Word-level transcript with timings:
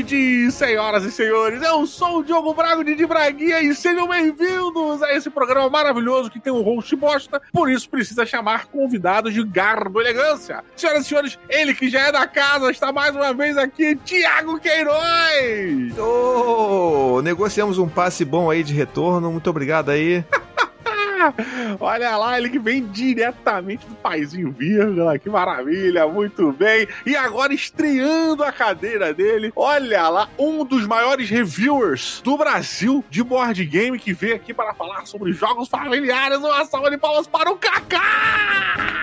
de 0.00 0.50
Senhoras 0.50 1.04
e 1.04 1.10
Senhores. 1.10 1.60
Eu 1.60 1.84
sou 1.86 2.20
o 2.20 2.24
Diogo 2.24 2.54
Brago 2.54 2.82
de 2.82 3.04
Braguinha 3.04 3.60
e 3.60 3.74
sejam 3.74 4.08
bem-vindos 4.08 5.02
a 5.02 5.12
esse 5.12 5.28
programa 5.28 5.68
maravilhoso 5.68 6.30
que 6.30 6.40
tem 6.40 6.52
um 6.52 6.62
host 6.62 6.94
bosta, 6.96 7.42
por 7.52 7.68
isso 7.68 7.90
precisa 7.90 8.24
chamar 8.24 8.66
convidados 8.66 9.34
de 9.34 9.44
garbo 9.44 10.00
e 10.00 10.04
elegância. 10.04 10.64
Senhoras 10.76 11.04
e 11.04 11.08
senhores, 11.08 11.38
ele 11.48 11.74
que 11.74 11.90
já 11.90 12.08
é 12.08 12.12
da 12.12 12.26
casa 12.26 12.70
está 12.70 12.92
mais 12.92 13.14
uma 13.14 13.34
vez 13.34 13.58
aqui, 13.58 13.96
Tiago 13.96 14.58
Queiroz. 14.60 15.98
Oh, 15.98 17.20
negociamos 17.20 17.76
um 17.76 17.88
passe 17.88 18.24
bom 18.24 18.50
aí 18.50 18.62
de 18.62 18.72
retorno, 18.72 19.30
muito 19.30 19.50
obrigado 19.50 19.90
aí. 19.90 20.24
Olha 21.80 22.16
lá, 22.16 22.38
ele 22.38 22.48
que 22.48 22.58
vem 22.58 22.86
diretamente 22.86 23.86
do 23.86 23.94
Paizinho 23.96 24.52
Vírgula, 24.52 25.18
que 25.18 25.28
maravilha, 25.28 26.06
muito 26.06 26.52
bem. 26.52 26.86
E 27.04 27.16
agora 27.16 27.52
estreando 27.52 28.42
a 28.44 28.52
cadeira 28.52 29.12
dele, 29.12 29.52
olha 29.56 30.08
lá, 30.08 30.28
um 30.38 30.64
dos 30.64 30.86
maiores 30.86 31.28
reviewers 31.28 32.20
do 32.22 32.36
Brasil 32.36 33.04
de 33.10 33.22
board 33.22 33.64
game 33.64 33.98
que 33.98 34.12
veio 34.12 34.36
aqui 34.36 34.52
para 34.52 34.74
falar 34.74 35.06
sobre 35.06 35.32
jogos 35.32 35.68
familiares. 35.68 36.38
Uma 36.38 36.64
salva 36.64 36.90
de 36.90 36.98
palmas 36.98 37.26
para 37.26 37.50
o 37.50 37.56
Kaká! 37.56 39.02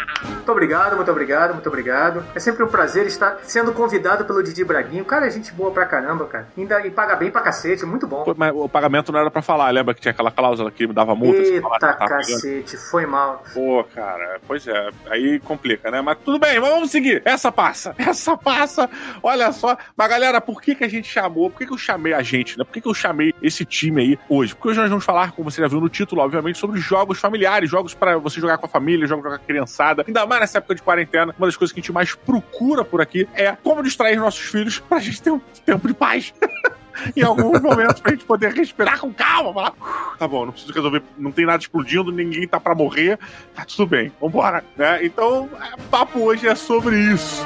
Muito 0.50 0.52
obrigado, 0.52 0.96
muito 0.96 1.12
obrigado, 1.12 1.54
muito 1.54 1.68
obrigado. 1.70 2.26
É 2.34 2.40
sempre 2.40 2.64
um 2.64 2.68
prazer 2.68 3.06
estar 3.06 3.38
sendo 3.44 3.72
convidado 3.72 4.26
pelo 4.26 4.42
Didi 4.42 4.64
Braguinho. 4.64 5.06
Cara, 5.06 5.28
é 5.28 5.30
gente 5.30 5.54
boa 5.54 5.70
pra 5.70 5.86
caramba, 5.86 6.26
cara. 6.26 6.48
Ainda, 6.58 6.86
e 6.86 6.90
paga 6.90 7.16
bem 7.16 7.30
pra 7.30 7.42
cacete, 7.42 7.86
muito 7.86 8.08
bom. 8.08 8.26
Mas 8.36 8.52
o 8.56 8.68
pagamento 8.68 9.12
não 9.12 9.20
era 9.20 9.30
pra 9.30 9.44
falar, 9.44 9.70
lembra 9.70 9.94
que 9.94 10.02
tinha 10.02 10.12
aquela 10.12 10.32
cláusula 10.32 10.72
que 10.72 10.88
me 10.88 10.94
dava 10.94 11.14
multa? 11.14 11.40
Eita, 11.40 11.94
cacete, 12.10 12.78
foi 12.78 13.06
mal. 13.06 13.44
Pô, 13.54 13.84
cara, 13.84 14.40
pois 14.48 14.68
é, 14.68 14.90
aí 15.10 15.40
complica, 15.40 15.92
né? 15.92 16.02
Mas 16.02 16.18
tudo 16.24 16.40
bem, 16.40 16.60
mas 16.60 16.70
vamos 16.70 16.92
seguir. 16.92 17.22
Essa 17.26 17.52
passa, 17.52 17.96
essa 18.00 18.36
passa. 18.36 18.90
Olha 19.22 19.52
só. 19.52 19.78
Mas 19.96 20.10
galera, 20.10 20.42
por 20.42 20.62
que, 20.62 20.76
que 20.76 20.84
a 20.84 20.88
gente 20.88 21.08
chamou? 21.08 21.50
Por 21.50 21.60
que, 21.60 21.66
que 21.68 21.74
eu 21.74 21.78
chamei 21.78 22.14
a 22.14 22.22
gente, 22.22 22.58
né? 22.58 22.64
Por 22.64 22.74
que, 22.74 22.82
que 22.82 22.88
eu 22.88 22.94
chamei 22.94 23.34
esse 23.42 23.64
time 23.66 24.02
aí 24.02 24.20
hoje? 24.28 24.56
Porque 24.56 24.70
hoje 24.70 24.80
nós 24.80 24.90
vamos 24.90 25.06
falar, 25.06 25.32
como 25.32 25.50
você 25.50 25.62
já 25.62 25.68
viu 25.68 25.80
no 25.80 25.90
título, 25.90 26.22
obviamente, 26.22 26.58
sobre 26.58 26.80
jogos 26.80 27.20
familiares, 27.20 27.70
jogos 27.70 27.94
para 27.94 28.18
você 28.18 28.40
jogar 28.40 28.58
com 28.58 28.66
a 28.66 28.70
família, 28.70 29.08
jogos 29.08 29.24
jogar 29.24 29.38
com 29.38 29.44
a 29.44 29.48
criançada. 29.48 30.04
Ainda 30.08 30.26
mais 30.26 30.42
nessa 30.42 30.58
época 30.58 30.76
de 30.76 30.82
quarentena, 30.82 31.34
uma 31.38 31.48
das 31.48 31.56
coisas 31.56 31.74
que 31.74 31.80
a 31.80 31.82
gente 31.82 31.92
mais 31.92 32.16
procura 32.16 32.84
por 32.84 33.02
aqui 33.02 33.28
é 33.34 33.56
como 33.64 33.84
distrair 33.84 34.18
nossos 34.18 34.48
filhos 34.48 34.80
pra 34.80 35.00
gente 35.00 35.22
ter 35.22 35.32
um 35.32 35.40
tempo 35.66 35.88
de 35.88 35.94
paz. 35.94 36.34
em 37.16 37.22
alguns 37.22 37.62
momentos 37.62 38.02
pra 38.02 38.12
gente 38.12 38.26
poder 38.26 38.52
respirar 38.54 39.00
com 39.00 39.14
calma. 39.14 39.54
Falar, 39.54 39.74
tá 40.18 40.28
bom, 40.28 40.46
não 40.46 40.52
preciso 40.52 40.74
resolver, 40.74 41.04
não 41.18 41.32
tem 41.32 41.46
nada 41.46 41.60
explodindo, 41.60 42.12
ninguém 42.12 42.48
tá 42.48 42.60
pra 42.60 42.76
morrer, 42.76 43.18
tá 43.56 43.66
tudo 43.66 43.88
bem, 43.88 44.12
vambora. 44.20 44.64
Né? 44.76 45.06
Então, 45.06 45.50
é, 45.62 45.76
papo 45.90 46.20
hoje 46.20 46.48
é 46.48 46.56
sobre 46.56 46.98
isso. 46.98 47.46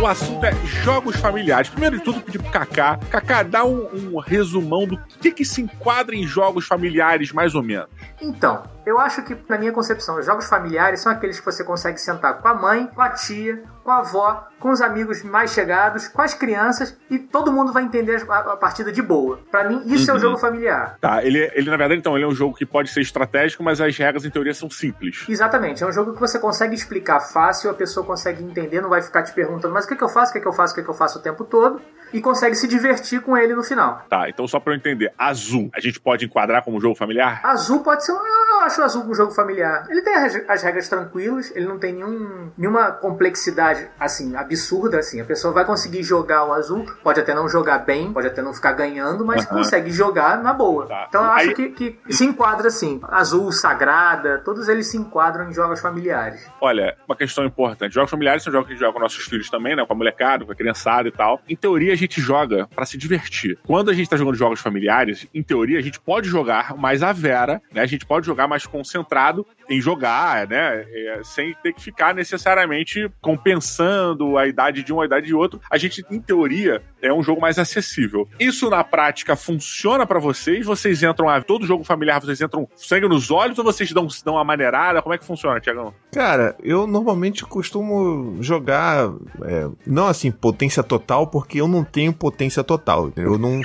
O 0.00 0.06
assunto 0.06 0.44
é 0.46 0.52
jogos 0.84 1.16
familiares. 1.16 1.68
Primeiro 1.68 1.98
de 1.98 2.04
tudo, 2.04 2.20
pedir 2.20 2.38
pro 2.38 2.52
Kaká. 2.52 2.98
Kaká, 3.10 3.42
dá 3.42 3.64
um, 3.64 4.14
um 4.14 4.18
resumão 4.20 4.86
do 4.86 4.96
que, 5.20 5.32
que 5.32 5.44
se 5.44 5.60
enquadra 5.60 6.14
em 6.14 6.24
jogos 6.24 6.66
familiares, 6.66 7.32
mais 7.32 7.54
ou 7.54 7.62
menos. 7.62 7.88
Então, 8.20 8.62
eu 8.86 8.98
acho 8.98 9.24
que, 9.24 9.36
na 9.48 9.58
minha 9.58 9.72
concepção, 9.72 10.18
os 10.18 10.24
jogos 10.24 10.48
familiares 10.48 11.00
são 11.00 11.10
aqueles 11.10 11.40
que 11.40 11.44
você 11.44 11.64
consegue 11.64 11.98
sentar 11.98 12.40
com 12.40 12.46
a 12.46 12.54
mãe, 12.54 12.86
com 12.86 13.02
a 13.02 13.10
tia, 13.10 13.62
com 13.88 13.92
a 13.92 13.98
avó, 14.00 14.46
com 14.60 14.70
os 14.70 14.82
amigos 14.82 15.22
mais 15.22 15.50
chegados, 15.50 16.08
com 16.08 16.20
as 16.20 16.34
crianças 16.34 16.94
e 17.08 17.18
todo 17.18 17.50
mundo 17.50 17.72
vai 17.72 17.82
entender 17.82 18.22
a, 18.28 18.38
a 18.52 18.56
partida 18.58 18.92
de 18.92 19.00
boa. 19.00 19.40
Para 19.50 19.66
mim, 19.66 19.80
isso 19.86 20.10
uhum. 20.10 20.16
é 20.16 20.18
um 20.18 20.20
jogo 20.20 20.36
familiar. 20.36 20.98
Tá, 21.00 21.24
ele, 21.24 21.50
ele 21.54 21.70
na 21.70 21.76
verdade, 21.78 21.98
então, 21.98 22.14
ele 22.14 22.26
é 22.26 22.28
um 22.28 22.34
jogo 22.34 22.54
que 22.54 22.66
pode 22.66 22.90
ser 22.90 23.00
estratégico, 23.00 23.62
mas 23.62 23.80
as 23.80 23.96
regras, 23.96 24.26
em 24.26 24.30
teoria, 24.30 24.52
são 24.52 24.68
simples. 24.68 25.24
Exatamente, 25.26 25.82
é 25.82 25.86
um 25.86 25.92
jogo 25.92 26.12
que 26.12 26.20
você 26.20 26.38
consegue 26.38 26.74
explicar 26.74 27.18
fácil, 27.20 27.70
a 27.70 27.74
pessoa 27.74 28.04
consegue 28.04 28.44
entender, 28.44 28.82
não 28.82 28.90
vai 28.90 29.00
ficar 29.00 29.22
te 29.22 29.32
perguntando, 29.32 29.72
mas 29.72 29.86
o 29.86 29.88
que, 29.88 29.96
que 29.96 30.04
eu 30.04 30.08
faço, 30.10 30.32
o 30.32 30.34
que, 30.34 30.40
que 30.42 30.48
eu 30.48 30.52
faço, 30.52 30.74
o 30.74 30.76
que, 30.76 30.82
que 30.82 30.90
eu 30.90 30.94
faço 30.94 31.18
o 31.18 31.22
tempo 31.22 31.44
todo, 31.44 31.80
e 32.12 32.20
consegue 32.20 32.54
se 32.54 32.66
divertir 32.66 33.20
com 33.20 33.36
ele 33.36 33.54
no 33.54 33.62
final. 33.62 34.04
Tá, 34.08 34.28
então 34.28 34.46
só 34.46 34.58
pra 34.60 34.72
eu 34.72 34.76
entender, 34.76 35.12
azul, 35.18 35.70
a 35.74 35.80
gente 35.80 36.00
pode 36.00 36.24
enquadrar 36.24 36.62
como 36.62 36.80
jogo 36.80 36.94
familiar? 36.94 37.40
Azul 37.44 37.80
pode 37.80 38.04
ser, 38.04 38.12
eu 38.12 38.60
acho 38.60 38.82
azul 38.82 39.04
um 39.04 39.14
jogo 39.14 39.32
familiar. 39.32 39.86
Ele 39.88 40.02
tem 40.02 40.14
as 40.14 40.62
regras 40.62 40.88
tranquilas, 40.88 41.54
ele 41.54 41.66
não 41.66 41.78
tem 41.78 41.92
nenhum, 41.92 42.50
nenhuma 42.56 42.92
complexidade, 42.92 43.88
assim, 43.98 44.36
absurda, 44.36 44.98
assim. 44.98 45.20
A 45.20 45.24
pessoa 45.24 45.52
vai 45.52 45.64
conseguir 45.64 46.02
jogar 46.02 46.44
o 46.44 46.52
azul, 46.52 46.84
pode 47.02 47.20
até 47.20 47.34
não 47.34 47.48
jogar 47.48 47.78
bem, 47.78 48.12
pode 48.12 48.26
até 48.26 48.42
não 48.42 48.52
ficar 48.52 48.72
ganhando, 48.72 49.24
mas 49.24 49.44
consegue 49.46 49.90
jogar 49.90 50.42
na 50.42 50.52
boa. 50.52 50.86
Tá. 50.86 51.06
Então 51.08 51.24
eu 51.24 51.30
acho 51.30 51.48
Aí... 51.48 51.54
que, 51.54 51.68
que 51.70 52.12
se 52.12 52.24
enquadra 52.24 52.68
assim. 52.68 53.00
Azul, 53.04 53.50
Sagrada, 53.52 54.38
todos 54.44 54.68
eles 54.68 54.86
se 54.86 54.96
enquadram 54.96 55.48
em 55.48 55.52
jogos 55.52 55.80
familiares. 55.80 56.46
Olha, 56.60 56.96
uma 57.06 57.16
questão 57.16 57.44
importante. 57.44 57.94
Jogos 57.94 58.10
familiares 58.10 58.42
são 58.42 58.52
jogos 58.52 58.66
que 58.66 58.72
a 58.72 58.76
gente 58.76 58.84
joga 58.84 58.94
com 58.94 59.00
nossos 59.00 59.24
filhos 59.24 59.48
também, 59.50 59.76
né? 59.76 59.84
Com 59.84 59.92
a 59.92 59.96
molecada, 59.96 60.44
com 60.44 60.52
a 60.52 60.54
criançada 60.54 61.08
e 61.08 61.12
tal. 61.12 61.40
Em 61.48 61.56
teoria, 61.56 61.92
a 61.92 61.96
gente 61.98 62.20
joga 62.20 62.66
para 62.74 62.86
se 62.86 62.96
divertir. 62.96 63.58
Quando 63.66 63.90
a 63.90 63.94
gente 63.94 64.08
tá 64.08 64.16
jogando 64.16 64.36
jogos 64.36 64.60
familiares, 64.60 65.26
em 65.34 65.42
teoria, 65.42 65.78
a 65.78 65.82
gente 65.82 66.00
pode 66.00 66.28
jogar 66.28 66.76
mais 66.76 67.02
a 67.02 67.12
vera, 67.12 67.60
né? 67.72 67.82
A 67.82 67.86
gente 67.86 68.06
pode 68.06 68.26
jogar 68.26 68.48
mais 68.48 68.66
concentrado 68.66 69.46
em 69.68 69.80
jogar, 69.80 70.46
né? 70.48 70.84
É, 70.90 71.20
sem 71.24 71.54
ter 71.62 71.72
que 71.72 71.82
ficar 71.82 72.14
necessariamente 72.14 73.10
compensando 73.20 74.38
a 74.38 74.46
idade 74.46 74.82
de 74.82 74.92
um, 74.92 75.00
a 75.00 75.06
idade 75.06 75.26
de 75.26 75.34
outro. 75.34 75.60
A 75.70 75.76
gente, 75.76 76.04
em 76.10 76.20
teoria, 76.20 76.82
é 77.02 77.12
um 77.12 77.22
jogo 77.22 77.40
mais 77.40 77.58
acessível. 77.58 78.28
Isso 78.38 78.68
na 78.68 78.82
prática 78.84 79.36
funciona 79.36 80.06
para 80.06 80.18
vocês? 80.18 80.66
Vocês 80.66 81.02
entram 81.02 81.28
a 81.28 81.40
todo 81.40 81.66
jogo 81.66 81.84
familiar, 81.84 82.20
vocês 82.20 82.40
entram 82.40 82.68
sangue 82.76 83.08
nos 83.08 83.30
olhos 83.30 83.58
ou 83.58 83.64
vocês 83.64 83.92
dão, 83.92 84.06
dão 84.24 84.34
uma 84.34 84.44
maneirada? 84.44 85.02
Como 85.02 85.14
é 85.14 85.18
que 85.18 85.24
funciona, 85.24 85.60
Tiagão? 85.60 85.94
Cara, 86.12 86.56
eu 86.62 86.86
normalmente 86.86 87.44
costumo 87.44 88.36
jogar, 88.40 89.10
é, 89.44 89.68
não 89.86 90.06
assim, 90.06 90.30
potência 90.30 90.82
total, 90.82 91.26
porque 91.26 91.60
eu 91.60 91.68
não 91.68 91.84
tenho 91.84 92.12
potência 92.12 92.64
total. 92.64 93.12
Eu 93.16 93.38
não. 93.38 93.60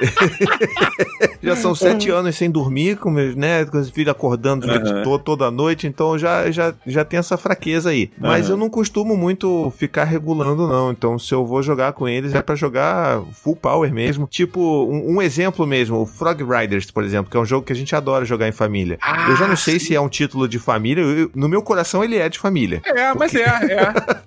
já 1.42 1.56
são 1.56 1.74
sete 1.76 2.10
anos 2.10 2.36
sem 2.36 2.50
dormir, 2.50 2.96
com 2.96 3.10
meus, 3.10 3.34
né, 3.34 3.64
com 3.64 3.78
os 3.78 3.90
filhos 3.90 4.10
acordando 4.10 4.66
uhum. 4.66 5.02
todo, 5.02 5.22
toda 5.22 5.50
noite, 5.50 5.86
então 5.86 6.18
já, 6.18 6.50
já, 6.50 6.74
já 6.86 7.04
tem 7.04 7.18
essa 7.18 7.36
fraqueza 7.36 7.90
aí. 7.90 8.10
Mas 8.18 8.46
uhum. 8.46 8.52
eu 8.52 8.56
não 8.56 8.70
costumo 8.70 9.16
muito 9.16 9.72
ficar 9.76 10.04
regulando, 10.04 10.66
não. 10.66 10.90
Então, 10.90 11.18
se 11.18 11.32
eu 11.32 11.44
vou 11.44 11.62
jogar 11.62 11.92
com 11.92 12.08
eles, 12.08 12.34
é 12.34 12.42
para 12.42 12.54
jogar 12.54 13.22
full 13.32 13.56
power 13.56 13.92
mesmo. 13.92 14.26
Tipo, 14.26 14.60
um, 14.60 15.16
um, 15.16 15.22
exemplo 15.22 15.66
mesmo, 15.66 15.98
o 15.98 16.06
Frog 16.06 16.42
Riders, 16.42 16.90
por 16.90 17.04
exemplo, 17.04 17.30
que 17.30 17.36
é 17.36 17.40
um 17.40 17.44
jogo 17.44 17.66
que 17.66 17.72
a 17.72 17.76
gente 17.76 17.94
adora 17.94 18.24
jogar 18.24 18.48
em 18.48 18.52
família. 18.52 18.98
Ah, 19.02 19.28
eu 19.30 19.36
já 19.36 19.46
não 19.46 19.56
sei 19.56 19.78
sim. 19.78 19.86
se 19.86 19.94
é 19.94 20.00
um 20.00 20.08
título 20.08 20.48
de 20.48 20.58
família, 20.58 21.02
eu, 21.02 21.30
no 21.34 21.48
meu 21.48 21.62
coração 21.62 22.02
ele 22.02 22.16
é 22.16 22.28
de 22.28 22.38
família. 22.38 22.82
É, 22.84 23.12
porque... 23.12 23.18
mas 23.18 23.34
é, 23.34 23.44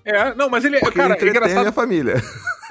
é, 0.06 0.18
é. 0.18 0.34
Não, 0.36 0.50
mas 0.50 0.66
ele 0.66 0.78
é, 0.78 0.80
cara, 0.80 1.18
é 1.20 1.30
engraçado. 1.30 1.68
a 1.68 1.72
família. 1.72 2.22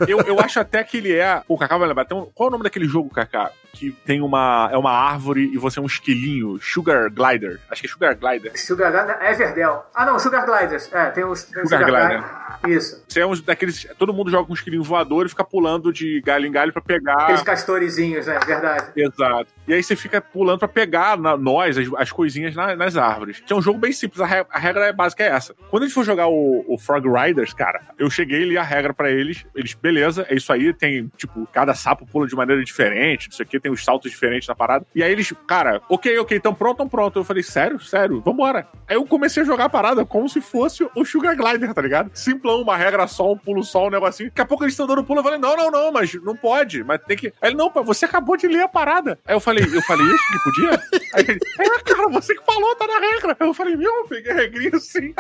Eu, 0.07 0.21
eu 0.21 0.41
acho 0.41 0.59
até 0.59 0.83
que 0.83 0.97
ele 0.97 1.13
é. 1.13 1.43
O 1.49 1.59
Kaká 1.59 1.77
vai 1.77 1.89
lembrar. 1.89 2.05
Então, 2.05 2.29
qual 2.35 2.49
é 2.49 2.49
o 2.49 2.53
nome 2.53 2.65
daquele 2.65 2.87
jogo, 2.87 3.11
Kaká? 3.11 3.51
Que 3.73 3.91
tem 4.05 4.21
uma. 4.21 4.69
É 4.73 4.77
uma 4.77 4.93
árvore 4.93 5.51
e 5.53 5.59
você 5.59 5.79
é 5.79 5.83
um 5.83 5.87
esquilinho. 5.87 6.59
Sugar 6.61 7.11
Glider. 7.11 7.61
Acho 7.71 7.81
que 7.81 7.87
é 7.87 7.91
Sugar 7.91 8.17
Glider. 8.17 8.53
Sugar 8.59 8.93
Glider. 8.93 9.17
É 9.21 9.33
Everdell. 9.33 9.85
Ah, 9.95 10.05
não, 10.05 10.19
Sugar 10.19 10.45
Gliders. 10.45 10.93
É, 10.93 11.11
tem 11.11 11.25
os. 11.25 11.45
Tem 11.45 11.65
Sugar, 11.65 11.81
Sugar 11.81 12.09
Glider. 12.09 12.23
Glider. 12.63 12.77
Isso. 12.79 13.05
Você 13.09 13.21
é 13.21 13.27
um 13.27 13.35
daqueles. 13.41 13.87
Todo 13.99 14.13
mundo 14.13 14.31
joga 14.31 14.45
com 14.45 14.53
um 14.53 14.55
esquilinho 14.55 14.83
voador 14.83 15.27
e 15.27 15.29
fica 15.29 15.45
pulando 15.45 15.93
de 15.93 16.21
galho 16.21 16.47
em 16.47 16.53
galho 16.53 16.73
pra 16.73 16.83
pegar. 16.83 17.23
Aqueles 17.23 17.43
castorezinhos, 17.43 18.27
né? 18.27 18.39
Verdade. 18.47 18.93
Exato. 18.95 19.47
E 19.67 19.75
aí 19.75 19.83
você 19.83 19.97
fica 19.97 20.21
pulando 20.21 20.59
pra 20.59 20.69
pegar 20.69 21.17
na, 21.17 21.37
nós, 21.37 21.79
as, 21.79 21.89
as 21.97 22.13
coisinhas 22.13 22.55
na, 22.55 22.77
nas 22.77 22.97
árvores. 22.97 23.41
Que 23.41 23.53
é 23.53 23.57
um 23.57 23.63
jogo 23.63 23.79
bem 23.79 23.93
simples. 23.93 24.21
A, 24.21 24.27
regra, 24.27 24.47
a 24.53 24.59
regra 24.59 24.93
básica 24.93 25.25
é 25.25 25.29
essa. 25.29 25.55
Quando 25.71 25.85
a 25.85 25.87
gente 25.87 25.95
for 25.95 26.05
jogar 26.05 26.29
o, 26.29 26.65
o 26.69 26.79
Frog 26.79 27.07
Riders, 27.09 27.53
cara, 27.53 27.81
eu 27.99 28.11
cheguei 28.11 28.43
e 28.43 28.49
li 28.51 28.59
a 28.59 28.63
regra 28.63 28.93
pra 28.93 29.11
eles. 29.11 29.45
Eles, 29.55 29.75
beleza, 29.75 30.27
é 30.29 30.35
isso 30.35 30.53
aí. 30.53 30.73
Tem, 30.73 31.11
tipo, 31.17 31.49
cada 31.53 31.75
sapo 31.75 32.07
pula 32.07 32.27
de 32.27 32.35
maneira 32.35 32.63
diferente. 32.63 33.29
Não 33.29 33.37
sei 33.37 33.47
o 33.47 33.49
que, 33.49 33.59
tem 33.63 33.73
os 33.73 33.85
saltos 33.85 34.11
diferentes 34.11 34.49
na 34.49 34.55
parada. 34.55 34.85
E 34.95 35.03
aí 35.03 35.13
eles, 35.13 35.33
cara, 35.47 35.81
ok, 35.89 36.19
ok, 36.19 36.41
tão 36.41 36.55
pronto, 36.55 36.79
tão 36.79 36.89
pronto. 36.89 37.19
Eu 37.19 37.25
falei, 37.25 37.43
sério, 37.43 37.81
sério, 37.81 38.21
vambora. 38.21 38.67
Aí 38.89 38.97
eu 38.97 39.07
comecei 39.07 39.43
a 39.43 39.47
jogar 39.47 39.67
a 39.67 39.71
parada 39.71 40.05
como 40.05 40.29
se 40.29 40.41
fosse 40.41 40.87
o 40.95 41.05
Sugar 41.05 41.37
Glider, 41.37 41.73
tá 41.73 41.81
ligado? 41.81 42.11
Simplão, 42.15 42.63
uma 42.63 42.77
regra 42.77 43.07
só, 43.07 43.33
um 43.33 43.39
pulo 43.39 43.63
só, 43.63 43.87
um 43.87 43.91
negocinho. 43.91 44.31
Daqui 44.31 44.41
a 44.41 44.47
pouco 44.47 44.65
eles 44.65 44.73
estão 44.73 44.87
dando 44.87 45.05
pulo. 45.05 45.21
Eu 45.21 45.25
falei, 45.25 45.39
não, 45.39 45.57
não, 45.57 45.71
não, 45.71 45.93
mas 45.93 46.13
não 46.23 46.37
pode. 46.37 46.83
Mas 46.83 47.01
tem 47.07 47.17
que. 47.17 47.33
Aí 47.41 47.51
ele, 47.51 47.57
não, 47.57 47.71
você 47.71 48.05
acabou 48.05 48.37
de 48.37 48.49
ler 48.49 48.63
a 48.63 48.69
parada. 48.69 49.19
Aí 49.27 49.35
eu 49.35 49.41
falei, 49.41 49.65
eu 49.65 49.83
falei 49.83 50.07
isso 50.07 50.25
que 50.33 50.45
podia? 50.45 50.83
Aí 51.15 51.25
ele, 51.29 51.41
é, 51.59 51.83
cara, 51.83 52.09
você 52.09 52.35
que 52.35 52.45
falou, 52.45 52.75
tá 52.77 52.87
na 52.87 52.99
regra. 52.99 53.37
Eu 53.41 53.55
falei, 53.55 53.77
meu, 53.77 53.91
eu 53.91 54.07
peguei 54.07 54.33
a 54.33 54.35
regrinha 54.35 54.71
assim. 54.75 55.15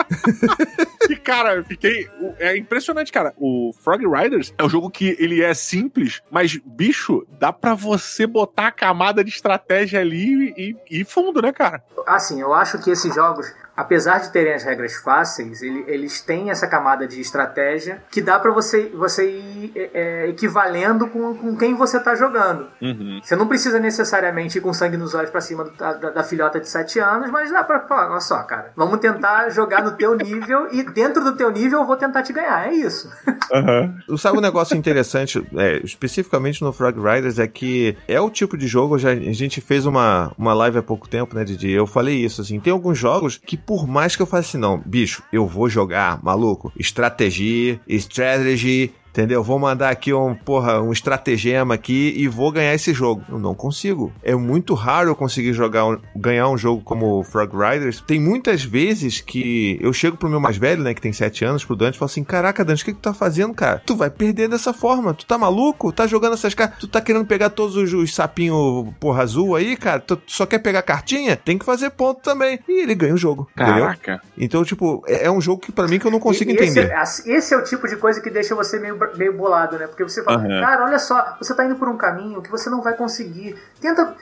e, 1.08 1.16
cara, 1.16 1.56
eu 1.56 1.64
fiquei. 1.64 2.08
É 2.38 2.56
impressionante, 2.56 3.12
cara. 3.12 3.32
O 3.36 3.72
Frog 3.80 4.04
Riders 4.06 4.54
é 4.56 4.64
um 4.64 4.68
jogo 4.68 4.90
que 4.90 5.16
ele 5.18 5.42
é 5.42 5.54
simples, 5.54 6.22
mas, 6.30 6.58
bicho, 6.64 7.26
dá 7.38 7.52
pra 7.52 7.74
você 7.74 8.26
botar 8.32 8.68
a 8.68 8.72
camada 8.72 9.22
de 9.22 9.30
estratégia 9.30 10.00
ali 10.00 10.52
e, 10.56 10.76
e 10.90 11.04
fundo, 11.04 11.40
né, 11.40 11.52
cara? 11.52 11.84
Assim, 12.06 12.40
eu 12.40 12.52
acho 12.52 12.78
que 12.78 12.90
esses 12.90 13.14
jogos 13.14 13.52
apesar 13.82 14.18
de 14.18 14.30
terem 14.30 14.54
as 14.54 14.62
regras 14.62 14.94
fáceis, 14.94 15.60
ele, 15.60 15.84
eles 15.88 16.20
têm 16.20 16.50
essa 16.50 16.66
camada 16.66 17.06
de 17.06 17.20
estratégia 17.20 18.02
que 18.10 18.22
dá 18.22 18.38
para 18.38 18.52
você, 18.52 18.90
você 18.94 19.28
ir 19.28 19.72
é, 19.74 19.90
é, 19.92 20.28
equivalendo 20.28 21.08
com, 21.08 21.34
com 21.34 21.56
quem 21.56 21.74
você 21.74 21.98
tá 21.98 22.14
jogando. 22.14 22.68
Uhum. 22.80 23.20
Você 23.22 23.34
não 23.34 23.48
precisa 23.48 23.80
necessariamente 23.80 24.58
ir 24.58 24.60
com 24.60 24.72
sangue 24.72 24.96
nos 24.96 25.14
olhos 25.14 25.30
para 25.30 25.40
cima 25.40 25.64
da, 25.76 25.94
da, 25.94 26.10
da, 26.10 26.22
filhota 26.22 26.60
de 26.60 26.68
7 26.68 27.00
anos, 27.00 27.30
mas 27.30 27.50
dá 27.50 27.64
pra 27.64 27.80
falar, 27.80 28.10
olha 28.10 28.20
só, 28.20 28.42
cara, 28.44 28.72
vamos 28.76 29.00
tentar 29.00 29.50
jogar 29.50 29.82
no 29.82 29.92
teu 29.92 30.16
nível 30.16 30.68
e 30.70 30.82
dentro 30.84 31.24
do 31.24 31.34
teu 31.34 31.50
nível 31.50 31.80
eu 31.80 31.86
vou 31.86 31.96
tentar 31.96 32.22
te 32.22 32.32
ganhar. 32.32 32.68
É 32.68 32.72
isso. 32.72 33.10
Uhum. 33.52 34.16
Sabe 34.16 34.38
um 34.38 34.40
negócio 34.40 34.76
interessante, 34.76 35.44
é, 35.56 35.78
especificamente 35.84 36.62
no 36.62 36.72
Frog 36.72 36.96
Riders, 36.98 37.38
é 37.38 37.46
que 37.46 37.96
é 38.06 38.20
o 38.20 38.30
tipo 38.30 38.56
de 38.56 38.66
jogo, 38.66 38.96
já, 38.98 39.10
a 39.10 39.14
gente 39.14 39.60
fez 39.60 39.86
uma, 39.86 40.32
uma 40.38 40.54
live 40.54 40.78
há 40.78 40.82
pouco 40.82 41.08
tempo, 41.08 41.34
né, 41.34 41.44
Didi? 41.44 41.70
Eu 41.70 41.86
falei 41.86 42.16
isso, 42.16 42.40
assim, 42.40 42.60
tem 42.60 42.72
alguns 42.72 42.96
jogos 42.96 43.40
que 43.44 43.56
por 43.56 43.71
mais 43.86 44.14
que 44.14 44.22
eu 44.22 44.26
faça 44.26 44.48
assim, 44.48 44.58
não, 44.58 44.78
bicho, 44.78 45.22
eu 45.32 45.46
vou 45.46 45.68
jogar, 45.68 46.22
maluco, 46.22 46.72
estratégia, 46.76 47.80
strategy, 47.88 48.92
Entendeu? 49.12 49.42
Vou 49.42 49.58
mandar 49.58 49.90
aqui 49.90 50.12
um, 50.12 50.34
porra, 50.34 50.80
um 50.80 50.90
estratagema 50.90 51.74
aqui 51.74 52.14
e 52.16 52.26
vou 52.26 52.50
ganhar 52.50 52.74
esse 52.74 52.94
jogo. 52.94 53.22
Eu 53.28 53.38
não 53.38 53.54
consigo. 53.54 54.10
É 54.22 54.34
muito 54.34 54.72
raro 54.72 55.10
eu 55.10 55.14
conseguir 55.14 55.52
jogar 55.52 55.84
um, 55.84 55.98
ganhar 56.16 56.48
um 56.48 56.56
jogo 56.56 56.80
como 56.82 57.22
Frog 57.22 57.52
Riders. 57.54 58.00
Tem 58.00 58.18
muitas 58.18 58.64
vezes 58.64 59.20
que 59.20 59.78
eu 59.82 59.92
chego 59.92 60.16
pro 60.16 60.30
meu 60.30 60.40
mais 60.40 60.56
velho, 60.56 60.82
né, 60.82 60.94
que 60.94 61.00
tem 61.00 61.12
7 61.12 61.44
anos, 61.44 61.62
pro 61.62 61.76
Dante, 61.76 61.96
e 61.96 61.98
falo 61.98 62.10
assim: 62.10 62.24
Caraca, 62.24 62.64
Dante, 62.64 62.82
o 62.82 62.86
que, 62.86 62.92
que 62.92 62.98
tu 62.98 63.02
tá 63.02 63.12
fazendo, 63.12 63.52
cara? 63.52 63.82
Tu 63.84 63.94
vai 63.94 64.08
perder 64.08 64.48
dessa 64.48 64.72
forma. 64.72 65.12
Tu 65.12 65.26
tá 65.26 65.36
maluco? 65.36 65.92
Tá 65.92 66.06
jogando 66.06 66.32
essas 66.32 66.54
cartas. 66.54 66.78
Tu 66.78 66.88
tá 66.88 67.02
querendo 67.02 67.26
pegar 67.26 67.50
todos 67.50 67.76
os, 67.76 67.92
os 67.92 68.14
sapinhos, 68.14 68.88
porra, 68.98 69.22
azul 69.22 69.54
aí, 69.54 69.76
cara? 69.76 70.00
Tu 70.00 70.18
só 70.26 70.46
quer 70.46 70.60
pegar 70.60 70.80
cartinha? 70.80 71.36
Tem 71.36 71.58
que 71.58 71.66
fazer 71.66 71.90
ponto 71.90 72.22
também. 72.22 72.58
E 72.66 72.82
ele 72.82 72.94
ganha 72.94 73.12
o 73.12 73.18
jogo. 73.18 73.46
Caraca. 73.54 74.14
Entendeu? 74.14 74.32
Então, 74.38 74.64
tipo, 74.64 75.02
é, 75.06 75.26
é 75.26 75.30
um 75.30 75.40
jogo 75.40 75.60
que 75.60 75.70
para 75.70 75.86
mim 75.86 75.98
que 75.98 76.06
eu 76.06 76.10
não 76.10 76.18
consigo 76.18 76.50
e, 76.50 76.54
entender. 76.54 76.90
Esse, 76.94 77.30
é, 77.30 77.36
esse 77.36 77.52
é 77.52 77.58
o 77.58 77.62
tipo 77.62 77.86
de 77.86 77.96
coisa 77.96 78.18
que 78.18 78.30
deixa 78.30 78.54
você 78.54 78.78
meio 78.78 79.01
meio 79.16 79.32
bolado, 79.32 79.78
né? 79.78 79.86
Porque 79.86 80.02
você 80.02 80.22
fala, 80.22 80.38
uhum. 80.38 80.60
cara, 80.60 80.84
olha 80.84 80.98
só, 80.98 81.36
você 81.38 81.54
tá 81.54 81.64
indo 81.64 81.76
por 81.76 81.88
um 81.88 81.96
caminho 81.96 82.42
que 82.42 82.50
você 82.50 82.68
não 82.70 82.82
vai 82.82 82.94
conseguir. 82.94 83.56
Tenta. 83.80 84.14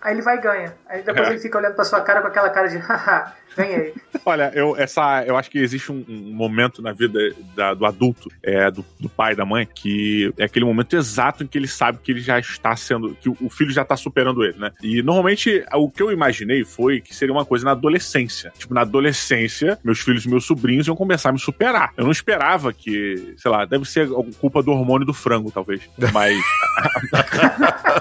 Aí 0.00 0.14
ele 0.14 0.22
vai 0.22 0.38
e 0.38 0.40
ganha. 0.40 0.74
Aí 0.88 1.02
depois 1.02 1.28
é. 1.28 1.30
ele 1.32 1.40
fica 1.40 1.58
olhando 1.58 1.74
pra 1.74 1.84
sua 1.84 2.00
cara 2.00 2.22
com 2.22 2.28
aquela 2.28 2.48
cara 2.48 2.68
de 2.68 2.78
haha, 2.78 3.34
ganhei. 3.56 3.94
Olha, 4.24 4.50
eu, 4.54 4.76
essa, 4.76 5.24
eu 5.26 5.36
acho 5.36 5.50
que 5.50 5.58
existe 5.58 5.92
um, 5.92 6.04
um 6.08 6.32
momento 6.32 6.80
na 6.82 6.92
vida 6.92 7.18
da, 7.54 7.74
do 7.74 7.84
adulto, 7.84 8.30
é, 8.42 8.70
do, 8.70 8.84
do, 8.98 9.08
pai, 9.08 9.34
da 9.34 9.44
mãe, 9.44 9.66
que 9.66 10.32
é 10.38 10.44
aquele 10.44 10.64
momento 10.64 10.96
exato 10.96 11.44
em 11.44 11.46
que 11.46 11.58
ele 11.58 11.68
sabe 11.68 11.98
que 12.02 12.12
ele 12.12 12.20
já 12.20 12.38
está 12.38 12.74
sendo. 12.76 13.14
que 13.14 13.28
o 13.28 13.50
filho 13.50 13.70
já 13.70 13.82
está 13.82 13.96
superando 13.96 14.44
ele, 14.44 14.58
né? 14.58 14.72
E 14.82 15.02
normalmente 15.02 15.64
o 15.74 15.90
que 15.90 16.02
eu 16.02 16.10
imaginei 16.10 16.64
foi 16.64 17.00
que 17.00 17.14
seria 17.14 17.34
uma 17.34 17.44
coisa 17.44 17.64
na 17.64 17.72
adolescência. 17.72 18.52
Tipo, 18.56 18.74
na 18.74 18.82
adolescência, 18.82 19.78
meus 19.84 20.00
filhos 20.00 20.24
e 20.24 20.28
meus 20.28 20.44
sobrinhos 20.44 20.86
iam 20.86 20.96
começar 20.96 21.30
a 21.30 21.32
me 21.32 21.38
superar. 21.38 21.92
Eu 21.96 22.04
não 22.04 22.12
esperava 22.12 22.72
que, 22.72 23.34
sei 23.36 23.50
lá, 23.50 23.64
deve 23.64 23.84
ser 23.84 24.09
culpa 24.40 24.62
do 24.62 24.70
hormônio 24.72 25.06
do 25.06 25.12
frango, 25.12 25.50
talvez. 25.50 25.82
Mas. 26.12 26.38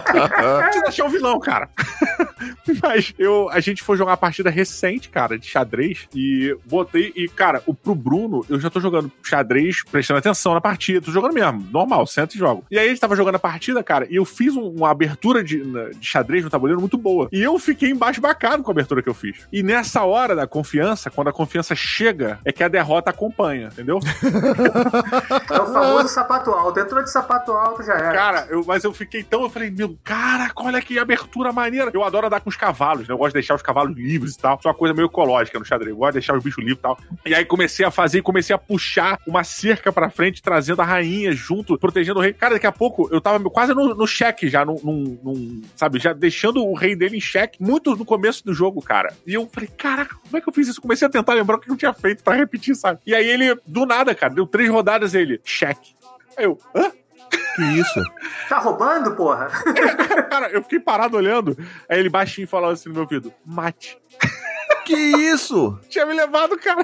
Precisa 0.10 0.88
achar 0.88 1.06
um 1.06 1.10
vilão, 1.10 1.40
cara. 1.40 1.70
Mas 2.82 3.14
eu, 3.18 3.50
a 3.50 3.60
gente 3.60 3.84
foi 3.84 3.98
jogar 3.98 4.12
uma 4.12 4.18
partida 4.18 4.50
recente, 4.50 5.10
cara, 5.10 5.38
de 5.38 5.46
xadrez. 5.46 6.08
E 6.14 6.56
botei. 6.66 7.12
E, 7.16 7.28
cara, 7.28 7.62
o, 7.66 7.74
pro 7.74 7.96
Bruno, 7.96 8.46
eu 8.50 8.60
já 8.60 8.70
tô 8.70 8.80
jogando 8.80 9.12
xadrez, 9.24 9.84
prestando 9.84 10.20
atenção 10.20 10.54
na 10.54 10.62
partida. 10.62 11.02
Tô 11.02 11.12
jogando 11.12 11.34
mesmo, 11.34 11.68
normal, 11.72 12.06
sento 12.08 12.36
e 12.36 12.38
jogo. 12.38 12.64
E 12.70 12.78
aí 12.78 12.88
ele 12.90 12.98
tava 12.98 13.16
jogando 13.16 13.36
a 13.36 13.40
partida, 13.40 13.84
cara, 13.84 14.08
e 14.10 14.16
eu 14.16 14.26
fiz 14.26 14.56
um, 14.56 14.70
uma 14.70 14.90
abertura 14.90 15.44
de, 15.44 15.62
de, 15.64 16.06
xadrez 16.06 16.44
no 16.44 16.50
tabuleiro 16.50 16.80
muito 16.80 16.98
boa. 16.98 17.30
E 17.32 17.42
eu 17.42 17.58
fiquei 17.60 17.90
embaixo 17.90 18.22
bacana 18.22 18.64
com 18.64 18.72
a 18.72 18.74
abertura 18.74 19.02
que 19.02 19.10
eu 19.10 19.14
fiz. 19.14 19.48
E 19.52 19.64
nessa 19.64 20.04
hora 20.04 20.36
da 20.36 20.48
confiança, 20.48 21.10
quando 21.10 21.30
a 21.30 21.34
confiança 21.34 21.76
chega, 21.76 22.40
é 22.46 22.52
que 22.52 22.64
a 22.64 22.68
derrota 22.68 23.10
acompanha, 23.10 23.70
entendeu? 23.72 24.00
é 25.50 25.62
o 25.62 25.66
famoso 25.74 25.99
sapato 26.08 26.52
alto. 26.52 26.80
Entrou 26.80 27.04
de 27.04 27.12
sapato 27.12 27.52
alto, 27.52 27.84
já 27.84 27.94
era. 27.94 28.12
Cara, 28.14 28.48
eu, 28.50 28.64
mas 28.66 28.84
eu 28.84 28.94
fiquei 28.94 29.24
tão. 29.24 29.44
Eu 29.44 29.50
falei, 29.50 29.70
meu, 29.70 29.98
cara, 30.04 30.52
olha 30.56 30.82
que 30.82 30.98
abertura 30.98 31.52
maneira. 31.52 31.92
Eu 31.94 32.04
adoro 32.04 32.28
andar 32.28 32.42
com 32.42 32.50
os 32.50 32.56
cavalos, 32.56 33.08
né? 33.08 33.14
Eu 33.14 33.18
gosto 33.18 33.32
de 33.32 33.36
deixar 33.36 33.56
os 33.56 33.62
cavalos 33.62 33.96
livres 33.96 34.36
e 34.36 34.38
tal. 34.38 34.58
Isso 34.58 34.68
é 34.68 34.72
uma 34.72 34.78
coisa 34.78 34.94
meio 34.94 35.08
ecológica 35.08 35.60
no 35.60 35.66
xadrez. 35.66 35.92
Eu 35.92 35.98
gosto 35.98 36.12
de 36.12 36.20
deixar 36.20 36.38
os 36.38 36.44
bichos 36.44 36.64
livres 36.64 36.80
e 36.80 36.82
tal. 36.82 36.98
E 37.26 37.36
aí 37.36 37.46
comecei 37.46 37.86
a 37.86 37.92
fazer, 37.92 38.22
comecei 38.22 38.56
a 38.56 38.60
puxar 38.60 39.20
uma 39.28 39.44
cerca 39.44 39.92
pra 39.92 40.10
frente, 40.10 40.42
trazendo 40.42 40.82
a 40.82 40.86
rainha 40.86 41.32
junto, 41.32 41.78
protegendo 41.78 42.20
o 42.20 42.22
rei. 42.22 42.34
Cara, 42.34 42.56
daqui 42.56 42.68
a 42.68 42.72
pouco 42.72 43.10
eu 43.12 43.20
tava 43.20 43.40
quase 43.50 43.74
no, 43.74 43.96
no 43.96 44.08
cheque 44.08 44.48
já, 44.48 44.66
num, 44.66 44.78
num, 44.84 45.62
sabe, 45.76 46.00
já 46.00 46.14
deixando 46.14 46.64
o 46.64 46.74
rei 46.74 46.96
dele 46.96 47.18
em 47.18 47.22
cheque, 47.22 47.62
muito 47.62 47.96
no 47.96 48.06
começo 48.06 48.46
do 48.46 48.54
jogo, 48.54 48.82
cara. 48.82 49.14
E 49.26 49.34
eu 49.34 49.48
falei, 49.52 49.70
caraca, 49.78 50.16
como 50.16 50.38
é 50.38 50.42
que 50.42 50.50
eu 50.50 50.54
fiz 50.54 50.68
isso? 50.68 50.82
Comecei 50.82 51.08
a 51.08 51.12
tentar 51.12 51.34
lembrar 51.34 51.58
o 51.58 51.60
que 51.60 51.72
eu 51.72 51.78
tinha 51.78 51.94
feito 51.94 52.24
pra 52.24 52.36
repetir, 52.36 52.76
sabe? 52.76 53.00
E 53.06 53.16
aí 53.16 53.28
ele, 53.28 53.56
do 53.66 53.86
nada, 53.86 54.14
cara, 54.14 54.34
deu 54.34 54.46
três 54.46 54.70
rodadas 54.70 55.14
ele, 55.14 55.40
cheque. 55.44 55.89
Eu, 56.40 56.58
hã? 56.76 56.92
Que 57.56 57.64
isso? 57.64 58.04
Tá 58.48 58.60
roubando, 58.60 59.16
porra? 59.16 59.48
Cara, 60.30 60.50
eu 60.50 60.64
fiquei 60.64 60.80
parado 60.80 61.18
olhando. 61.18 61.58
Aí 61.90 62.00
ele 62.00 62.10
baixinho 62.10 62.48
falou 62.48 62.70
assim 62.70 62.90
no 62.90 62.96
meu 62.96 63.04
ouvido: 63.04 63.34
mate. 63.46 64.00
Que 64.86 64.96
isso? 64.96 65.78
Tinha 65.88 66.06
me 66.06 66.16
levado, 66.16 66.58
cara. 66.58 66.84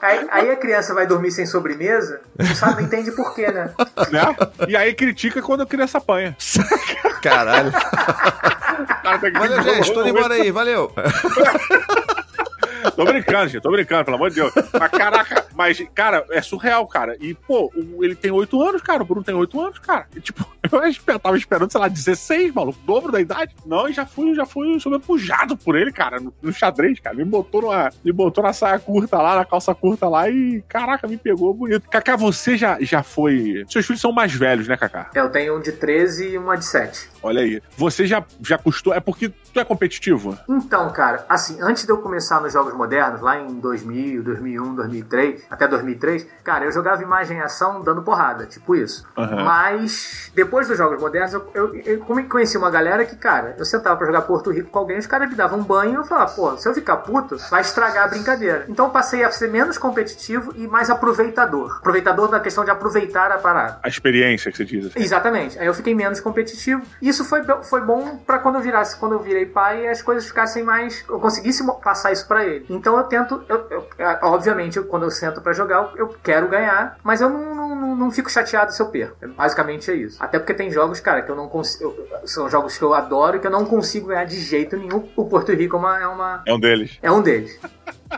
Aí, 0.00 0.26
aí, 0.30 0.50
a 0.50 0.56
criança 0.56 0.94
vai 0.94 1.06
dormir 1.06 1.32
sem 1.32 1.46
sobremesa, 1.46 2.20
não 2.38 2.54
sabe, 2.54 2.82
não 2.82 2.82
entende 2.82 3.10
por 3.12 3.34
quê, 3.34 3.50
né? 3.50 3.72
né? 4.12 4.22
E 4.68 4.76
aí 4.76 4.94
critica 4.94 5.42
quando 5.42 5.62
a 5.62 5.66
criança 5.66 5.98
apanha. 5.98 6.36
Caralho. 7.22 7.72
Cara, 7.72 9.18
valeu, 9.32 9.62
gente, 9.62 9.92
tô 9.92 10.02
indo 10.02 10.10
embora 10.10 10.34
aí, 10.34 10.52
valeu. 10.52 10.92
tô 12.94 13.04
brincando, 13.04 13.48
gente, 13.48 13.62
tô 13.62 13.70
brincando, 13.70 14.04
pelo 14.04 14.16
amor 14.16 14.30
de 14.30 14.36
Deus. 14.36 14.52
Mas 14.78 14.90
caraca, 14.90 15.45
mas, 15.56 15.82
cara, 15.94 16.24
é 16.30 16.42
surreal, 16.42 16.86
cara. 16.86 17.16
E, 17.18 17.32
pô, 17.32 17.72
ele 18.00 18.14
tem 18.14 18.30
oito 18.30 18.62
anos, 18.62 18.82
cara. 18.82 19.02
O 19.02 19.06
Bruno 19.06 19.24
tem 19.24 19.34
oito 19.34 19.58
anos, 19.58 19.78
cara. 19.78 20.06
E, 20.14 20.20
tipo, 20.20 20.46
eu 21.06 21.18
tava 21.18 21.36
esperando, 21.38 21.72
sei 21.72 21.80
lá, 21.80 21.88
16, 21.88 22.52
maluco, 22.52 22.78
dobro 22.84 23.10
da 23.10 23.20
idade. 23.20 23.54
Não, 23.64 23.88
e 23.88 23.92
já 23.92 24.04
fui, 24.04 24.34
já 24.34 24.44
fui 24.44 24.78
sobrepujado 24.78 25.56
por 25.56 25.74
ele, 25.74 25.90
cara, 25.90 26.20
no, 26.20 26.32
no, 26.42 26.52
xadrez, 26.52 27.00
cara. 27.00 27.16
Me 27.16 27.24
botou 27.24 27.62
numa, 27.62 27.90
me 28.04 28.12
botou 28.12 28.44
na 28.44 28.52
saia 28.52 28.78
curta 28.78 29.16
lá, 29.16 29.36
na 29.36 29.44
calça 29.46 29.74
curta 29.74 30.08
lá 30.08 30.28
e, 30.28 30.62
caraca, 30.68 31.08
me 31.08 31.16
pegou 31.16 31.54
bonito. 31.54 31.88
Kaká, 31.88 32.16
você 32.16 32.56
já, 32.56 32.76
já 32.80 33.02
foi. 33.02 33.64
Seus 33.68 33.86
filhos 33.86 34.00
são 34.00 34.12
mais 34.12 34.34
velhos, 34.34 34.68
né, 34.68 34.76
Kaká? 34.76 35.10
Eu 35.14 35.30
tenho 35.30 35.56
um 35.56 35.60
de 35.60 35.72
13 35.72 36.32
e 36.32 36.38
uma 36.38 36.56
de 36.56 36.66
7. 36.66 37.08
Olha 37.26 37.42
aí. 37.42 37.60
Você 37.76 38.06
já, 38.06 38.24
já 38.40 38.56
custou. 38.56 38.94
É 38.94 39.00
porque 39.00 39.28
tu 39.28 39.60
é 39.60 39.64
competitivo? 39.64 40.38
Então, 40.48 40.90
cara, 40.92 41.24
assim, 41.28 41.58
antes 41.60 41.84
de 41.84 41.90
eu 41.90 41.98
começar 41.98 42.40
nos 42.40 42.52
jogos 42.52 42.74
modernos, 42.74 43.20
lá 43.20 43.38
em 43.38 43.58
2000, 43.58 44.22
2001, 44.22 44.74
2003, 44.74 45.42
até 45.50 45.66
2003, 45.66 46.26
cara, 46.44 46.64
eu 46.64 46.72
jogava 46.72 47.02
imagem 47.02 47.38
e 47.38 47.40
ação 47.40 47.82
dando 47.82 48.02
porrada, 48.02 48.46
tipo 48.46 48.74
isso. 48.74 49.06
Uhum. 49.16 49.44
Mas 49.44 50.30
depois 50.34 50.68
dos 50.68 50.78
jogos 50.78 51.00
modernos, 51.00 51.32
eu, 51.32 51.50
eu, 51.54 51.74
eu, 51.84 52.00
conheci 52.28 52.56
uma 52.56 52.70
galera 52.70 53.04
que, 53.04 53.16
cara, 53.16 53.56
eu 53.58 53.64
sentava 53.64 53.96
pra 53.96 54.06
jogar 54.06 54.22
Porto 54.22 54.50
Rico 54.50 54.70
com 54.70 54.78
alguém, 54.78 54.98
os 54.98 55.06
caras 55.06 55.28
me 55.28 55.34
davam 55.34 55.58
um 55.58 55.64
banho 55.64 55.92
e 55.92 55.94
eu 55.94 56.04
falava, 56.04 56.32
pô, 56.32 56.56
se 56.56 56.68
eu 56.68 56.74
ficar 56.74 56.98
puto, 56.98 57.36
vai 57.50 57.62
estragar 57.62 58.04
a 58.04 58.08
brincadeira. 58.08 58.66
Então 58.68 58.86
eu 58.86 58.90
passei 58.90 59.24
a 59.24 59.30
ser 59.30 59.50
menos 59.50 59.78
competitivo 59.78 60.52
e 60.56 60.66
mais 60.66 60.90
aproveitador. 60.90 61.76
Aproveitador 61.78 62.30
na 62.30 62.40
questão 62.40 62.64
de 62.64 62.70
aproveitar 62.70 63.32
a 63.32 63.38
parada. 63.38 63.78
A 63.82 63.88
experiência 63.88 64.50
que 64.50 64.56
você 64.56 64.64
diz. 64.64 64.86
Assim. 64.86 65.00
Exatamente. 65.00 65.58
Aí 65.58 65.66
eu 65.66 65.74
fiquei 65.74 65.94
menos 65.94 66.20
competitivo. 66.20 66.82
Isso 67.00 67.15
foi, 67.24 67.42
foi 67.64 67.80
bom 67.80 68.18
para 68.18 68.38
quando 68.38 68.56
eu 68.56 68.60
virasse, 68.60 68.98
quando 68.98 69.12
eu 69.12 69.20
virei 69.20 69.46
pai, 69.46 69.88
as 69.88 70.02
coisas 70.02 70.26
ficassem 70.26 70.62
mais. 70.62 71.04
Eu 71.08 71.18
conseguisse 71.18 71.64
passar 71.82 72.12
isso 72.12 72.26
para 72.26 72.44
ele. 72.44 72.66
Então 72.68 72.96
eu 72.96 73.04
tento. 73.04 73.44
Eu, 73.48 73.66
eu, 73.70 73.88
obviamente, 74.22 74.76
eu, 74.76 74.84
quando 74.84 75.04
eu 75.04 75.10
sento 75.10 75.40
para 75.40 75.52
jogar, 75.52 75.92
eu, 75.96 76.08
quero 76.22 76.48
ganhar, 76.48 76.98
mas 77.02 77.20
eu 77.20 77.28
não, 77.28 77.54
não, 77.54 77.96
não, 77.96 78.10
fico 78.10 78.30
chateado 78.30 78.72
se 78.72 78.80
eu 78.80 78.86
perco. 78.86 79.16
Basicamente 79.36 79.90
é 79.90 79.94
isso. 79.94 80.22
Até 80.22 80.38
porque 80.38 80.54
tem 80.54 80.70
jogos, 80.70 81.00
cara, 81.00 81.22
que 81.22 81.30
eu 81.30 81.36
não 81.36 81.48
consigo. 81.48 81.94
São 82.24 82.48
jogos 82.48 82.76
que 82.76 82.84
eu 82.84 82.94
adoro 82.94 83.36
e 83.36 83.40
que 83.40 83.46
eu 83.46 83.50
não 83.50 83.64
consigo 83.64 84.08
ganhar 84.08 84.24
de 84.24 84.38
jeito 84.40 84.76
nenhum. 84.76 85.08
O 85.16 85.24
Porto 85.26 85.52
Rico 85.52 85.76
é 85.76 85.78
uma. 85.78 86.00
É, 86.00 86.06
uma, 86.06 86.42
é 86.46 86.54
um 86.54 86.60
deles. 86.60 86.98
É 87.02 87.10
um 87.10 87.22
deles. 87.22 87.58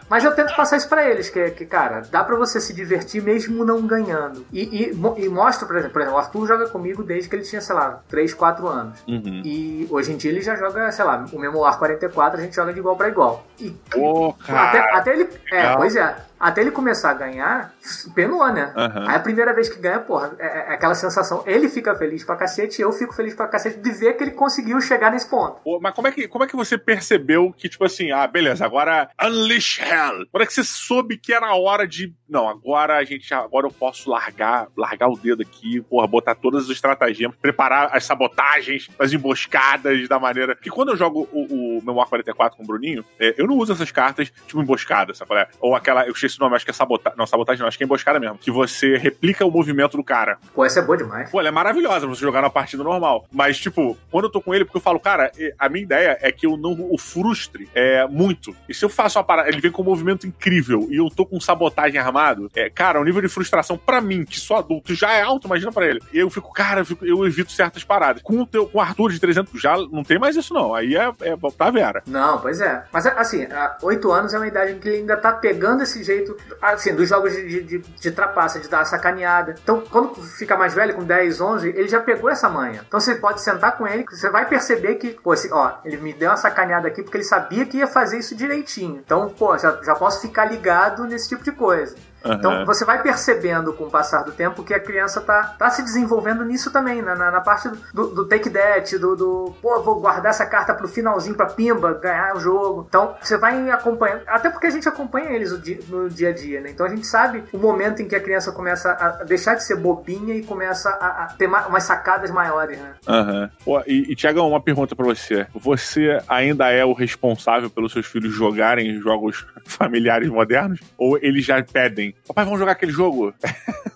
Mas 0.09 0.25
eu 0.25 0.35
tento 0.35 0.55
passar 0.55 0.77
isso 0.77 0.89
pra 0.89 1.09
eles, 1.09 1.29
que, 1.29 1.51
que 1.51 1.67
cara, 1.67 2.03
dá 2.11 2.25
pra 2.25 2.37
você 2.37 2.61
se 2.61 2.73
divertir 2.73 3.23
mesmo 3.23 3.65
não 3.65 3.87
ganhando. 3.87 4.45
E, 4.53 4.63
e, 4.63 5.25
e 5.25 5.29
mostra, 5.29 5.67
por 5.67 5.77
exemplo, 5.77 5.93
por 5.93 6.03
exemplo, 6.03 6.19
o 6.19 6.21
Arthur 6.21 6.47
joga 6.47 6.69
comigo 6.69 7.03
desde 7.03 7.29
que 7.29 7.37
ele 7.37 7.43
tinha, 7.43 7.61
sei 7.61 7.75
lá, 7.75 8.01
3, 8.09 8.35
4 8.35 8.67
anos. 8.67 8.99
Uhum. 9.07 9.43
E 9.45 9.87
hoje 9.91 10.13
em 10.13 10.17
dia 10.17 10.31
ele 10.31 10.41
já 10.41 10.57
joga, 10.57 10.91
sei 10.93 11.05
lá, 11.05 11.25
o 11.33 11.39
mesmo 11.39 11.65
Ar 11.65 11.79
44, 11.79 12.39
a 12.39 12.43
gente 12.43 12.57
joga 12.57 12.73
de 12.73 12.79
igual 12.79 12.97
pra 12.97 13.09
igual. 13.09 13.45
E, 13.61 13.75
oh, 13.97 14.35
até, 14.49 14.79
até, 14.97 15.13
ele. 15.13 15.29
É, 15.51 15.77
pois 15.77 15.95
é. 15.97 16.17
Até 16.39 16.61
ele 16.61 16.71
começar 16.71 17.11
a 17.11 17.15
ganhar, 17.15 17.73
penou, 18.15 18.47
né? 18.53 18.73
Uhum. 18.77 19.09
Aí 19.09 19.17
a 19.17 19.21
primeira 19.21 19.55
vez 19.55 19.69
que 19.69 19.81
ganha, 19.81 19.99
porra, 19.99 20.35
é, 20.39 20.47
é, 20.47 20.75
aquela 20.75 20.95
sensação. 20.95 21.43
Ele 21.47 21.69
fica 21.69 21.95
feliz 21.95 22.25
pra 22.25 22.37
cacete, 22.37 22.81
eu 22.81 22.93
fico 22.93 23.15
feliz 23.15 23.35
pra 23.35 23.49
cacete 23.49 23.79
de 23.79 23.91
ver 23.91 24.15
que 24.15 24.25
ele 24.25 24.31
conseguiu 24.33 24.81
chegar 24.81 25.11
nesse 25.11 25.29
ponto. 25.29 25.61
Pô, 25.63 25.79
mas 25.81 25.95
como 25.95 26.07
é, 26.07 26.13
que, 26.13 26.29
como 26.29 26.45
é 26.45 26.47
que 26.47 26.57
você 26.57 26.79
percebeu 26.79 27.53
que, 27.57 27.69
tipo 27.69 27.85
assim, 27.85 28.13
ah, 28.13 28.27
beleza, 28.27 28.65
agora 28.65 29.11
Unleash 29.21 29.81
Hell? 29.81 30.27
Quando 30.31 30.43
é 30.43 30.47
que 30.47 30.53
você 30.53 30.65
soube 30.65 31.19
que 31.19 31.33
era 31.33 31.47
a 31.47 31.57
hora 31.57 31.87
de. 31.87 32.15
Não, 32.29 32.49
agora 32.49 32.97
a 32.97 33.05
gente. 33.05 33.33
Agora 33.35 33.67
eu 33.67 33.71
posso 33.73 34.11
largar, 34.11 34.69
largar 34.77 35.09
o 35.09 35.17
dedo 35.17 35.43
aqui, 35.43 35.81
porra, 35.83 36.07
botar 36.07 36.35
todas 36.35 36.65
as 36.65 36.71
estratagemas, 36.71 37.37
preparar 37.37 37.91
as 37.93 38.05
sabotagens, 38.05 38.89
as 38.99 39.13
emboscadas 39.13 40.09
da 40.09 40.19
maneira. 40.19 40.55
Que 40.57 40.71
quando 40.71 40.91
eu 40.91 40.97
jogo 40.97 41.29
o, 41.33 41.79
o 41.79 41.83
meu 41.83 41.95
War 41.95 42.09
44 42.09 42.57
com 42.57 42.63
o 42.63 42.67
Bruninho, 42.67 43.05
é, 43.19 43.35
eu 43.37 43.47
não 43.47 43.57
uso 43.57 43.73
essas 43.73 43.91
cartas, 43.91 44.31
tipo, 44.47 44.61
emboscada, 44.61 45.15
sabe? 45.15 45.35
É? 45.35 45.49
Ou 45.61 45.75
aquela. 45.75 46.07
Eu 46.07 46.15
esqueci 46.29 46.41
o 46.41 46.45
nome, 46.45 46.57
acho 46.57 46.65
que 46.65 46.71
é 46.71 46.75
sabotagem. 46.75 47.19
Não, 47.19 47.27
sabotagem 47.27 47.61
não, 47.61 47.69
acho 47.69 47.77
que 47.77 47.85
é 47.85 47.87
emboscada 47.87 48.21
mesmo. 48.21 48.39
Que 48.39 48.51
você 48.51 48.97
replica 48.97 49.45
o 49.45 49.51
movimento 49.51 49.97
do 49.97 50.05
cara. 50.05 50.39
Pô, 50.55 50.65
essa 50.65 50.81
é 50.81 50.83
boa 50.83 50.97
demais. 50.97 51.31
Pô, 51.31 51.41
ela 51.41 51.49
é 51.49 51.53
maravilhosa 51.53 52.01
pra 52.01 52.15
você 52.15 52.21
jogar 52.21 52.43
na 52.43 52.51
partida 52.51 52.83
normal. 52.83 53.27
Mas, 53.33 53.59
tipo, 53.59 53.97
quando 54.11 54.25
eu 54.25 54.31
tô 54.31 54.41
com 54.41 54.55
ele, 54.55 54.65
porque 54.65 54.77
eu 54.77 54.83
falo, 54.83 55.01
cara, 55.01 55.33
a 55.59 55.69
minha 55.69 55.83
ideia 55.83 56.19
é 56.21 56.31
que 56.31 56.47
eu 56.47 56.57
não 56.57 56.79
o 56.91 56.99
frustre 56.99 57.69
é, 57.75 58.07
muito. 58.07 58.55
E 58.69 58.75
se 58.75 58.85
eu 58.85 58.89
faço 58.89 59.19
uma 59.19 59.25
parada, 59.25 59.49
ele 59.49 59.61
vem 59.61 59.71
com 59.71 59.83
um 59.83 59.85
movimento 59.85 60.27
incrível 60.27 60.87
e 60.91 60.97
eu 60.97 61.09
tô 61.11 61.25
com 61.27 61.41
sabotagem 61.41 61.99
armado, 61.99 62.51
é, 62.55 62.71
cara, 62.71 63.01
o 63.01 63.05
nível 63.05 63.23
de 63.23 63.29
frustração 63.29 63.77
para 63.77 64.01
mim, 64.01 64.25
que 64.25 64.39
sou 64.39 64.57
adulto, 64.57 64.95
já 64.95 65.13
é 65.13 65.23
alto, 65.23 65.47
imagina 65.47 65.73
para 65.73 65.87
ele. 65.87 66.01
E 66.13 66.19
eu 66.19 66.31
fico, 66.31 66.53
cara, 66.53 66.81
eu, 66.81 66.85
fico, 66.85 67.05
eu, 67.05 67.27
evito 67.27 67.53
certas 67.53 67.85
paradas. 67.85 68.23
Com 68.23 68.41
o, 68.41 68.47
teu, 68.47 68.67
com 68.67 68.79
o 68.79 68.81
Arthur 68.81 69.13
de 69.13 69.21
300, 69.21 69.61
já 69.61 69.77
não 69.77 70.03
tem 70.03 70.19
mais 70.19 70.37
isso 70.37 70.53
não. 70.55 70.75
Aí 70.75 70.97
é, 70.97 71.11
é 71.21 71.37
tá 71.57 71.71
Vera. 71.71 72.03
Não, 72.07 72.39
pois 72.41 72.61
é. 72.61 72.85
Mas, 72.93 73.07
assim, 73.07 73.47
oito 73.83 74.11
anos 74.11 74.33
é 74.35 74.39
uma 74.39 74.47
idade 74.47 74.73
em 74.73 74.79
que 74.79 74.89
ele 74.89 74.99
ainda 74.99 75.17
tá 75.17 75.33
pegando 75.33 75.83
esse 75.83 76.03
jeito, 76.03 76.18
assim, 76.63 76.95
dos 76.95 77.09
jogos 77.09 77.33
de, 77.33 77.63
de, 77.63 77.79
de 77.79 78.11
trapaça, 78.11 78.59
de 78.59 78.69
dar 78.69 78.85
sacaneada. 78.85 79.55
Então, 79.63 79.83
quando 79.91 80.15
fica 80.23 80.57
mais 80.57 80.75
velho, 80.75 80.95
com 80.95 81.05
10, 81.05 81.41
11, 81.41 81.69
ele 81.69 81.89
já 81.89 82.01
pegou 82.01 82.31
essa 82.31 82.49
manha. 82.49 82.85
Então, 82.87 83.01
você 83.01 83.15
pode 83.15 83.41
sentar 83.41 83.77
com 83.77 83.87
ele, 83.87 84.05
você 84.09 84.31
vai 84.31 84.47
perceber 84.47 84.97
que, 84.97 85.11
pô, 85.11 85.33
assim, 85.33 85.49
ó, 85.53 85.75
ele 85.85 85.97
me 85.99 86.13
deu 86.13 86.31
uma 86.31 86.37
sacaneada 86.37 86.89
aqui 86.89 87.03
porque 87.03 87.17
ele 87.17 87.25
sabia 87.25 87.67
que 87.67 87.79
ia 87.79 87.87
fazer 87.87 88.19
isso 88.19 88.35
direitinho. 88.35 89.03
Então, 89.05 89.29
pô, 89.29 89.57
já, 89.59 89.79
já 89.83 89.95
posso 89.95 90.21
ficar 90.21 90.45
ligado 90.45 91.05
nesse 91.05 91.29
tipo 91.29 91.43
de 91.43 91.53
coisa. 91.53 91.97
Uhum. 92.25 92.33
Então 92.33 92.67
você 92.67 92.85
vai 92.85 93.03
percebendo 93.03 93.73
com 93.73 93.85
o 93.85 93.91
passar 93.91 94.23
do 94.23 94.33
tempo 94.33 94.63
que 94.65 94.75
a 94.75 94.81
criança 94.81 95.21
tá, 95.21 95.55
tá 95.59 95.71
se 95.71 95.83
desenvolvendo 95.83 96.45
nisso 96.45 96.73
também, 96.73 97.01
na, 97.03 97.15
na, 97.15 97.31
na 97.31 97.41
parte 97.41 97.69
do, 97.93 98.09
do, 98.09 98.27
take 98.27 98.51
that, 98.51 98.99
do, 98.99 99.17
do 99.17 99.55
pô, 99.63 99.81
vou 99.83 100.01
guardar 100.01 100.31
essa 100.31 100.47
carta 100.47 100.75
pro 100.75 100.89
finalzinho 100.89 101.37
pra 101.37 101.47
Pimba 101.47 101.95
ganhar 101.95 102.37
o 102.37 102.41
jogo. 102.41 102.87
Então 102.89 103.15
você 103.21 103.37
vai 103.37 103.71
acompanhando, 103.71 104.23
até 104.27 104.51
porque 104.51 104.67
a 104.67 104.71
gente 104.71 104.89
acompanha 104.89 105.31
eles 105.31 105.53
no 105.89 106.09
dia 106.09 106.31
a 106.31 106.33
dia, 106.33 106.61
né? 106.61 106.71
Então 106.71 106.85
a 106.85 106.89
gente 106.89 107.07
sabe 107.07 107.45
o 107.53 107.59
momento 107.59 108.03
em 108.03 108.09
que 108.09 108.15
a 108.15 108.21
criança 108.21 108.53
começa 108.53 108.91
a 108.93 109.25
deixar 109.25 109.55
de 109.55 109.65
ser 109.65 109.77
bobinha 109.77 110.35
e 110.35 110.43
começa 110.43 110.91
a, 110.91 111.25
a 111.25 111.27
ter 111.27 111.47
umas 111.47 111.85
sacadas 111.85 112.31
maiores, 112.31 112.79
né? 112.79 112.95
Uhum. 113.07 113.83
E, 113.87 114.13
e 114.13 114.17
Tiago, 114.17 114.41
uma 114.41 114.61
pergunta 114.61 114.95
pra 114.95 115.05
você. 115.05 115.47
Você 115.55 116.19
ainda 116.29 116.71
é 116.71 116.85
o 116.85 116.93
responsável 116.93 117.71
pelos 117.71 117.93
seus 117.93 118.07
filhos 118.07 118.35
jogarem 118.35 119.01
jogos 119.01 119.47
familiares 119.65 120.29
modernos? 120.29 120.81
Ou 120.97 121.19
eles 121.19 121.45
já 121.45 121.63
pedem 121.63 122.08
Papai, 122.27 122.45
vamos 122.45 122.59
jogar 122.59 122.73
aquele 122.73 122.93
jogo? 122.93 123.33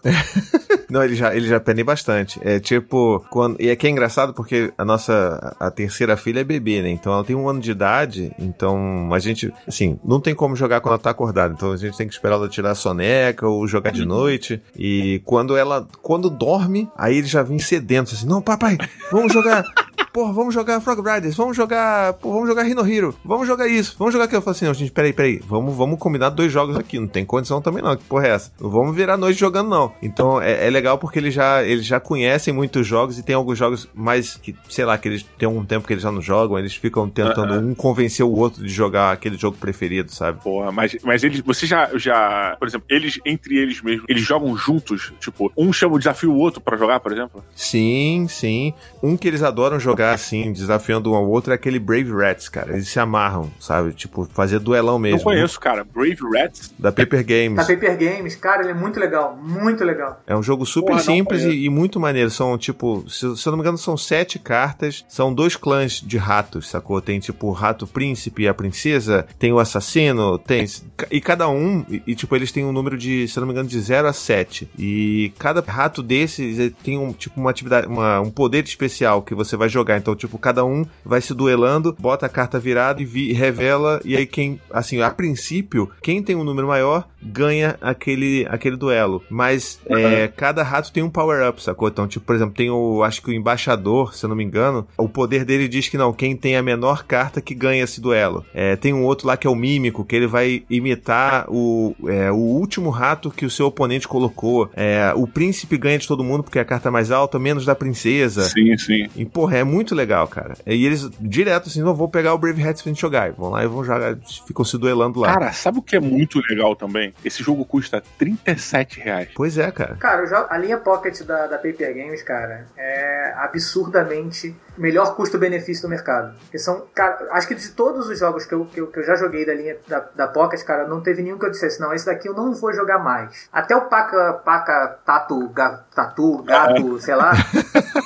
Não, 0.92 1.02
ele 1.02 1.14
já, 1.14 1.35
ele 1.35 1.47
já 1.47 1.59
penei 1.59 1.83
bastante. 1.83 2.38
É 2.42 2.61
tipo, 2.61 3.25
quando, 3.31 3.61
e 3.61 3.71
aqui 3.71 3.87
é 3.87 3.90
engraçado 3.90 4.35
porque 4.35 4.73
a 4.76 4.85
nossa, 4.85 5.57
a 5.59 5.71
terceira 5.71 6.19
filha 6.19 6.40
é 6.40 6.45
bebê, 6.45 6.83
né? 6.83 6.90
Então 6.90 7.12
ela 7.12 7.25
tem 7.25 7.35
um 7.35 7.49
ano 7.49 7.61
de 7.61 7.71
idade, 7.71 8.31
então 8.38 9.09
a 9.11 9.19
gente, 9.19 9.50
assim, 9.66 9.99
não 10.04 10.21
tem 10.21 10.35
como 10.35 10.54
jogar 10.54 10.81
quando 10.81 10.92
ela 10.92 11.02
tá 11.02 11.11
acordada. 11.11 11.54
Então 11.54 11.73
a 11.73 11.76
gente 11.76 11.97
tem 11.97 12.07
que 12.07 12.12
esperar 12.12 12.35
ela 12.35 12.49
tirar 12.49 12.73
a 12.73 12.75
soneca 12.75 13.49
ou 13.49 13.66
jogar 13.66 13.90
de 13.90 14.04
noite. 14.04 14.61
E 14.76 15.23
quando 15.25 15.57
ela, 15.57 15.88
quando 16.02 16.28
dorme, 16.28 16.90
aí 16.97 17.16
ele 17.16 17.26
já 17.26 17.42
vem 17.42 17.59
sedento, 17.59 18.14
assim, 18.14 18.26
não, 18.26 18.42
papai, 18.42 18.76
vamos 19.11 19.33
jogar 19.33 19.64
porra, 20.12 20.33
vamos 20.33 20.52
jogar 20.52 20.81
Frog 20.81 21.00
Riders, 21.00 21.37
vamos 21.37 21.57
jogar, 21.57 22.12
pô, 22.14 22.33
vamos 22.33 22.49
jogar 22.49 22.62
Rhino 22.64 22.87
Hero, 22.87 23.14
vamos 23.25 23.47
jogar 23.47 23.66
isso, 23.66 23.97
vamos 23.99 24.12
jogar 24.12 24.26
aquilo. 24.26 24.38
Eu 24.38 24.42
falo 24.42 24.57
assim, 24.57 24.64
não, 24.66 24.75
gente, 24.75 24.92
peraí, 24.92 25.12
peraí, 25.12 25.40
vamos, 25.47 25.75
vamos 25.75 25.99
combinar 25.99 26.28
dois 26.31 26.52
jogos 26.52 26.76
aqui, 26.76 26.99
não 26.99 27.09
tem 27.09 27.25
condição 27.25 27.62
também 27.62 27.83
não, 27.83 27.97
que 27.97 28.04
porra 28.04 28.26
é 28.26 28.31
essa? 28.31 28.52
Não 28.61 28.71
vamos 28.71 28.95
virar 28.95 29.16
noite 29.16 29.38
jogando 29.38 29.71
não. 29.71 29.92
Então 30.02 30.40
é, 30.40 30.66
é, 30.66 30.71
legal 30.71 30.99
porque 30.99 31.19
eles 31.19 31.33
já, 31.33 31.62
eles 31.64 31.87
já 31.87 31.99
conhecem 31.99 32.52
muitos 32.52 32.87
jogos 32.87 33.19
e 33.19 33.23
tem 33.23 33.35
alguns 33.35 33.59
jogos 33.59 33.88
mais 33.95 34.37
que, 34.37 34.54
sei 34.69 34.85
lá, 34.85 34.99
que 34.99 35.09
eles 35.09 35.25
têm 35.38 35.49
um 35.49 35.64
tempo 35.64 35.87
que 35.87 35.95
eles 35.95 36.02
já 36.02 36.12
não 36.12 36.21
jogam, 36.21 36.59
eles 36.59 36.75
ficam 36.75 37.09
tentando 37.09 37.54
uh 37.54 37.62
um 37.62 37.75
convencer 37.75 38.25
o 38.25 38.33
outro 38.33 38.62
de 38.62 38.69
jogar 38.69 39.12
aquele 39.12 39.37
jogo 39.37 39.57
preferido, 39.57 40.11
sabe? 40.11 40.42
Porra, 40.42 40.73
mas, 40.73 40.97
mas 41.04 41.23
eles, 41.23 41.40
você 41.40 41.64
já, 41.64 41.88
já, 41.97 42.57
por 42.59 42.66
exemplo, 42.66 42.87
eles, 42.90 43.21
entre 43.25 43.57
eles 43.57 43.81
mesmos, 43.81 44.04
eles 44.09 44.23
jogam 44.23 44.57
juntos, 44.57 45.12
tipo, 45.21 45.52
um 45.57 45.73
chama 45.73 45.95
o 45.95 45.99
desafio 45.99 46.33
o 46.33 46.38
outro 46.38 46.61
para 46.61 46.76
jogar, 46.76 46.99
por 47.00 47.12
exemplo? 47.12 47.45
Sim, 47.54 48.26
sim. 48.28 48.75
Um 49.02 49.16
que 49.16 49.28
eles 49.28 49.42
adoram 49.42 49.78
jogar 49.78 50.02
assim, 50.11 50.53
desafio 50.53 50.83
desafiando 50.83 51.13
um 51.13 51.15
ao 51.15 51.29
outro 51.29 51.53
é 51.53 51.55
aquele 51.55 51.79
Brave 51.79 52.13
Rats, 52.13 52.49
cara. 52.49 52.73
Eles 52.73 52.89
se 52.89 52.99
amarram, 52.99 53.51
sabe? 53.59 53.93
Tipo, 53.93 54.25
fazer 54.33 54.59
duelão 54.59 54.99
mesmo. 54.99 55.19
Não 55.19 55.25
conheço, 55.25 55.61
cara. 55.61 55.85
Brave 55.85 56.19
Rats? 56.35 56.75
Da 56.79 56.91
Paper 56.91 57.25
Games. 57.25 57.57
Da 57.57 57.65
Paper 57.65 57.97
Games, 57.97 58.35
cara, 58.35 58.63
ele 58.63 58.71
é 58.71 58.75
muito 58.75 58.99
legal. 58.99 59.37
Muito 59.37 59.85
legal. 59.85 60.21
É 60.27 60.37
um 60.37 60.43
jogo 60.43 60.67
super 60.67 60.93
Porra, 60.93 61.03
simples 61.03 61.43
e, 61.45 61.65
e, 61.65 61.69
muito 61.69 62.01
maneiro. 62.01 62.31
São, 62.31 62.59
tipo, 62.59 63.05
se, 63.09 63.37
se, 63.37 63.47
eu 63.47 63.51
não 63.53 63.59
me 63.59 63.63
engano, 63.63 63.79
são 63.79 63.97
sete 63.97 64.39
cartas. 64.39 65.05
São 65.09 65.33
dois 65.33 65.57
clãs 65.57 66.01
de 66.01 66.19
ratos, 66.19 66.69
sacou? 66.69 67.01
Tem, 67.01 67.21
tipo, 67.21 67.47
o 67.47 67.53
rato 67.53 67.87
príncipe 67.87 68.43
e 68.43 68.49
a 68.49 68.55
princesa. 68.55 69.27
Tem 69.39 69.53
o 69.53 69.59
assassino. 69.59 70.39
Tem. 70.39 70.67
E 71.11 71.21
cada 71.21 71.49
um, 71.49 71.85
e, 71.89 72.03
e 72.09 72.15
tipo, 72.15 72.35
eles 72.35 72.51
têm 72.51 72.65
um 72.65 72.73
número 72.73 72.97
de, 72.97 73.29
se 73.29 73.39
eu 73.39 73.43
não 73.43 73.49
me 73.49 73.53
engano, 73.53 73.69
de 73.69 73.81
0 73.81 74.09
a 74.09 74.13
7. 74.13 74.71
E 74.79 75.33
cada 75.39 75.61
rato 75.61 76.03
desses 76.03 76.73
tem 76.83 76.99
um, 76.99 77.13
tipo, 77.13 77.41
uma 77.41 77.51
atividade, 77.51 77.87
uma, 77.87 78.21
um 78.21 78.31
poder 78.31 78.65
especial 78.65 79.23
que 79.23 79.35
você 79.35 79.57
vai 79.57 79.69
jogar. 79.69 79.92
Então, 79.97 80.17
tipo, 80.17 80.39
cada 80.39 80.65
um 80.65 80.73
um 80.73 80.87
vai 81.05 81.21
se 81.21 81.35
duelando, 81.35 81.95
bota 81.99 82.27
a 82.27 82.29
carta 82.29 82.59
virada 82.59 83.03
e 83.03 83.05
vi, 83.05 83.33
revela, 83.33 84.01
e 84.05 84.17
aí 84.17 84.27
quem, 84.27 84.61
assim, 84.71 85.01
a 85.03 85.11
princípio, 85.11 85.91
quem 86.03 86.23
tem 86.23 86.35
um 86.35 86.45
número 86.45 86.67
maior 86.67 87.07
ganha 87.23 87.76
aquele, 87.81 88.47
aquele 88.49 88.76
duelo. 88.76 89.23
Mas 89.31 89.81
uhum. 89.88 89.97
é, 89.97 90.29
cada 90.29 90.62
rato 90.62 90.93
tem 90.93 91.02
um 91.02 91.11
power-up, 91.11 91.62
sacou? 91.62 91.88
Então, 91.88 92.07
tipo, 92.07 92.25
por 92.25 92.35
exemplo, 92.35 92.55
tem 92.55 92.71
o, 92.71 93.02
acho 93.02 93.23
que 93.23 93.31
o 93.31 93.35
embaixador, 93.35 94.14
se 94.14 94.25
eu 94.25 94.29
não 94.29 94.37
me 94.37 94.45
engano, 94.45 94.87
o 94.97 95.09
poder 95.09 95.45
dele 95.45 95.69
diz 95.69 95.88
que 95.88 95.99
não, 95.99 96.12
quem 96.12 96.37
tem 96.37 96.57
a 96.57 96.62
menor 96.62 97.05
carta 97.05 97.41
que 97.41 97.55
ganha 97.55 97.85
esse 97.85 98.00
duelo. 98.00 98.45
É, 98.55 98.76
tem 98.76 98.93
um 98.93 99.05
outro 99.05 99.26
lá 99.26 99.37
que 99.37 99.47
é 99.47 99.50
o 99.50 99.55
mímico, 99.55 100.05
que 100.05 100.17
ele 100.17 100.26
vai 100.26 100.64
imitar 100.69 101.47
o, 101.49 101.95
é, 102.07 102.31
o 102.31 102.37
último 102.37 102.91
rato 102.91 103.31
que 103.31 103.47
o 103.47 103.50
seu 103.50 103.67
oponente 103.67 104.09
colocou. 104.09 104.71
É, 104.75 105.12
o 105.14 105.26
príncipe 105.26 105.76
ganha 105.76 105.99
de 105.99 106.09
todo 106.09 106.25
mundo 106.25 106.43
porque 106.43 106.59
é 106.59 106.62
a 106.62 106.64
carta 106.64 106.91
mais 106.91 107.11
alta, 107.11 107.38
menos 107.38 107.64
da 107.64 107.75
princesa. 107.75 108.45
Sim, 108.45 108.76
sim. 108.79 109.09
E, 109.17 109.25
porra, 109.25 109.59
é 109.59 109.64
muito 109.64 109.95
legal, 109.95 110.26
cara. 110.26 110.55
E 110.67 110.85
eles, 110.85 111.09
direto 111.21 111.69
assim, 111.69 111.83
não 111.83 111.95
vou 111.95 112.09
pegar 112.09 112.35
o 112.35 112.38
Brave 112.38 112.62
Hats 112.62 112.83
pra 112.83 112.91
gente 112.91 113.00
jogar. 113.00 113.29
E 113.29 113.33
vão 113.33 113.50
lá 113.50 113.64
e 113.64 113.67
vão 113.67 113.85
jogar, 113.85 114.17
ficam 114.47 114.64
se 114.64 114.79
duelando 114.79 115.21
lá. 115.21 115.33
Cara, 115.33 115.52
sabe 115.52 115.79
o 115.79 115.83
que 115.83 115.97
é 115.97 116.00
muito 116.00 116.41
legal 116.49 116.75
também? 116.75 117.12
Esse 117.25 117.42
jogo 117.42 117.64
custa 117.64 118.02
37 118.19 119.00
reais. 119.00 119.28
Pois 119.35 119.59
é, 119.59 119.71
cara. 119.71 119.97
Cara, 119.97 120.47
a 120.50 120.59
linha 120.59 120.78
Pocket 120.78 121.23
da, 121.23 121.47
da 121.47 121.57
Paper 121.57 121.95
Games, 121.95 122.23
cara, 122.23 122.66
é 122.76 123.33
absurdamente 123.37 124.54
melhor 124.76 125.14
custo-benefício 125.14 125.83
do 125.83 125.88
mercado. 125.88 126.35
Que 126.50 126.59
são, 126.59 126.87
cara, 126.95 127.29
acho 127.33 127.49
que 127.49 127.55
de 127.55 127.71
todos 127.71 128.09
os 128.09 128.19
jogos 128.19 128.45
que 128.45 128.55
eu, 128.55 128.64
que 128.67 128.81
eu, 128.81 128.87
que 128.87 128.99
eu 129.00 129.05
já 129.05 129.14
joguei 129.14 129.45
da 129.45 129.55
linha 129.55 129.76
da, 129.87 130.05
da 130.14 130.29
Pocket, 130.29 130.62
cara, 130.64 130.87
não 130.87 131.00
teve 131.00 131.23
nenhum 131.23 131.38
que 131.38 131.47
eu 131.47 131.50
dissesse, 131.50 131.81
não, 131.81 131.93
esse 131.93 132.07
daqui 132.07 132.29
eu 132.29 132.35
não 132.35 132.52
vou 132.55 132.73
jogar 132.73 132.99
mais. 132.99 133.49
Até 133.52 133.76
o 133.76 133.83
Paca, 133.83 134.35
Paca 134.45 134.99
Tatu, 135.05 135.49
ga, 135.49 135.85
Tatu, 135.95 136.43
Gato, 136.43 136.97
é. 136.97 137.00
sei 137.00 137.14
lá. 137.14 137.33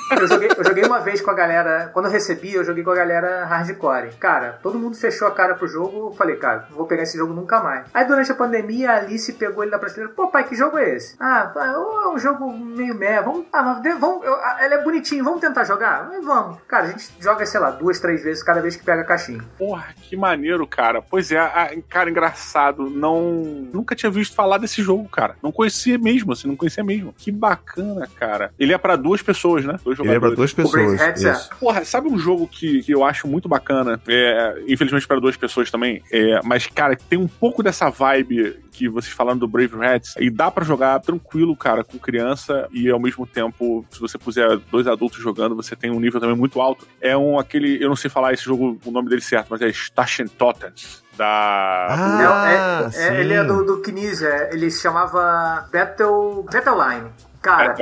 Eu 0.09 0.25
joguei, 0.25 0.49
eu 0.57 0.63
joguei 0.63 0.85
uma 0.85 0.99
vez 1.01 1.19
com 1.19 1.29
a 1.29 1.33
galera, 1.33 1.89
quando 1.93 2.05
eu 2.05 2.11
recebi, 2.11 2.53
eu 2.53 2.63
joguei 2.63 2.81
com 2.81 2.91
a 2.91 2.95
galera 2.95 3.45
hardcore. 3.45 4.15
Cara, 4.17 4.57
todo 4.63 4.79
mundo 4.79 4.95
fechou 4.95 5.27
a 5.27 5.31
cara 5.31 5.53
pro 5.55 5.67
jogo, 5.67 6.07
eu 6.07 6.15
falei, 6.15 6.37
cara, 6.37 6.65
não 6.69 6.77
vou 6.77 6.87
pegar 6.87 7.03
esse 7.03 7.17
jogo 7.17 7.33
nunca 7.33 7.61
mais. 7.61 7.85
Aí 7.93 8.05
durante 8.05 8.31
a 8.31 8.35
pandemia, 8.35 8.91
a 8.91 8.97
Alice 8.97 9.33
pegou 9.33 9.63
ele 9.63 9.71
da 9.71 9.77
prateleira, 9.77 10.13
pô, 10.15 10.29
pai, 10.29 10.45
que 10.45 10.55
jogo 10.55 10.77
é 10.77 10.95
esse? 10.95 11.17
Ah, 11.19 11.51
é 11.57 12.07
um 12.07 12.17
jogo 12.17 12.49
meio 12.51 12.95
meh, 12.95 13.21
vamos, 13.21 13.45
ah, 13.51 13.81
vamos, 13.99 14.25
eu, 14.25 14.37
ele 14.61 14.75
é 14.75 14.83
bonitinho, 14.83 15.25
vamos 15.25 15.41
tentar 15.41 15.65
jogar? 15.65 16.09
Vamos. 16.23 16.56
Cara, 16.67 16.85
a 16.85 16.91
gente 16.91 17.09
joga, 17.19 17.45
sei 17.45 17.59
lá, 17.59 17.71
duas, 17.71 17.99
três 17.99 18.23
vezes 18.23 18.43
cada 18.43 18.61
vez 18.61 18.75
que 18.75 18.83
pega 18.83 19.01
a 19.01 19.05
caixinha. 19.05 19.43
Porra, 19.57 19.87
que 20.01 20.15
maneiro, 20.15 20.65
cara. 20.67 21.01
Pois 21.01 21.31
é, 21.31 21.37
a, 21.37 21.71
cara, 21.89 22.09
engraçado. 22.09 22.89
Não. 22.89 23.31
Nunca 23.73 23.95
tinha 23.95 24.11
visto 24.11 24.35
falar 24.35 24.57
desse 24.57 24.81
jogo, 24.81 25.07
cara. 25.09 25.35
Não 25.41 25.51
conhecia 25.51 25.97
mesmo, 25.97 26.33
assim, 26.33 26.47
não 26.47 26.55
conhecia 26.55 26.83
mesmo. 26.83 27.13
Que 27.17 27.31
bacana, 27.31 28.07
cara. 28.15 28.51
Ele 28.59 28.73
é 28.73 28.77
para 28.77 28.95
duas 28.95 29.21
pessoas, 29.21 29.65
né? 29.65 29.77
Dois 29.83 29.99
Ele 29.99 30.15
é 30.15 30.19
pra 30.19 30.29
duas 30.29 30.53
pessoas. 30.53 30.99
É. 31.01 31.33
Porra, 31.59 31.83
sabe 31.85 32.07
um 32.07 32.17
jogo 32.17 32.47
que, 32.47 32.83
que 32.83 32.93
eu 32.93 33.03
acho 33.03 33.27
muito 33.27 33.49
bacana? 33.49 33.99
É, 34.07 34.63
infelizmente 34.67 35.07
para 35.07 35.19
duas 35.19 35.37
pessoas 35.37 35.71
também. 35.71 36.01
É, 36.11 36.39
mas, 36.43 36.67
cara, 36.67 36.95
tem 36.95 37.17
um 37.17 37.27
pouco 37.27 37.63
dessa 37.63 37.89
vibe 37.89 38.57
que 38.77 38.87
vocês 38.87 39.13
falando 39.13 39.39
do 39.39 39.47
Brave 39.47 39.75
Rats, 39.75 40.13
e 40.19 40.29
dá 40.29 40.51
para 40.51 40.63
jogar 40.63 40.99
tranquilo, 40.99 41.55
cara, 41.55 41.83
com 41.83 41.97
criança, 41.97 42.67
e 42.71 42.89
ao 42.89 42.99
mesmo 42.99 43.25
tempo, 43.25 43.83
se 43.89 43.99
você 43.99 44.17
puser 44.17 44.57
dois 44.71 44.87
adultos 44.87 45.19
jogando, 45.19 45.55
você 45.55 45.75
tem 45.75 45.89
um 45.89 45.99
nível 45.99 46.19
também 46.19 46.35
muito 46.35 46.61
alto. 46.61 46.87
É 47.01 47.17
um 47.17 47.39
aquele, 47.39 47.83
eu 47.83 47.89
não 47.89 47.95
sei 47.95 48.09
falar 48.09 48.33
esse 48.33 48.43
jogo, 48.43 48.79
o 48.85 48.91
nome 48.91 49.09
dele 49.09 49.21
certo, 49.21 49.47
mas 49.49 49.61
é 49.61 49.69
Stachen 49.69 50.27
Totens 50.27 51.03
Da. 51.17 51.87
Ah, 51.89 52.91
é, 52.93 53.07
é, 53.07 53.21
ele 53.21 53.33
é 53.33 53.43
do, 53.43 53.65
do 53.65 53.81
Kinesia, 53.81 54.49
ele 54.51 54.69
se 54.69 54.81
chamava 54.81 55.67
Battle, 55.71 56.43
Battleline. 56.43 57.09
Cara, 57.47 57.75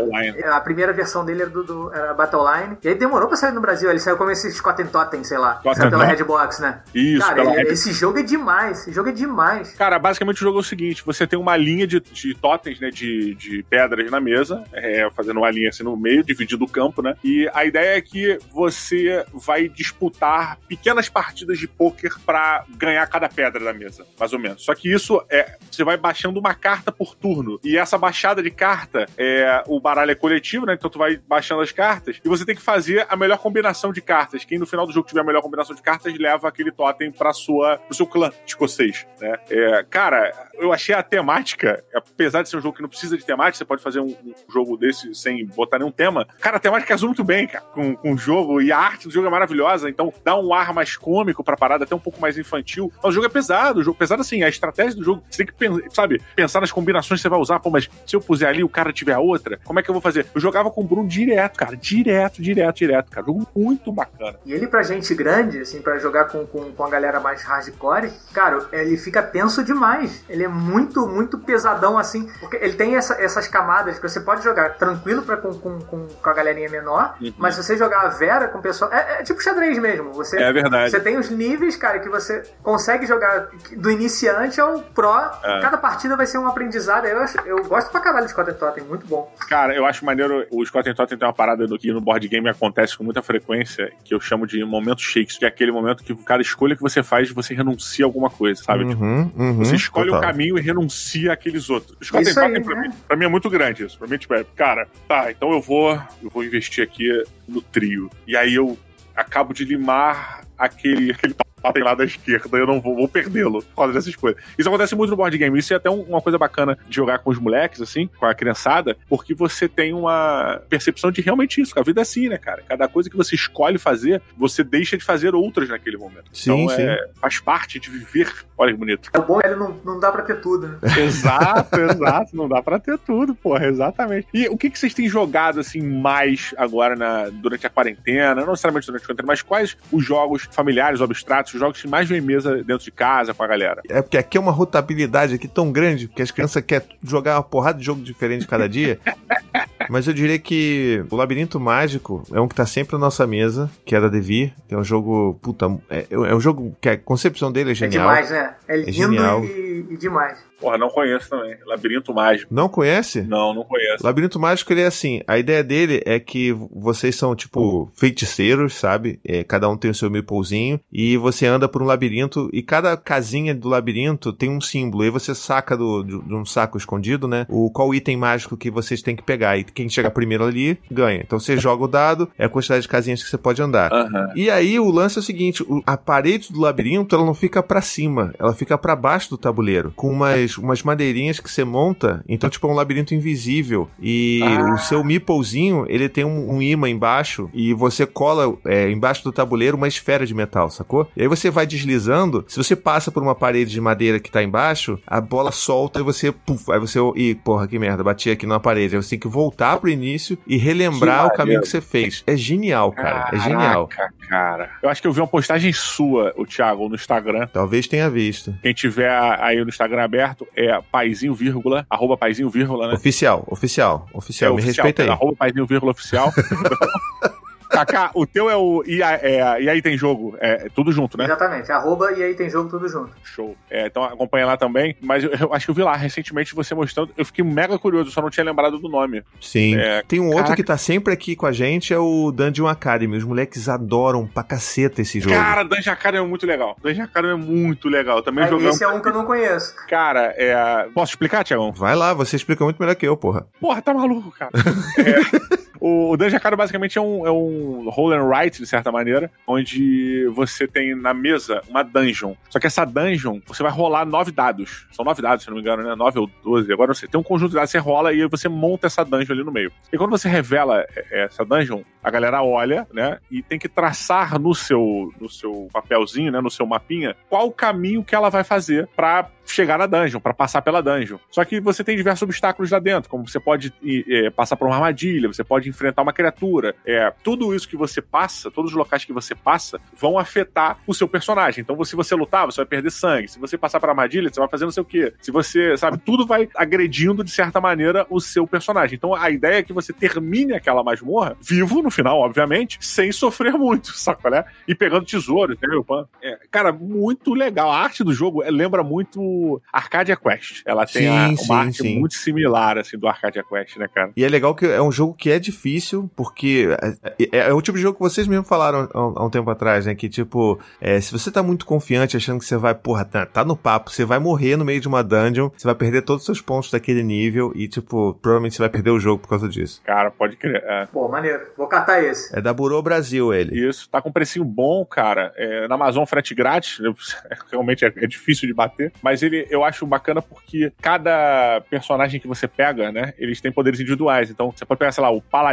a 0.56 0.62
primeira 0.62 0.94
versão 0.94 1.26
dele 1.26 1.42
era 1.42 1.50
do, 1.50 1.64
do 1.64 1.94
era 1.94 2.14
Battleline. 2.14 2.78
E 2.84 2.88
aí 2.88 2.96
demorou 2.96 3.28
pra 3.28 3.38
sair 3.38 3.52
no 3.52 3.62
Brasil. 3.62 3.90
Ele 3.90 4.00
saiu 4.00 4.18
como 4.18 4.32
esse 4.32 4.52
Scott 4.52 4.84
Totem, 4.86 5.24
sei 5.24 5.38
lá. 5.38 5.62
Saiu 5.76 5.90
pela 5.90 6.06
Redbox, 6.06 6.60
né? 6.60 6.82
Isso, 6.94 7.26
Cara, 7.26 7.62
ele, 7.62 7.72
esse 7.72 7.92
jogo 7.92 8.20
é 8.20 8.24
demais. 8.24 8.82
Esse 8.82 8.92
jogo 8.92 9.10
é 9.10 9.12
demais. 9.12 9.74
Cara, 9.74 9.98
basicamente 9.98 10.38
o 10.38 10.42
jogo 10.42 10.60
é 10.60 10.62
o 10.62 10.64
seguinte: 10.64 11.04
você 11.06 11.26
tem 11.26 11.40
uma 11.40 11.58
linha 11.58 11.88
de, 11.88 12.00
de 12.00 12.36
totens, 12.36 12.80
né? 12.80 12.90
De, 12.90 13.34
de 13.36 13.64
pedras 13.64 14.10
na 14.12 14.20
mesa, 14.20 14.64
é, 14.74 15.10
fazendo 15.12 15.38
uma 15.38 15.50
linha 15.50 15.70
assim 15.70 15.84
no 15.84 15.98
meio, 15.98 16.24
dividindo 16.24 16.64
o 16.64 16.70
campo, 16.70 17.02
né? 17.02 17.16
E 17.24 17.50
a 17.54 17.66
ideia 17.66 17.98
é 17.98 18.02
que 18.02 18.38
você 18.52 19.26
vai 19.34 19.68
disputar 19.68 20.58
pequenas 20.68 21.10
partidas 21.10 21.58
de 21.58 21.68
pôquer 21.68 22.12
pra 22.26 22.64
ganhar 22.78 23.06
cada 23.08 23.28
pedra 23.30 23.64
da 23.64 23.74
mesa, 23.74 24.06
mais 24.20 24.34
ou 24.34 24.40
menos. 24.40 24.64
Só 24.64 24.74
que 24.76 24.92
isso 24.92 25.24
é. 25.30 25.58
Você 25.72 25.84
vai 25.84 25.98
baixando 25.98 26.40
uma 26.40 26.54
carta 26.54 26.92
por 26.92 27.16
turno. 27.16 27.60
E 27.64 27.78
essa 27.78 27.98
baixada 27.98 28.42
de 28.42 28.52
carta 28.52 29.06
é 29.18 29.55
o 29.68 29.80
baralho 29.80 30.12
é 30.12 30.16
coletivo, 30.16 30.66
né? 30.66 30.74
Então 30.74 30.90
tu 30.90 31.00
vai 31.00 31.18
baixando 31.18 31.62
as 31.62 31.72
cartas 31.72 32.20
e 32.24 32.30
você 32.30 32.46
tem 32.46 32.56
que 32.56 32.62
fazer 32.62 33.06
a 33.10 33.16
melhor 33.16 33.38
combinação 33.38 33.92
de 33.92 34.02
cartas. 34.02 34.44
Quem 34.46 34.60
no 34.60 34.66
final 34.66 34.86
do 34.86 34.92
jogo 34.92 35.08
tiver 35.08 35.22
a 35.22 35.24
melhor 35.24 35.42
combinação 35.42 35.76
de 35.76 35.82
cartas 35.82 36.18
leva 36.18 36.48
aquele 36.48 36.72
totem 36.72 37.12
para 37.12 37.34
sua 37.34 37.78
pro 37.78 37.96
seu 37.96 38.08
clã 38.08 38.32
escocês, 38.46 39.06
né? 39.20 39.38
É, 39.50 39.84
cara, 39.90 40.32
eu 40.56 40.72
achei 40.72 40.96
a 40.96 41.04
temática, 41.04 41.84
apesar 41.94 42.42
de 42.42 42.50
ser 42.50 42.58
um 42.58 42.62
jogo 42.62 42.76
que 42.76 42.82
não 42.82 42.90
precisa 42.90 43.18
de 43.18 43.26
temática, 43.26 43.58
você 43.58 43.66
pode 43.66 43.82
fazer 43.82 44.00
um, 44.00 44.08
um 44.08 44.34
jogo 44.52 44.78
desse 44.78 45.14
sem 45.14 45.46
botar 45.46 45.80
nenhum 45.80 45.92
tema. 45.92 46.26
Cara, 46.40 46.58
a 46.58 46.60
temática 46.60 46.94
casou 46.94 47.10
muito 47.10 47.24
bem, 47.24 47.48
cara, 47.48 47.66
com, 47.66 47.96
com 47.96 48.14
o 48.14 48.18
jogo 48.18 48.62
e 48.62 48.72
a 48.72 48.78
arte 48.78 49.08
do 49.08 49.14
jogo 49.14 49.28
é 49.28 49.30
maravilhosa, 49.30 49.90
então 49.90 50.14
dá 50.24 50.36
um 50.38 50.54
ar 50.54 50.74
mais 50.74 50.96
cômico 50.96 51.44
pra 51.44 51.58
parada, 51.58 51.84
até 51.84 51.96
um 51.96 52.00
pouco 52.00 52.20
mais 52.20 52.38
infantil. 52.38 52.92
Mas 52.98 53.12
o 53.12 53.12
jogo 53.12 53.26
é 53.26 53.30
pesado, 53.30 53.80
o 53.80 53.84
jogo 53.84 53.98
pesado 53.98 54.22
assim, 54.22 54.44
a 54.44 54.50
estratégia 54.50 54.96
do 54.96 55.04
jogo, 55.04 55.24
você 55.30 55.46
tem 55.46 55.80
que, 55.82 55.96
sabe, 55.96 56.22
pensar 56.36 56.62
nas 56.62 56.72
combinações 56.72 57.20
que 57.20 57.24
você 57.24 57.30
vai 57.30 57.40
usar. 57.40 57.60
Pô, 57.60 57.70
mas 57.70 57.90
se 58.06 58.16
eu 58.16 58.22
puser 58.22 58.50
ali, 58.50 58.64
o 58.64 58.70
cara 58.70 58.92
tiver 58.92 59.18
outra, 59.18 59.35
outra. 59.36 59.60
Como 59.64 59.80
é 59.80 59.84
que 59.84 59.90
eu 59.90 59.94
vou 59.94 60.02
fazer? 60.02 60.26
Eu 60.34 60.42
jogava 60.42 60.72
com 60.72 60.82
o 60.82 60.84
Bruno 60.84 61.08
direto, 61.08 61.58
cara. 61.58 61.76
Direto, 61.76 62.42
direto, 62.42 62.76
direto, 62.78 63.12
cara. 63.12 63.26
Jogo 63.26 63.48
muito 63.56 63.92
bacana. 63.92 64.38
E 64.46 64.54
ele, 64.54 64.68
pra 64.68 64.84
gente 64.84 65.14
grande, 65.14 65.60
assim, 65.60 65.82
pra 65.82 65.98
jogar 66.00 66.26
com, 66.26 66.46
com, 66.46 66.72
com 66.72 66.84
a 66.84 66.90
galera 66.90 67.20
mais 67.20 67.44
hardcore, 67.44 68.12
cara, 68.34 68.68
ele 68.72 68.98
fica 68.98 69.22
tenso 69.22 69.64
demais. 69.64 70.24
Ele 70.30 70.44
é 70.44 70.48
muito, 70.48 71.08
muito 71.08 71.38
pesadão, 71.38 71.98
assim. 71.98 72.28
Porque 72.40 72.58
ele 72.58 72.74
tem 72.74 72.96
essa, 72.96 73.22
essas 73.22 73.48
camadas 73.48 74.00
que 74.00 74.08
você 74.08 74.20
pode 74.20 74.44
jogar 74.44 74.76
tranquilo 74.78 75.22
pra, 75.22 75.38
com, 75.38 75.54
com, 75.54 75.80
com, 75.80 76.30
a 76.30 76.34
galerinha 76.34 76.70
menor, 76.70 77.16
uhum. 77.22 77.34
mas 77.38 77.56
se 77.56 77.64
você 77.64 77.78
jogar 77.78 78.02
a 78.02 78.10
Vera 78.10 78.48
com 78.48 78.60
o 78.60 78.62
pessoal. 78.62 78.92
É, 78.92 79.20
é, 79.20 79.24
tipo 79.24 79.42
xadrez 79.42 79.78
mesmo. 79.78 80.14
Você, 80.14 80.42
é 80.42 80.52
verdade. 80.52 80.92
Você 80.92 81.00
tem 81.00 81.18
os 81.18 81.30
níveis, 81.30 81.76
cara, 81.76 82.00
que 82.00 82.10
você 82.10 82.44
consegue 82.64 83.06
jogar 83.06 83.50
do 83.76 83.92
iniciante 83.92 84.60
ao 84.60 84.80
pro. 84.80 85.06
É. 85.44 85.62
Cada 85.62 85.78
partida 85.78 86.16
vai 86.16 86.26
ser 86.26 86.38
um 86.38 86.48
aprendizado. 86.48 87.06
Eu, 87.06 87.20
acho, 87.20 87.40
eu 87.46 87.64
gosto 87.66 87.92
pra 87.92 88.02
caralho 88.02 88.26
de 88.26 88.32
Squad 88.32 88.54
Totem, 88.54 88.84
muito 88.84 89.06
bom. 89.06 89.25
Cara, 89.48 89.76
eu 89.76 89.86
acho 89.86 90.06
maneiro. 90.06 90.46
O 90.52 90.66
Scott 90.66 90.94
Totten 90.94 91.18
tem 91.18 91.28
uma 91.28 91.34
parada 91.34 91.68
do 91.68 91.78
que 91.78 91.92
no 91.92 92.02
board 92.02 92.28
game 92.28 92.48
acontece 92.50 92.98
com 92.98 93.04
muita 93.04 93.22
frequência, 93.22 93.92
que 94.04 94.14
eu 94.14 94.20
chamo 94.20 94.48
de 94.48 94.64
momento 94.64 95.02
shakes, 95.02 95.38
que 95.38 95.46
é 95.46 95.48
aquele 95.48 95.72
momento 95.72 96.04
que 96.04 96.16
cada 96.16 96.42
escolha 96.42 96.76
que 96.76 96.82
você 96.82 97.04
faz, 97.04 97.30
você 97.32 97.54
renuncia 97.54 98.06
a 98.06 98.08
alguma 98.08 98.30
coisa, 98.30 98.62
sabe? 98.64 98.84
Uhum, 98.84 99.28
tipo, 99.28 99.42
uhum, 99.42 99.54
você 99.54 99.76
escolhe 99.76 100.10
o 100.10 100.18
um 100.18 100.22
caminho 100.22 100.58
e 100.58 100.62
renuncia 100.62 101.34
àqueles 101.34 101.70
outros. 101.70 101.98
O 102.02 102.06
Scott 102.06 102.34
Totten, 102.34 102.64
pra, 102.64 102.76
né? 102.76 102.88
mim, 102.88 102.94
pra 103.08 103.18
mim, 103.18 103.26
é 103.26 103.30
muito 103.30 103.50
grande 103.50 103.86
isso. 103.86 103.98
Pra 103.98 104.08
mim, 104.08 104.18
tipo, 104.18 104.34
é, 104.34 104.44
cara, 104.56 104.88
tá, 105.08 105.32
então 105.32 105.52
eu 105.52 105.62
vou, 105.62 105.92
eu 106.22 106.30
vou 106.30 106.44
investir 106.44 106.84
aqui 106.84 107.08
no 107.48 107.62
trio. 107.62 108.10
E 108.28 108.36
aí 108.36 108.56
eu 108.56 108.78
acabo 109.16 109.54
de 109.54 109.64
limar 109.64 110.42
aquele, 110.58 111.12
aquele 111.12 111.36
tem 111.72 111.84
lá 111.84 111.94
da 111.96 112.06
esquerda, 112.06 112.58
eu 112.58 112.68
não 112.68 112.80
vou, 112.80 112.96
vou 112.96 113.08
perdê-lo 113.08 113.62
por 113.62 113.76
causa 113.76 113.94
dessas 113.94 114.16
coisas. 114.16 114.42
Isso 114.58 114.68
acontece 114.68 114.96
muito 114.96 115.12
no 115.12 115.18
board 115.18 115.38
game. 115.38 115.58
Isso 115.58 115.74
é 115.74 115.78
até 115.78 115.90
uma 115.90 116.22
coisa 116.22 116.38
bacana 116.38 116.78
de 116.88 116.96
jogar 116.96 117.20
com 117.20 117.30
os 117.30 117.40
moleques, 117.40 117.82
assim, 117.82 118.08
com 118.08 118.26
a 118.26 118.34
criançada, 118.34 118.98
porque 119.10 119.34
você 119.34 119.68
tem 119.68 119.94
uma 119.94 120.62
percepção 120.70 121.12
de 121.12 121.22
realmente 121.22 121.62
isso. 121.62 121.78
A 121.78 121.84
vida 121.84 122.02
é 122.02 122.04
assim, 122.04 122.30
né, 122.30 122.38
cara? 122.38 122.64
Cada 122.68 122.88
coisa 122.88 123.10
que 123.10 123.18
você 123.18 123.36
escolhe 123.36 123.78
fazer, 123.78 124.22
você 124.38 124.64
deixa 124.64 124.98
de 124.98 125.04
fazer 125.04 125.36
outras 125.36 125.70
naquele 125.70 125.98
momento. 125.98 126.26
Sim, 126.34 126.64
então, 126.64 126.76
sim. 126.76 126.84
É, 126.84 127.10
faz 127.20 127.40
parte 127.40 127.80
de 127.80 127.90
viver. 127.90 128.32
Olha 128.58 128.72
que 128.72 128.80
bonito. 128.80 129.10
É 129.14 129.20
bom, 129.20 129.40
ele 129.44 129.56
não, 129.56 129.76
não 129.84 130.00
dá 130.00 130.12
pra 130.12 130.24
ter 130.24 130.40
tudo, 130.42 130.68
né? 130.68 130.78
Exato, 130.98 131.80
exato. 131.80 132.36
Não 132.36 132.48
dá 132.48 132.62
pra 132.62 132.80
ter 132.80 132.98
tudo, 133.00 133.36
porra, 133.36 133.68
exatamente. 133.68 134.28
E 134.34 134.48
o 134.48 134.58
que, 134.58 134.70
que 134.70 134.80
vocês 134.80 134.94
têm 134.94 135.08
jogado, 135.08 135.60
assim, 135.60 135.82
mais 135.82 136.54
agora 136.58 136.96
na, 136.96 137.30
durante 137.30 137.68
a 137.68 137.70
quarentena? 137.70 138.36
Não 138.36 138.52
necessariamente 138.52 138.88
durante 138.88 139.04
a 139.04 139.06
quarentena, 139.06 139.28
mas 139.28 139.42
quais 139.42 139.78
os 139.92 140.04
jogos 140.04 140.48
familiares, 140.52 141.02
abstratos, 141.02 141.54
os 141.54 141.55
jogos 141.60 141.82
que 141.82 141.88
mais 141.88 142.08
vem 142.08 142.22
mesa 142.22 142.64
dentro 142.64 142.84
de 142.84 142.92
casa 142.92 143.34
com 143.34 143.44
a 143.44 143.48
galera. 143.48 143.82
É 143.90 144.02
porque 144.02 144.18
aqui 144.18 144.38
é 144.38 144.42
uma 144.42 144.52
rotabilidade 144.52 145.36
aqui 145.36 145.48
tão 145.48 145.72
grande, 145.72 146.08
porque 146.08 146.22
as 146.22 146.32
crianças 146.32 146.64
querem 146.64 146.88
jogar 147.04 147.38
uma 147.38 147.44
porrada 147.44 147.80
de 147.80 147.86
jogo 147.86 148.02
diferente 148.02 148.48
cada 148.48 148.68
dia. 148.68 149.00
Mas 149.90 150.08
eu 150.08 150.14
diria 150.14 150.40
que 150.40 151.04
o 151.10 151.16
Labirinto 151.16 151.60
Mágico 151.60 152.24
é 152.32 152.40
um 152.40 152.48
que 152.48 152.56
tá 152.56 152.66
sempre 152.66 152.94
na 152.94 153.00
nossa 153.00 153.28
mesa, 153.28 153.70
que 153.86 153.96
é 153.96 154.02
da 154.02 154.08
Devir, 154.08 154.54
que 154.68 154.74
é 154.74 154.78
um 154.78 154.84
jogo, 154.84 155.38
puta, 155.42 155.66
é, 155.90 156.08
é 156.10 156.36
um 156.36 156.40
jogo 156.40 156.76
que 156.82 156.90
a 156.90 156.98
concepção 156.98 157.52
dele 157.52 157.72
é 157.72 157.76
genial. 157.76 158.10
É 158.10 158.22
demais, 158.22 158.32
né? 158.32 158.56
É 158.68 158.78
lindo 158.78 158.90
é 158.90 158.94
genial. 158.94 159.46
E, 159.46 159.88
e 159.92 159.98
demais. 159.98 160.40
Porra, 160.66 160.80
não 160.80 160.90
conheço 160.90 161.30
também. 161.30 161.56
Labirinto 161.64 162.12
Mágico. 162.12 162.52
Não 162.52 162.68
conhece? 162.68 163.22
Não, 163.22 163.54
não 163.54 163.64
conheço. 163.64 164.04
Labirinto 164.04 164.40
Mágico, 164.40 164.74
ele 164.74 164.82
é 164.82 164.88
assim, 164.88 165.22
a 165.28 165.38
ideia 165.38 165.64
dele 165.64 166.02
é 166.08 166.20
que 166.20 166.52
vocês 166.72 167.16
são, 167.16 167.36
tipo, 167.36 167.88
feiticeiros, 167.96 168.74
sabe? 168.74 169.20
É, 169.24 169.44
cada 169.44 169.70
um 169.70 169.78
tem 169.78 169.92
o 169.92 169.94
seu 169.94 170.10
meeplezinho, 170.10 170.80
e 170.92 171.18
você 171.18 171.46
anda 171.46 171.70
por 171.70 171.84
um 171.84 171.86
labirinto, 171.86 172.50
e 172.52 172.64
cada 172.64 172.98
casinha 172.98 173.54
do 173.54 173.70
labirinto 173.70 174.34
tem 174.34 174.50
um 174.50 174.60
símbolo, 174.60 175.04
e 175.04 175.06
aí 175.06 175.12
você 175.12 175.36
saca 175.36 175.78
do, 175.78 176.02
de, 176.02 176.20
de 176.20 176.34
um 176.34 176.44
saco 176.44 176.80
escondido, 176.80 177.28
né? 177.28 177.46
O 177.48 177.70
qual 177.70 177.94
item 177.94 178.18
mágico 178.18 178.58
que 178.58 178.72
vocês 178.72 179.04
têm 179.04 179.16
que 179.16 179.22
pegar, 179.22 179.60
e 179.60 179.64
quem 179.64 179.88
chegar 179.88 180.10
primeiro 180.10 180.46
ali, 180.46 180.80
ganha. 180.90 181.22
Então 181.24 181.40
você 181.40 181.58
joga 181.58 181.84
o 181.84 181.88
dado, 181.88 182.28
é 182.40 182.46
a 182.46 182.50
quantidade 182.50 182.82
de 182.82 182.88
casinhas 182.88 183.22
que 183.22 183.30
você 183.30 183.38
pode 183.38 183.62
andar. 183.62 183.94
Uhum. 183.94 184.30
E 184.36 184.50
aí 184.50 184.80
o 184.80 184.90
lance 184.90 185.20
é 185.20 185.22
o 185.22 185.24
seguinte, 185.24 185.64
a 185.86 185.96
parede 185.96 186.52
do 186.52 186.60
labirinto, 186.60 187.16
ela 187.16 187.24
não 187.24 187.36
fica 187.36 187.62
para 187.62 187.82
cima, 187.82 188.34
ela 188.40 188.56
fica 188.56 188.76
para 188.80 188.96
baixo 188.96 189.30
do 189.30 189.38
tabuleiro, 189.38 189.94
com 189.96 190.10
umas 190.10 190.55
umas, 190.58 190.84
madeirinhas 190.84 191.40
que 191.40 191.50
você 191.50 191.64
monta, 191.64 192.24
então, 192.28 192.50
tipo, 192.50 192.68
é 192.68 192.72
um 192.72 192.76
labirinto 192.76 193.14
invisível. 193.14 193.90
E 194.00 194.42
ah. 194.44 194.74
o 194.74 194.78
seu 194.78 195.04
meeplezinho, 195.04 195.86
ele 195.90 196.08
tem 196.08 196.24
um, 196.24 196.56
um 196.56 196.62
imã 196.62 196.90
embaixo 196.90 197.50
e 197.54 197.74
você 197.74 198.06
cola 198.06 198.56
é, 198.66 198.90
embaixo 198.90 199.24
do 199.24 199.32
tabuleiro 199.32 199.78
uma 199.78 199.88
esfera 199.88 200.26
de 200.26 200.34
metal, 200.34 200.70
sacou? 200.70 201.10
E 201.16 201.22
aí 201.22 201.28
você 201.28 201.50
vai 201.50 201.66
deslizando, 201.66 202.46
se 202.48 202.58
você 202.58 202.76
passa 202.76 203.12
por 203.12 203.24
uma 203.24 203.36
parede 203.36 203.72
de 203.72 203.82
madeira 203.82 204.20
que 204.20 204.32
tá 204.32 204.44
embaixo, 204.44 205.00
a 205.06 205.20
bola 205.20 205.52
solta 205.52 206.00
e 206.00 206.04
você, 206.04 206.32
puf, 206.32 206.72
aí 206.72 206.80
você, 206.80 207.00
ih, 207.16 207.36
porra, 207.36 207.68
que 207.68 207.80
merda, 207.80 208.04
bati 208.04 208.30
aqui 208.30 208.46
numa 208.46 208.60
parede. 208.60 208.96
Aí 208.96 209.02
você 209.02 209.12
tem 209.12 209.20
que 209.20 209.28
voltar 209.28 209.78
pro 209.78 209.90
início 209.90 210.38
e 210.46 210.58
relembrar 210.58 211.28
o 211.28 211.34
caminho 211.34 211.62
que 211.62 211.68
você 211.68 211.82
fez. 211.82 212.24
É 212.28 212.36
genial, 212.36 212.92
cara, 212.92 213.10
Caraca, 213.10 213.36
é 213.36 213.40
genial. 213.40 213.90
cara. 214.28 214.70
Eu 214.82 214.90
acho 214.90 215.02
que 215.02 215.08
eu 215.08 215.14
vi 215.14 215.20
uma 215.20 215.28
postagem 215.28 215.72
sua, 215.72 216.34
o 216.36 216.46
Thiago, 216.46 216.90
no 216.90 216.96
Instagram. 216.96 217.48
Talvez 217.48 217.88
tenha 217.88 218.10
visto. 218.10 218.54
Quem 218.62 218.74
tiver 218.74 219.10
aí 219.40 219.62
no 219.62 219.70
Instagram 219.70 220.04
aberto, 220.04 220.35
é 220.56 220.82
paizinho, 220.92 221.34
vírgula, 221.34 221.86
arroba 221.90 222.18
paizinho, 222.18 222.50
vírgula, 222.50 222.88
né? 222.88 222.94
Oficial, 222.96 223.44
oficial, 223.48 224.08
oficial. 224.14 224.52
É, 224.52 224.56
Me 224.56 224.62
oficial, 224.62 224.86
respeita 224.86 225.04
aí. 225.04 225.10
Arroba 225.10 225.36
paizinho, 225.36 225.66
vírgula, 225.66 225.92
oficial. 225.92 226.32
Kaká, 227.78 228.12
o 228.14 228.26
teu 228.26 228.50
é 228.50 228.56
o. 228.56 228.84
E, 228.86 229.02
é, 229.02 229.62
e 229.62 229.70
aí 229.70 229.82
tem 229.82 229.98
jogo. 229.98 230.36
É, 230.40 230.66
é, 230.66 230.70
tudo 230.74 230.92
junto, 230.92 231.18
né? 231.18 231.26
Exatamente. 231.26 231.72
Arroba 231.72 232.12
e 232.14 232.24
aí 232.24 232.34
tem 232.34 232.50
jogo 232.50 232.70
tudo 232.70 232.88
junto. 232.88 233.12
Show. 233.24 233.56
É, 233.70 233.88
então 233.88 234.04
acompanha 234.04 234.46
lá 234.46 234.58
também. 234.58 234.96
Mas 235.02 235.24
eu, 235.24 235.32
eu, 235.32 235.54
acho 235.54 235.66
que 235.66 235.72
eu 235.72 235.76
vi 235.76 235.84
lá 235.84 235.96
recentemente 235.96 236.56
você 236.56 236.74
mostrando. 236.74 237.12
Eu 237.18 237.26
fiquei 237.26 237.44
mega 237.44 237.78
curioso, 237.78 238.12
só 238.12 238.22
não 238.22 238.30
tinha 238.30 238.44
lembrado 238.44 238.78
do 238.80 238.88
nome. 238.88 239.24
Sim. 239.42 239.76
É, 239.76 240.04
tem 240.08 240.20
um 240.20 240.30
caraca. 240.30 240.42
outro 240.42 240.56
que 240.56 240.64
tá 240.64 240.78
sempre 240.78 241.14
aqui 241.14 241.36
com 241.36 241.46
a 241.46 241.52
gente, 241.52 241.94
é 241.94 242.00
o 242.00 242.32
Dungeon 242.32 242.68
Academy. 242.68 243.18
Os 243.18 243.24
moleques 243.24 243.68
adoram 243.68 244.28
pra 244.28 244.44
caceta 244.44 245.02
esse 245.02 245.20
jogo. 245.20 245.36
Cara, 245.36 245.64
Dungeon 245.64 245.94
Academy 245.94 246.26
é 246.26 246.28
muito 246.28 246.46
legal. 246.46 246.78
Dungeon 246.82 247.04
Academy 247.04 247.34
é 247.34 247.38
muito 247.38 247.90
legal. 247.90 248.22
Também 248.22 248.48
jogamos. 248.48 248.76
Esse 248.76 248.84
é 248.84 248.88
um 248.88 249.02
que 249.02 249.10
eu 249.10 249.14
não 249.14 249.26
conheço. 249.26 249.76
Cara, 249.88 250.34
é. 250.38 250.88
Posso 250.94 251.14
explicar, 251.14 251.44
Tiagão? 251.44 251.72
Vai 251.72 251.96
lá, 251.96 252.14
você 252.14 252.36
explica 252.36 252.64
muito 252.64 252.80
melhor 252.80 252.96
que 252.96 253.08
eu, 253.08 253.18
porra. 253.18 253.48
Porra, 253.60 253.82
tá 253.82 253.94
maluco, 253.94 254.32
cara. 254.32 254.52
é. 255.00 255.66
O 255.80 256.16
Dungeon 256.18 256.38
Academy 256.38 256.58
basicamente 256.58 256.98
é 256.98 257.02
um, 257.02 257.26
é 257.26 257.32
um 257.32 257.90
roll 257.90 258.14
and 258.14 258.24
write, 258.24 258.60
de 258.60 258.68
certa 258.68 258.92
maneira, 258.92 259.32
onde 259.48 260.28
você 260.34 260.68
tem 260.68 260.96
na 260.96 261.14
mesa 261.14 261.62
uma 261.70 261.84
dungeon. 261.84 262.34
Só 262.50 262.60
que 262.60 262.68
essa 262.68 262.86
dungeon, 262.86 263.40
você 263.46 263.64
vai 263.64 263.72
rolar 263.72 264.06
nove 264.06 264.32
dados. 264.32 264.88
São 264.92 265.06
nove 265.06 265.22
dados, 265.22 265.44
se 265.44 265.50
não 265.50 265.56
me 265.56 265.62
engano, 265.62 265.84
né? 265.84 265.96
Nove 265.96 266.20
ou 266.20 266.30
doze. 266.44 266.72
Agora 266.72 266.94
você 266.94 267.08
tem 267.08 267.20
um 267.20 267.24
conjunto 267.24 267.50
de 267.50 267.56
dados, 267.56 267.72
você 267.72 267.78
rola 267.78 268.14
e 268.14 268.28
você 268.28 268.48
monta 268.48 268.88
essa 268.88 269.04
dungeon 269.04 269.34
ali 269.34 269.44
no 269.44 269.52
meio. 269.52 269.72
E 269.92 269.98
quando 269.98 270.12
você 270.12 270.30
revela 270.30 270.82
é, 270.96 271.26
essa 271.26 271.44
dungeon, 271.46 271.82
a 272.04 272.10
galera 272.10 272.44
olha, 272.44 272.88
né? 272.94 273.20
E 273.30 273.42
tem 273.42 273.60
que 273.60 273.68
traçar 273.68 274.40
no 274.40 274.54
seu, 274.54 275.14
no 275.20 275.30
seu 275.30 275.68
papelzinho, 275.72 276.32
né? 276.32 276.42
No 276.42 276.50
seu 276.50 276.66
mapinha, 276.66 277.16
qual 277.30 277.48
o 277.48 277.52
caminho 277.52 278.04
que 278.04 278.16
ela 278.16 278.30
vai 278.30 278.44
fazer 278.44 278.88
para 278.96 279.30
chegar 279.46 279.78
na 279.78 279.86
dungeon, 279.86 280.20
para 280.20 280.34
passar 280.34 280.62
pela 280.62 280.82
dungeon. 280.82 281.18
Só 281.30 281.44
que 281.46 281.60
você 281.60 281.84
tem 281.84 281.96
diversos 281.96 282.24
obstáculos 282.24 282.72
lá 282.72 282.80
dentro, 282.80 283.10
como 283.10 283.28
você 283.28 283.40
pode 283.40 283.74
é, 284.10 284.30
passar 284.30 284.56
por 284.56 284.68
uma 284.68 284.76
armadilha, 284.76 285.28
você 285.28 285.44
pode 285.44 285.70
enfrentar 285.76 286.02
uma 286.02 286.14
criatura. 286.14 286.76
É, 286.86 287.14
tudo 287.24 287.54
isso 287.54 287.68
que 287.68 287.78
você 287.78 288.02
passa, 288.02 288.50
todos 288.50 288.72
os 288.72 288.78
locais 288.78 289.06
que 289.06 289.14
você 289.14 289.36
passa, 289.36 289.80
vão 289.96 290.18
afetar 290.18 290.80
o 290.88 290.94
seu 290.94 291.08
personagem. 291.08 291.62
Então, 291.62 291.82
se 291.84 291.96
você 291.96 292.16
lutar, 292.16 292.46
você 292.46 292.58
vai 292.58 292.66
perder 292.66 292.92
sangue. 292.92 293.28
Se 293.28 293.40
você 293.40 293.58
passar 293.58 293.80
pra 293.80 293.92
armadilha, 293.92 294.30
você 294.32 294.40
vai 294.40 294.50
fazer 294.50 294.66
não 294.66 294.72
sei 294.72 294.82
o 294.82 294.86
quê. 294.86 295.14
Se 295.22 295.32
você, 295.32 295.78
sabe, 295.78 295.98
tudo 295.98 296.26
vai 296.26 296.50
agredindo 296.56 297.24
de 297.24 297.32
certa 297.32 297.62
maneira 297.62 298.06
o 298.10 298.20
seu 298.20 298.48
personagem. 298.48 298.96
Então, 298.96 299.14
a 299.14 299.30
ideia 299.30 299.60
é 299.60 299.64
que 299.64 299.74
você 299.74 299.94
termine 299.94 300.54
aquela 300.54 300.84
masmorra 300.84 301.38
vivo 301.42 301.82
no 301.82 301.92
final, 301.92 302.20
obviamente, 302.20 302.78
sem 302.82 303.12
sofrer 303.12 303.54
muito, 303.54 303.92
saco, 303.98 304.30
né? 304.30 304.46
E 304.68 304.74
pegando 304.74 305.06
tesouro, 305.06 305.54
entendeu? 305.54 305.86
É, 306.22 306.40
cara, 306.50 306.72
muito 306.72 307.34
legal. 307.34 307.72
A 307.72 307.80
arte 307.80 308.04
do 308.04 308.14
jogo 308.14 308.44
é, 308.44 308.50
lembra 308.50 308.84
muito 308.84 309.62
Arcadia 309.72 310.16
Quest. 310.16 310.62
Ela 310.66 310.86
tem 310.86 311.04
sim, 311.04 311.08
a, 311.08 311.28
uma 311.28 311.38
sim, 311.38 311.54
arte 311.54 311.78
sim. 311.78 312.00
muito 312.00 312.16
similar, 312.16 312.78
assim, 312.78 312.98
do 312.98 313.08
Arcadia 313.08 313.44
Quest, 313.44 313.78
né, 313.78 313.88
cara? 313.94 314.12
E 314.16 314.24
é 314.24 314.30
legal 314.30 314.56
que 314.56 314.66
é 314.66 314.82
um 314.82 314.92
jogo 314.92 315.14
que 315.14 315.30
é 315.30 315.40
difícil, 315.56 316.10
porque 316.16 316.68
é, 316.82 317.26
é, 317.32 317.38
é 317.50 317.54
o 317.54 317.62
tipo 317.62 317.78
de 317.78 317.82
jogo 317.82 317.98
que 317.98 318.04
vocês 318.04 318.28
mesmo 318.28 318.44
falaram 318.44 318.90
há, 318.94 318.98
há 318.98 319.26
um 319.26 319.30
tempo 319.30 319.50
atrás, 319.50 319.86
né? 319.86 319.96
Que, 319.96 320.10
tipo, 320.10 320.60
é, 320.80 321.00
se 321.00 321.12
você 321.12 321.32
tá 321.32 321.42
muito 321.42 321.66
confiante, 321.66 322.18
achando 322.18 322.40
que 322.40 322.46
você 322.46 322.58
vai, 322.58 322.76
porra, 322.76 323.06
tá, 323.06 323.26
tá 323.26 323.44
no 323.44 323.56
papo, 323.56 323.90
você 323.90 324.06
vai 324.06 324.20
morrer 324.20 324.58
no 324.58 324.66
meio 324.66 324.82
de 324.82 324.88
uma 324.88 325.04
dungeon, 325.04 325.50
você 325.56 325.66
vai 325.66 325.76
perder 325.76 326.02
todos 326.02 326.22
os 326.22 326.26
seus 326.26 326.42
pontos 326.42 326.70
daquele 326.70 327.04
nível 327.04 327.52
e, 327.56 327.68
tipo, 327.68 328.14
provavelmente 328.22 328.56
você 328.56 328.62
vai 328.62 328.70
perder 328.70 328.92
o 328.92 329.00
jogo 329.00 329.22
por 329.22 329.30
causa 329.30 329.48
disso. 329.48 329.82
Cara, 329.84 330.12
pode 330.12 330.36
crer. 330.36 330.64
É. 330.66 330.86
Pô, 330.88 331.08
maneiro. 331.08 331.46
Vou 331.58 331.68
catar 331.68 332.04
esse. 332.04 332.36
É 332.38 332.42
da 332.42 332.54
Burô 332.54 332.82
Brasil 332.82 333.34
ele. 333.34 333.68
Isso, 333.68 333.90
tá 333.90 334.02
com 334.02 334.10
um 334.10 334.14
precinho 334.14 334.46
bom, 334.46 334.86
cara. 334.86 335.34
É, 335.36 335.68
na 335.68 335.76
Amazon 335.76 336.06
frete 336.06 336.36
grátis, 336.36 336.80
realmente 337.52 337.86
é, 337.86 337.94
é, 337.96 338.08
difícil 338.08 338.48
de 338.48 338.54
bater, 338.54 338.92
mas 339.02 339.24
ele 339.24 339.46
eu 339.50 339.64
acho 339.64 339.86
bacana 339.86 340.22
porque 340.22 340.72
cada 340.82 341.62
personagem 341.70 342.20
que 342.20 342.28
você 342.28 342.48
pega, 342.48 342.92
né, 342.92 343.14
eles 343.18 343.42
têm 343.42 343.52
poderes 343.52 343.80
individuais. 343.80 344.30
Então, 344.30 344.52
você 344.52 344.66
pode 344.66 344.80
pegar, 344.80 344.92
sei 344.92 345.04
lá, 345.04 345.10
o 345.10 345.22
Paladino. 345.22 345.45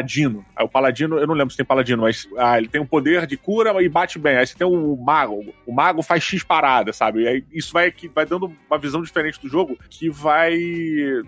Aí, 0.57 0.65
o 0.65 0.69
Paladino, 0.69 1.19
eu 1.19 1.27
não 1.27 1.35
lembro 1.35 1.51
se 1.51 1.57
tem 1.57 1.67
Paladino, 1.67 2.03
mas 2.03 2.29
ah, 2.39 2.59
ele 2.59 2.69
tem 2.69 2.81
um 2.81 2.87
poder 2.87 3.27
de 3.27 3.37
cura 3.37 3.83
e 3.83 3.89
bate 3.89 4.19
bem. 4.19 4.37
Aí 4.37 4.47
você 4.47 4.57
tem 4.57 4.67
o 4.67 4.97
Mago. 4.97 5.55
O 5.67 5.73
Mago 5.73 6.03
faz 6.03 6.23
X 6.23 6.43
parada, 6.43 6.93
sabe? 6.93 7.23
E 7.23 7.29
aí 7.29 7.45
isso 7.53 7.73
vai, 7.73 7.93
vai 8.15 8.27
dando 8.27 8.53
uma 8.69 8.79
visão 8.79 9.03
diferente 9.03 9.41
do 9.41 9.49
jogo 9.49 9.79
que 9.91 10.11
vai 10.11 10.57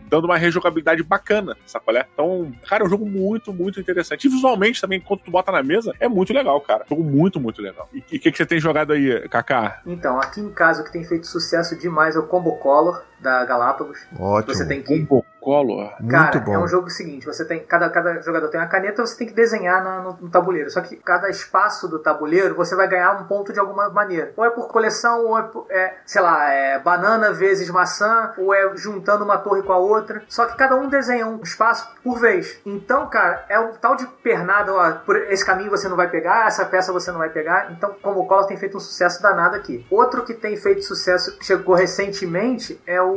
dando 0.09 0.25
uma 0.25 0.37
rejogabilidade 0.37 1.03
bacana, 1.03 1.57
sabe 1.67 1.85
qual 1.85 1.97
é? 1.97 2.07
Então, 2.13 2.53
cara, 2.69 2.85
é 2.85 2.87
um 2.87 2.91
jogo 2.91 3.07
muito, 3.07 3.53
muito 3.53 3.81
interessante. 3.81 4.27
E 4.27 4.31
visualmente 4.31 4.81
também, 4.81 5.01
quando 5.01 5.21
tu 5.21 5.31
bota 5.31 5.53
na 5.53 5.63
mesa, 5.63 5.93
é 6.01 6.09
muito 6.09 6.33
legal, 6.33 6.61
cara. 6.61 6.85
Jogo 6.89 7.03
muito, 7.03 7.41
muito 7.41 7.61
legal. 7.61 7.89
E 7.93 7.99
o 7.99 8.03
que, 8.03 8.19
que, 8.19 8.37
você 8.37 8.47
tem 8.47 8.61
jogado 8.61 8.93
aí, 8.93 9.29
Kaká? 9.29 9.83
Então, 9.87 10.19
aqui 10.19 10.41
em 10.41 10.51
casa 10.53 10.83
o 10.83 10.85
que 10.85 10.93
tem 10.93 11.05
feito 11.05 11.27
sucesso 11.27 11.79
demais 11.79 12.17
é 12.17 12.19
o 12.19 12.27
Combo 12.27 12.57
Color 12.59 13.03
da 13.25 13.45
Galápagos. 13.45 13.99
Ótimo. 14.21 14.55
Você 14.55 14.69
tem 14.69 14.83
que. 14.83 15.05
Combo 15.07 15.25
Color. 15.41 15.93
Cara, 16.09 16.33
Muito 16.33 16.41
bom. 16.41 16.55
é 16.55 16.59
um 16.59 16.69
jogo 16.69 16.89
seguinte: 16.89 17.27
você 17.27 17.45
tem. 17.45 17.61
Cada, 17.65 17.91
cada 17.91 18.21
jogador 18.23 18.49
tem 18.49 18.61
uma 18.61 18.67
caneta, 18.67 19.05
você 19.05 19.17
tem 19.19 19.27
que 19.27 19.35
desenhar 19.35 19.83
na, 19.85 20.01
no, 20.01 20.17
no, 20.21 20.31
tabuleiro. 20.31 20.71
Só 20.71 20.81
que 20.81 20.97
cada 20.97 21.29
espaço 21.29 21.87
do 21.87 21.99
tabuleiro 21.99 22.55
você 22.55 22.75
vai 22.75 22.89
ganhar 22.89 23.13
um 23.21 23.25
ponto 23.25 23.53
de 23.53 23.59
alguma 23.61 23.91
maneira. 23.91 24.33
Ou 24.37 24.45
é 24.45 24.51
por 24.51 24.69
coleção, 24.69 25.27
ou 25.27 25.39
é, 25.39 25.43
por, 25.43 25.67
é 25.71 25.95
sei 26.07 26.23
lá, 26.23 26.51
é 26.51 26.79
banana 26.79 27.33
vezes 27.33 27.69
maçã, 27.71 28.33
ou 28.39 28.55
é 28.55 28.75
juntando 28.77 29.25
uma 29.25 29.37
torre 29.37 29.63
com 29.63 29.73
a 29.73 29.79
outra. 29.79 30.23
Só 30.29 30.47
que 30.47 30.57
cada 30.57 30.77
um 30.77 30.89
desenha 30.89 31.27
um 31.27 31.43
espaço 31.43 31.91
por 32.03 32.19
vez. 32.19 32.59
Então, 32.65 33.09
cara, 33.09 33.45
é 33.49 33.59
um 33.59 33.73
tal 33.75 33.97
de 33.97 34.07
pernada, 34.23 34.73
ó, 34.73 34.93
por 34.93 35.17
esse 35.17 35.45
caminho 35.45 35.71
você 35.71 35.89
não 35.89 35.97
vai 35.97 36.09
pegar, 36.09 36.47
essa 36.47 36.65
peça 36.65 36.93
você 36.93 37.11
não 37.11 37.19
vai 37.19 37.29
pegar. 37.29 37.71
Então, 37.71 37.95
como 38.01 38.21
o 38.21 38.27
Color 38.27 38.47
tem 38.47 38.57
feito 38.57 38.77
um 38.77 38.81
sucesso 38.81 39.23
danado 39.23 39.57
aqui. 39.57 39.87
Outro 39.91 40.25
que 40.25 40.35
tem 40.35 40.57
feito 40.57 40.83
sucesso, 40.83 41.37
que 41.39 41.45
chegou 41.45 41.75
recentemente, 41.75 42.81
é 42.87 43.01
o. 43.01 43.14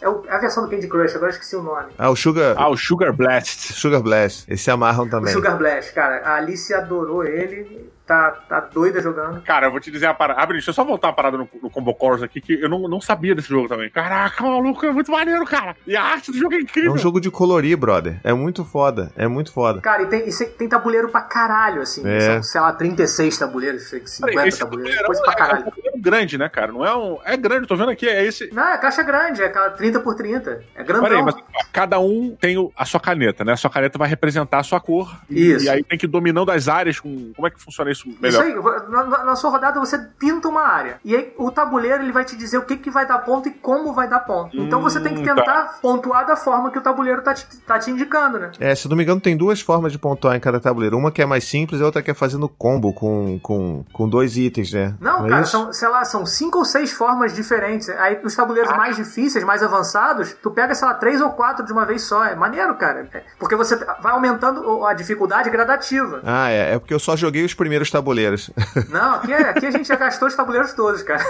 É, 0.00 0.08
o, 0.08 0.24
é 0.26 0.34
a 0.34 0.38
versão 0.38 0.64
do 0.64 0.70
Candy 0.70 0.88
Crush, 0.88 1.14
agora 1.14 1.30
esqueci 1.30 1.42
esqueci 1.52 1.56
o 1.56 1.62
nome. 1.62 1.92
Ah, 1.98 2.10
o 2.10 2.16
Sugar. 2.16 2.54
Ah, 2.56 2.68
o 2.68 2.76
Sugar 2.76 3.12
Blast. 3.12 3.72
Sugar 3.72 4.00
Blast. 4.00 4.44
Eles 4.48 4.60
se 4.60 4.70
amarram 4.70 5.08
também. 5.08 5.30
O 5.30 5.32
Sugar 5.32 5.56
Blast, 5.56 5.92
cara. 5.92 6.22
A 6.24 6.36
Alice 6.36 6.72
adorou 6.72 7.24
ele 7.24 7.91
tá, 8.06 8.30
tá 8.48 8.60
doida 8.60 9.00
jogando. 9.00 9.40
Cara, 9.42 9.66
eu 9.66 9.70
vou 9.70 9.80
te 9.80 9.90
dizer 9.90 10.06
a 10.06 10.14
parada. 10.14 10.40
Abre, 10.40 10.54
deixa 10.54 10.70
eu 10.70 10.74
só 10.74 10.84
voltar 10.84 11.08
a 11.08 11.12
parada 11.12 11.36
no, 11.36 11.48
no 11.62 11.70
Combo 11.70 11.94
Colors 11.94 12.22
aqui, 12.22 12.40
que 12.40 12.54
eu 12.54 12.68
não, 12.68 12.88
não 12.88 13.00
sabia 13.00 13.34
desse 13.34 13.48
jogo 13.48 13.68
também. 13.68 13.90
Caraca, 13.90 14.42
maluco, 14.42 14.84
é 14.84 14.92
muito 14.92 15.10
maneiro, 15.10 15.44
cara. 15.44 15.76
E 15.86 15.96
a 15.96 16.02
arte 16.02 16.30
do 16.30 16.38
jogo 16.38 16.54
é 16.54 16.58
incrível. 16.58 16.92
É 16.92 16.94
um 16.94 16.98
jogo 16.98 17.20
de 17.20 17.30
colorir, 17.30 17.76
brother. 17.76 18.20
É 18.24 18.32
muito 18.32 18.64
foda. 18.64 19.12
É 19.16 19.26
muito 19.26 19.52
foda. 19.52 19.80
Cara, 19.80 20.02
e 20.02 20.06
tem, 20.06 20.28
e 20.28 20.46
tem 20.58 20.68
tabuleiro 20.68 21.08
pra 21.08 21.22
caralho, 21.22 21.82
assim. 21.82 22.06
É. 22.06 22.20
São, 22.20 22.42
sei 22.42 22.60
lá, 22.60 22.72
36 22.72 23.38
tabuleiros, 23.38 23.82
50 23.88 24.48
esse 24.48 24.58
tabuleiros. 24.58 25.06
Coisa 25.06 25.22
pra 25.22 25.34
caralho. 25.34 25.72
É, 25.84 25.88
é 25.88 25.96
um 25.96 26.00
grande, 26.00 26.36
né, 26.36 26.48
cara? 26.48 26.72
Não 26.72 26.84
é 26.84 26.96
um. 26.96 27.18
É 27.24 27.36
grande, 27.36 27.66
tô 27.66 27.76
vendo 27.76 27.90
aqui. 27.90 28.08
É 28.08 28.24
esse. 28.24 28.50
Não, 28.52 28.66
é 28.66 28.78
caixa 28.78 29.02
grande, 29.02 29.42
é 29.42 29.48
30 29.48 30.00
por 30.00 30.14
30. 30.14 30.64
É 30.74 30.82
grandão. 30.82 31.08
Peraí, 31.08 31.22
mas 31.22 31.36
cada 31.72 31.98
um 31.98 32.36
tem 32.38 32.56
a 32.76 32.84
sua 32.84 33.00
caneta, 33.00 33.44
né? 33.44 33.52
A 33.52 33.56
sua 33.56 33.70
caneta 33.70 33.98
vai 33.98 34.08
representar 34.08 34.58
a 34.58 34.62
sua 34.62 34.80
cor. 34.80 35.16
Isso. 35.30 35.64
E 35.64 35.68
aí 35.68 35.82
tem 35.84 35.98
que 35.98 36.06
ir 36.06 36.08
dominando 36.08 36.50
as 36.50 36.68
áreas 36.68 36.98
com. 36.98 37.32
Como 37.34 37.46
é 37.46 37.50
que 37.50 37.60
funciona 37.60 37.91
isso 37.92 38.08
melhor? 38.20 38.46
Isso 38.46 38.58
aí, 38.58 38.90
na, 38.90 39.24
na, 39.24 39.36
sua 39.36 39.50
rodada 39.50 39.78
você 39.78 39.98
pinta 40.18 40.48
uma 40.48 40.62
área. 40.62 40.98
E 41.04 41.14
aí 41.14 41.32
o 41.36 41.50
tabuleiro 41.50 42.02
ele 42.02 42.12
vai 42.12 42.24
te 42.24 42.36
dizer 42.36 42.58
o 42.58 42.62
que, 42.62 42.76
que 42.76 42.90
vai 42.90 43.06
dar 43.06 43.18
ponto 43.18 43.48
e 43.48 43.52
como 43.52 43.92
vai 43.92 44.08
dar 44.08 44.20
ponto. 44.20 44.56
Então 44.56 44.80
hum, 44.80 44.82
você 44.82 45.00
tem 45.00 45.14
que 45.14 45.20
hum, 45.20 45.24
tentar 45.24 45.44
tá. 45.44 45.78
pontuar 45.80 46.26
da 46.26 46.36
forma 46.36 46.70
que 46.70 46.78
o 46.78 46.82
tabuleiro 46.82 47.22
tá 47.22 47.34
te, 47.34 47.46
tá 47.60 47.78
te 47.78 47.90
indicando, 47.90 48.38
né? 48.38 48.50
É, 48.58 48.74
se 48.74 48.88
não 48.88 48.96
me 48.96 49.02
engano, 49.02 49.20
tem 49.20 49.36
duas 49.36 49.60
formas 49.60 49.92
de 49.92 49.98
pontuar 49.98 50.36
em 50.36 50.40
cada 50.40 50.58
tabuleiro. 50.58 50.96
Uma 50.96 51.12
que 51.12 51.22
é 51.22 51.26
mais 51.26 51.44
simples 51.44 51.80
e 51.80 51.82
a 51.82 51.86
outra 51.86 52.02
que 52.02 52.10
é 52.10 52.14
fazendo 52.14 52.48
combo 52.48 52.92
com, 52.92 53.38
com, 53.40 53.84
com 53.92 54.08
dois 54.08 54.36
itens, 54.36 54.72
né? 54.72 54.94
Não, 55.00 55.20
não 55.20 55.26
é 55.26 55.30
cara, 55.30 55.44
são, 55.44 55.72
sei 55.72 55.88
lá, 55.88 56.04
são 56.04 56.24
cinco 56.26 56.58
ou 56.58 56.64
seis 56.64 56.92
formas 56.92 57.34
diferentes. 57.34 57.88
Aí 57.90 58.20
os 58.24 58.34
tabuleiros 58.34 58.72
ah. 58.72 58.76
mais 58.76 58.96
difíceis, 58.96 59.44
mais 59.44 59.62
avançados, 59.62 60.34
tu 60.42 60.50
pega, 60.50 60.74
sei 60.74 60.88
lá, 60.88 60.94
três 60.94 61.20
ou 61.20 61.30
quatro 61.30 61.64
de 61.64 61.72
uma 61.72 61.84
vez 61.84 62.02
só. 62.02 62.24
É 62.24 62.34
maneiro, 62.34 62.74
cara. 62.76 63.08
É, 63.12 63.22
porque 63.38 63.56
você 63.56 63.76
vai 63.76 64.12
aumentando 64.12 64.84
a 64.86 64.94
dificuldade 64.94 65.50
gradativa. 65.50 66.20
Ah, 66.24 66.48
é. 66.50 66.74
É 66.74 66.78
porque 66.78 66.94
eu 66.94 66.98
só 66.98 67.16
joguei 67.16 67.44
os 67.44 67.54
primeiros 67.54 67.81
tabuleiros. 67.90 68.50
Não, 68.90 69.14
aqui, 69.14 69.32
é, 69.32 69.48
aqui 69.48 69.66
a 69.66 69.70
gente 69.70 69.86
já 69.86 69.96
gastou 69.96 70.28
os 70.28 70.34
tabuleiros 70.34 70.72
todos, 70.72 71.02
cara. 71.02 71.22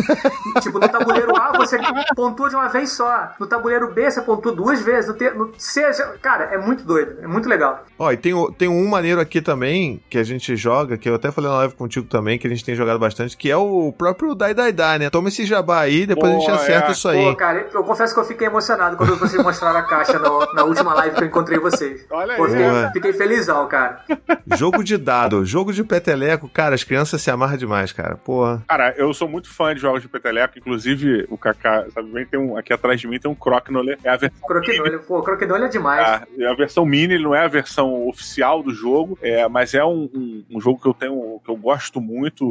tipo, 0.60 0.78
no 0.78 0.88
tabuleiro 0.88 1.36
A 1.36 1.56
você 1.56 1.78
pontua 2.14 2.48
de 2.48 2.56
uma 2.56 2.68
vez 2.68 2.92
só. 2.92 3.32
No 3.38 3.46
tabuleiro 3.46 3.92
B 3.92 4.10
você 4.10 4.20
pontua 4.20 4.52
duas 4.52 4.80
vezes. 4.80 5.08
No, 5.08 5.16
te, 5.16 5.30
no 5.30 5.52
C, 5.58 5.82
cara, 6.20 6.44
é 6.44 6.58
muito 6.58 6.84
doido. 6.84 7.18
É 7.22 7.26
muito 7.26 7.48
legal. 7.48 7.84
Ó, 7.98 8.10
e 8.12 8.16
tem, 8.16 8.32
tem 8.52 8.68
um 8.68 8.86
maneiro 8.88 9.20
aqui 9.20 9.40
também 9.40 10.00
que 10.08 10.18
a 10.18 10.24
gente 10.24 10.56
joga, 10.56 10.96
que 10.96 11.08
eu 11.08 11.14
até 11.14 11.30
falei 11.30 11.50
na 11.50 11.56
live 11.58 11.74
contigo 11.74 12.06
também, 12.06 12.38
que 12.38 12.46
a 12.46 12.50
gente 12.50 12.64
tem 12.64 12.74
jogado 12.74 12.98
bastante, 12.98 13.36
que 13.36 13.50
é 13.50 13.56
o 13.56 13.92
próprio 13.92 14.34
Dai 14.34 14.54
Dai 14.54 14.72
Dai, 14.72 14.98
né? 14.98 15.10
Toma 15.10 15.28
esse 15.28 15.44
jabá 15.44 15.80
aí, 15.80 16.06
depois 16.06 16.32
Pô, 16.32 16.36
a 16.36 16.40
gente 16.40 16.50
acerta 16.50 16.88
é. 16.88 16.92
isso 16.92 17.08
aí. 17.08 17.24
Pô, 17.24 17.36
cara, 17.36 17.68
eu 17.72 17.84
confesso 17.84 18.14
que 18.14 18.20
eu 18.20 18.24
fiquei 18.24 18.46
emocionado 18.46 18.96
quando 18.96 19.16
vocês 19.16 19.42
mostraram 19.42 19.78
a 19.78 19.82
caixa 19.82 20.18
no, 20.18 20.52
na 20.52 20.64
última 20.64 20.94
live 20.94 21.16
que 21.16 21.22
eu 21.22 21.26
encontrei 21.26 21.58
vocês. 21.58 22.04
Olha 22.10 22.32
aí. 22.32 22.38
Pô, 22.38 22.48
fiquei, 22.48 22.90
fiquei 22.92 23.12
felizão, 23.12 23.66
cara. 23.66 24.02
Jogo 24.56 24.82
de 24.82 24.96
dado, 24.96 25.44
jogo 25.44 25.72
de 25.72 25.84
peteleco, 25.88 26.48
cara, 26.48 26.74
as 26.74 26.84
crianças 26.84 27.20
se 27.20 27.30
amarram 27.30 27.56
demais, 27.56 27.92
cara. 27.92 28.16
Porra. 28.16 28.62
Cara, 28.68 28.94
eu 28.96 29.12
sou 29.12 29.28
muito 29.28 29.48
fã 29.48 29.74
de 29.74 29.80
jogos 29.80 30.02
de 30.02 30.08
peteleco, 30.08 30.58
inclusive 30.58 31.26
o 31.30 31.38
Kaká, 31.38 31.86
sabe 31.92 32.10
bem, 32.10 32.26
tem 32.26 32.38
um, 32.38 32.56
aqui 32.56 32.72
atrás 32.72 33.00
de 33.00 33.08
mim 33.08 33.18
tem 33.18 33.30
um 33.30 33.34
Crocknoller, 33.34 33.98
é 34.04 34.10
a 34.10 34.16
versão... 34.16 34.38
Pô, 35.06 35.22
Crocknoller 35.22 35.66
é 35.66 35.68
demais. 35.68 36.22
É, 36.36 36.42
é 36.42 36.50
a 36.50 36.54
versão 36.54 36.84
mini, 36.84 37.14
ele 37.14 37.24
não 37.24 37.34
é 37.34 37.44
a 37.44 37.48
versão 37.48 38.06
oficial 38.06 38.62
do 38.62 38.72
jogo, 38.72 39.18
é, 39.22 39.48
mas 39.48 39.74
é 39.74 39.84
um, 39.84 40.10
um, 40.14 40.44
um, 40.50 40.60
jogo 40.60 40.80
que 40.80 40.86
eu 40.86 40.94
tenho, 40.94 41.40
que 41.44 41.50
eu 41.50 41.56
gosto 41.56 42.00
muito, 42.00 42.44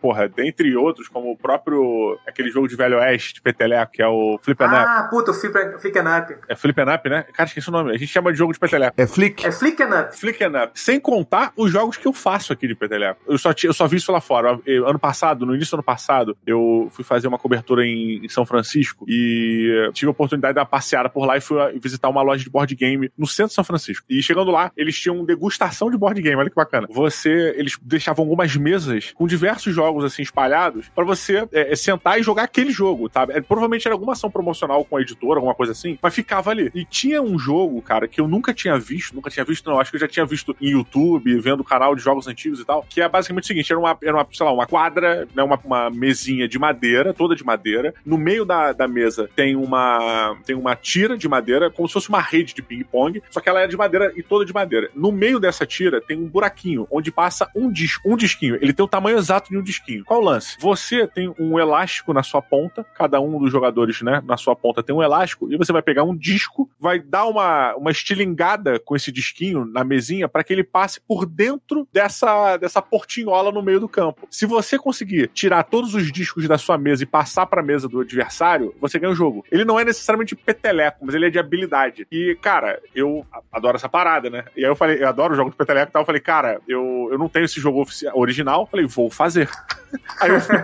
porra, 0.00 0.28
dentre 0.28 0.76
outros, 0.76 1.08
como 1.08 1.32
o 1.32 1.36
próprio, 1.36 2.18
aquele 2.26 2.50
jogo 2.50 2.68
de 2.68 2.76
Velho 2.76 2.98
Oeste, 2.98 3.34
de 3.34 3.42
peteleco, 3.42 3.92
que 3.92 4.02
é 4.02 4.08
o 4.08 4.38
Flip 4.42 4.62
and 4.62 4.66
Up. 4.66 4.76
Ah, 4.76 5.08
puta, 5.10 5.30
o 5.30 5.34
Flip, 5.34 5.56
and 5.56 6.18
Up. 6.18 6.34
É 6.48 6.54
Flip 6.56 6.80
and 6.80 6.94
Up, 6.94 7.08
né? 7.08 7.24
Cara, 7.32 7.48
esqueci 7.48 7.68
o 7.68 7.72
nome, 7.72 7.90
a 7.90 7.98
gente 7.98 8.08
chama 8.08 8.32
de 8.32 8.38
jogo 8.38 8.52
de 8.52 8.58
peteleco. 8.58 8.94
É 8.96 9.06
Flick? 9.06 9.46
É 9.46 9.52
Flick 9.52 9.82
and 9.82 10.00
Up. 10.00 10.16
Flick 10.16 10.44
and 10.44 10.64
Up. 10.64 10.72
Sem 10.74 11.00
contar 11.00 11.52
os 11.56 11.70
jogos 11.70 11.96
que 11.96 12.06
eu 12.06 12.12
faço 12.12 12.52
aqui 12.52 12.65
de 12.68 12.74
peteleco. 12.74 13.20
Eu 13.26 13.38
só, 13.38 13.50
eu 13.62 13.72
só 13.72 13.86
vi 13.86 13.96
isso 13.96 14.12
lá 14.12 14.20
fora. 14.20 14.60
Ano 14.86 14.98
passado, 14.98 15.46
no 15.46 15.54
início 15.54 15.72
do 15.72 15.80
ano 15.80 15.82
passado, 15.82 16.36
eu 16.46 16.88
fui 16.90 17.04
fazer 17.04 17.28
uma 17.28 17.38
cobertura 17.38 17.86
em, 17.86 18.24
em 18.24 18.28
São 18.28 18.44
Francisco 18.44 19.04
e 19.08 19.90
tive 19.92 20.08
a 20.08 20.10
oportunidade 20.10 20.52
de 20.52 20.56
dar 20.56 20.62
uma 20.62 20.66
passeada 20.66 21.08
por 21.08 21.26
lá 21.26 21.36
e 21.36 21.40
fui 21.40 21.56
visitar 21.80 22.08
uma 22.08 22.22
loja 22.22 22.44
de 22.44 22.50
board 22.50 22.74
game 22.74 23.10
no 23.16 23.26
centro 23.26 23.48
de 23.48 23.54
São 23.54 23.64
Francisco. 23.64 24.06
E 24.08 24.22
chegando 24.22 24.50
lá, 24.50 24.72
eles 24.76 24.98
tinham 24.98 25.24
degustação 25.24 25.90
de 25.90 25.96
board 25.96 26.20
game, 26.20 26.36
olha 26.36 26.50
que 26.50 26.56
bacana. 26.56 26.86
Você, 26.90 27.54
eles 27.56 27.78
deixavam 27.82 28.24
algumas 28.24 28.54
mesas 28.56 29.12
com 29.14 29.26
diversos 29.26 29.74
jogos 29.74 30.04
assim 30.04 30.22
espalhados 30.22 30.88
para 30.94 31.04
você 31.04 31.46
é, 31.52 31.72
é, 31.72 31.76
sentar 31.76 32.18
e 32.18 32.22
jogar 32.22 32.44
aquele 32.44 32.70
jogo, 32.70 33.08
tá? 33.08 33.26
É, 33.30 33.40
provavelmente 33.40 33.86
era 33.86 33.94
alguma 33.94 34.12
ação 34.12 34.30
promocional 34.30 34.84
com 34.84 34.96
a 34.96 35.00
editora, 35.00 35.38
alguma 35.38 35.54
coisa 35.54 35.72
assim, 35.72 35.98
mas 36.00 36.14
ficava 36.14 36.50
ali. 36.50 36.70
E 36.74 36.84
tinha 36.84 37.22
um 37.22 37.38
jogo, 37.38 37.80
cara, 37.82 38.08
que 38.08 38.20
eu 38.20 38.28
nunca 38.28 38.52
tinha 38.52 38.78
visto, 38.78 39.14
nunca 39.14 39.30
tinha 39.30 39.44
visto, 39.44 39.68
não, 39.68 39.80
acho 39.80 39.90
que 39.90 39.96
eu 39.96 40.00
já 40.00 40.08
tinha 40.08 40.26
visto 40.26 40.56
em 40.60 40.70
YouTube, 40.70 41.38
vendo 41.40 41.64
canal 41.64 41.94
de 41.94 42.02
jogos 42.02 42.26
antigos 42.26 42.55
e 42.60 42.64
tal, 42.64 42.84
que 42.88 43.00
é 43.00 43.08
basicamente 43.08 43.44
o 43.44 43.46
seguinte, 43.46 43.72
era 43.72 43.78
uma, 43.78 43.96
era 44.02 44.14
uma 44.14 44.26
sei 44.32 44.46
lá, 44.46 44.52
uma 44.52 44.66
quadra, 44.66 45.26
né, 45.34 45.42
uma, 45.42 45.58
uma 45.64 45.90
mesinha 45.90 46.48
de 46.48 46.58
madeira, 46.58 47.12
toda 47.14 47.34
de 47.34 47.44
madeira. 47.44 47.94
No 48.04 48.18
meio 48.18 48.44
da, 48.44 48.72
da 48.72 48.88
mesa 48.88 49.28
tem 49.34 49.56
uma 49.56 50.36
tem 50.44 50.56
uma 50.56 50.74
tira 50.76 51.16
de 51.16 51.28
madeira, 51.28 51.70
como 51.70 51.88
se 51.88 51.94
fosse 51.94 52.08
uma 52.08 52.20
rede 52.20 52.54
de 52.54 52.62
ping-pong, 52.62 53.22
só 53.30 53.40
que 53.40 53.48
ela 53.48 53.60
é 53.60 53.66
de 53.66 53.76
madeira 53.76 54.12
e 54.16 54.22
toda 54.22 54.44
de 54.44 54.52
madeira. 54.52 54.90
No 54.94 55.12
meio 55.12 55.38
dessa 55.38 55.66
tira 55.66 56.00
tem 56.00 56.18
um 56.18 56.28
buraquinho 56.28 56.86
onde 56.90 57.10
passa 57.10 57.50
um 57.54 57.70
disco, 57.70 58.10
um 58.10 58.16
disquinho. 58.16 58.56
Ele 58.56 58.72
tem 58.72 58.84
o 58.84 58.88
tamanho 58.88 59.18
exato 59.18 59.50
de 59.50 59.56
um 59.56 59.62
disquinho. 59.62 60.04
Qual 60.04 60.20
o 60.20 60.24
lance? 60.24 60.56
Você 60.60 61.06
tem 61.06 61.32
um 61.38 61.58
elástico 61.58 62.12
na 62.12 62.22
sua 62.22 62.42
ponta, 62.42 62.84
cada 62.94 63.20
um 63.20 63.38
dos 63.38 63.50
jogadores, 63.50 64.02
né, 64.02 64.22
na 64.24 64.36
sua 64.36 64.54
ponta 64.54 64.82
tem 64.82 64.94
um 64.94 65.02
elástico, 65.02 65.52
e 65.52 65.56
você 65.56 65.72
vai 65.72 65.82
pegar 65.82 66.04
um 66.04 66.16
disco, 66.16 66.70
vai 66.78 66.98
dar 66.98 67.26
uma, 67.26 67.74
uma 67.76 67.90
estilingada 67.90 68.78
com 68.78 68.94
esse 68.94 69.10
disquinho 69.10 69.64
na 69.64 69.84
mesinha 69.84 70.28
para 70.28 70.44
que 70.44 70.52
ele 70.52 70.64
passe 70.64 71.00
por 71.00 71.26
dentro 71.26 71.86
dessa, 71.92 72.45
dessa 72.56 72.80
portinhola 72.80 73.50
no 73.50 73.62
meio 73.62 73.80
do 73.80 73.88
campo. 73.88 74.28
Se 74.30 74.46
você 74.46 74.78
conseguir 74.78 75.28
tirar 75.28 75.64
todos 75.64 75.94
os 75.94 76.12
discos 76.12 76.46
da 76.46 76.58
sua 76.58 76.78
mesa 76.78 77.02
e 77.02 77.06
passar 77.06 77.46
para 77.46 77.60
a 77.60 77.64
mesa 77.64 77.88
do 77.88 78.00
adversário, 78.00 78.74
você 78.80 78.98
ganha 78.98 79.12
o 79.12 79.16
jogo. 79.16 79.44
Ele 79.50 79.64
não 79.64 79.80
é 79.80 79.84
necessariamente 79.84 80.36
peteleco, 80.36 80.98
mas 81.04 81.14
ele 81.14 81.26
é 81.26 81.30
de 81.30 81.38
habilidade. 81.38 82.06
E, 82.12 82.36
cara, 82.40 82.80
eu 82.94 83.26
adoro 83.52 83.76
essa 83.76 83.88
parada, 83.88 84.30
né? 84.30 84.44
E 84.56 84.64
aí 84.64 84.70
eu 84.70 84.76
falei, 84.76 85.02
eu 85.02 85.08
adoro 85.08 85.32
o 85.32 85.36
jogo 85.36 85.50
de 85.50 85.56
peteleco 85.56 85.90
e 85.90 85.92
tal. 85.92 86.02
Eu 86.02 86.06
falei, 86.06 86.20
cara, 86.20 86.60
eu, 86.68 87.08
eu 87.10 87.18
não 87.18 87.28
tenho 87.28 87.44
esse 87.44 87.60
jogo 87.60 87.84
original. 88.14 88.66
falei, 88.66 88.86
vou 88.86 89.10
fazer. 89.10 89.48
Aí 90.20 90.30
eu 90.30 90.40
fui 90.40 90.56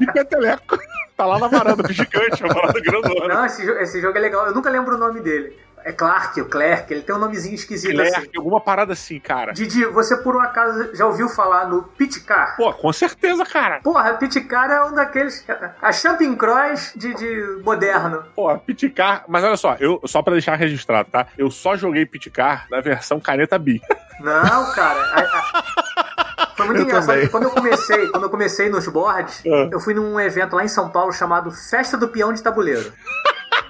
de 0.00 0.12
peteleco. 0.12 0.78
Tá 1.18 1.26
lá 1.26 1.36
na 1.36 1.48
varanda, 1.48 1.92
gigante, 1.92 2.44
a 2.44 2.46
varanda 2.46 2.80
grandona. 2.80 3.34
Não, 3.34 3.44
esse, 3.44 3.68
esse 3.82 4.00
jogo 4.00 4.16
é 4.16 4.20
legal. 4.20 4.46
Eu 4.46 4.54
nunca 4.54 4.70
lembro 4.70 4.94
o 4.94 4.98
nome 4.98 5.20
dele. 5.20 5.58
É 5.88 5.92
Clark, 5.92 6.38
o 6.42 6.44
Clerk, 6.44 6.92
ele 6.92 7.00
tem 7.02 7.14
um 7.14 7.18
nomezinho 7.18 7.54
esquisito 7.54 7.92
Clerk, 7.94 8.14
assim. 8.18 8.28
alguma 8.36 8.60
parada 8.60 8.92
assim, 8.92 9.18
cara. 9.18 9.52
Didi, 9.52 9.86
você 9.86 10.18
por 10.18 10.36
um 10.36 10.40
acaso 10.40 10.94
já 10.94 11.06
ouviu 11.06 11.30
falar 11.30 11.66
no 11.66 11.82
Pitcar? 11.82 12.56
Pô, 12.58 12.70
com 12.74 12.92
certeza, 12.92 13.42
cara. 13.46 13.80
Porra, 13.80 14.12
Pitcar 14.14 14.70
é 14.70 14.84
um 14.84 14.92
daqueles. 14.92 15.42
A 15.80 15.90
Champing 15.90 16.36
Cross 16.36 16.92
de, 16.94 17.14
de 17.14 17.62
moderno. 17.64 18.22
Pô, 18.36 18.54
Pitcar. 18.58 19.24
Mas 19.28 19.42
olha 19.42 19.56
só, 19.56 19.76
eu, 19.80 19.98
só 20.04 20.20
pra 20.20 20.34
deixar 20.34 20.56
registrado, 20.56 21.08
tá? 21.10 21.26
Eu 21.38 21.50
só 21.50 21.74
joguei 21.74 22.04
Pitcar 22.04 22.66
na 22.70 22.82
versão 22.82 23.18
caneta 23.18 23.58
B. 23.58 23.80
Não, 24.20 24.70
cara. 24.74 25.00
A, 25.00 25.20
a... 25.20 26.48
Foi 26.56 26.66
muito 26.66 26.80
Eu 26.80 26.84
engraçado. 26.86 27.14
também. 27.14 27.28
Quando 27.28 27.44
eu 27.44 27.50
comecei, 27.50 28.08
quando 28.08 28.22
eu 28.24 28.30
comecei 28.30 28.68
nos 28.68 28.86
boards, 28.88 29.42
Ah. 29.46 29.68
eu 29.70 29.78
fui 29.80 29.94
num 29.94 30.18
evento 30.18 30.56
lá 30.56 30.64
em 30.64 30.68
São 30.68 30.90
Paulo 30.90 31.12
chamado 31.12 31.50
Festa 31.52 31.96
do 31.96 32.08
Peão 32.08 32.32
de 32.32 32.42
Tabuleiro. 32.42 32.92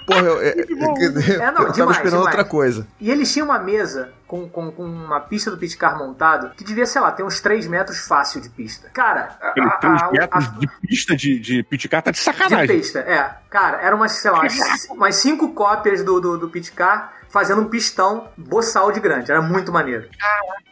Porra, 0.08 0.20
eu, 0.26 0.40
eu, 0.40 0.42
É, 0.42 0.54
eu, 0.68 0.76
não, 0.76 0.86
eu 0.88 1.54
tava 1.54 1.72
demais, 1.72 1.96
esperando 1.96 2.02
demais. 2.02 2.16
outra 2.26 2.44
coisa. 2.44 2.86
E 3.00 3.10
eles 3.10 3.32
tinham 3.32 3.46
uma 3.46 3.58
mesa 3.58 4.10
com, 4.26 4.48
com, 4.48 4.70
com 4.72 4.82
uma 4.84 5.20
pista 5.20 5.50
do 5.50 5.56
Pitcar 5.58 5.96
montado 5.98 6.50
que 6.56 6.64
devia, 6.64 6.86
sei 6.86 7.00
lá, 7.00 7.10
ter 7.12 7.22
uns 7.22 7.40
3 7.40 7.66
metros 7.66 7.98
fácil 8.06 8.40
de 8.40 8.48
pista. 8.48 8.88
Cara, 8.92 9.36
a, 9.40 9.48
a, 9.48 9.70
3 9.78 10.02
a- 10.02 10.10
metros 10.10 10.46
a- 10.46 10.50
de 10.58 10.66
pista 10.86 11.14
de, 11.16 11.38
de 11.38 11.62
Pitcar 11.62 12.02
tá 12.02 12.10
de 12.10 12.16
de 12.18 12.22
sacanagem. 12.24 12.76
pista, 12.78 13.00
é. 13.00 13.36
Cara, 13.50 13.78
eram 13.82 13.98
umas, 13.98 14.12
sei 14.12 14.30
lá, 14.30 14.40
umas, 14.40 14.86
umas 14.90 15.16
cinco 15.16 15.52
cópias 15.52 16.02
do, 16.02 16.20
do, 16.20 16.38
do 16.38 16.48
Pitcar 16.48 17.12
fazendo 17.30 17.60
um 17.60 17.68
pistão 17.68 18.28
boçal 18.36 18.90
de 18.90 19.00
grande. 19.00 19.30
Era 19.30 19.42
muito 19.42 19.70
maneiro. 19.70 20.08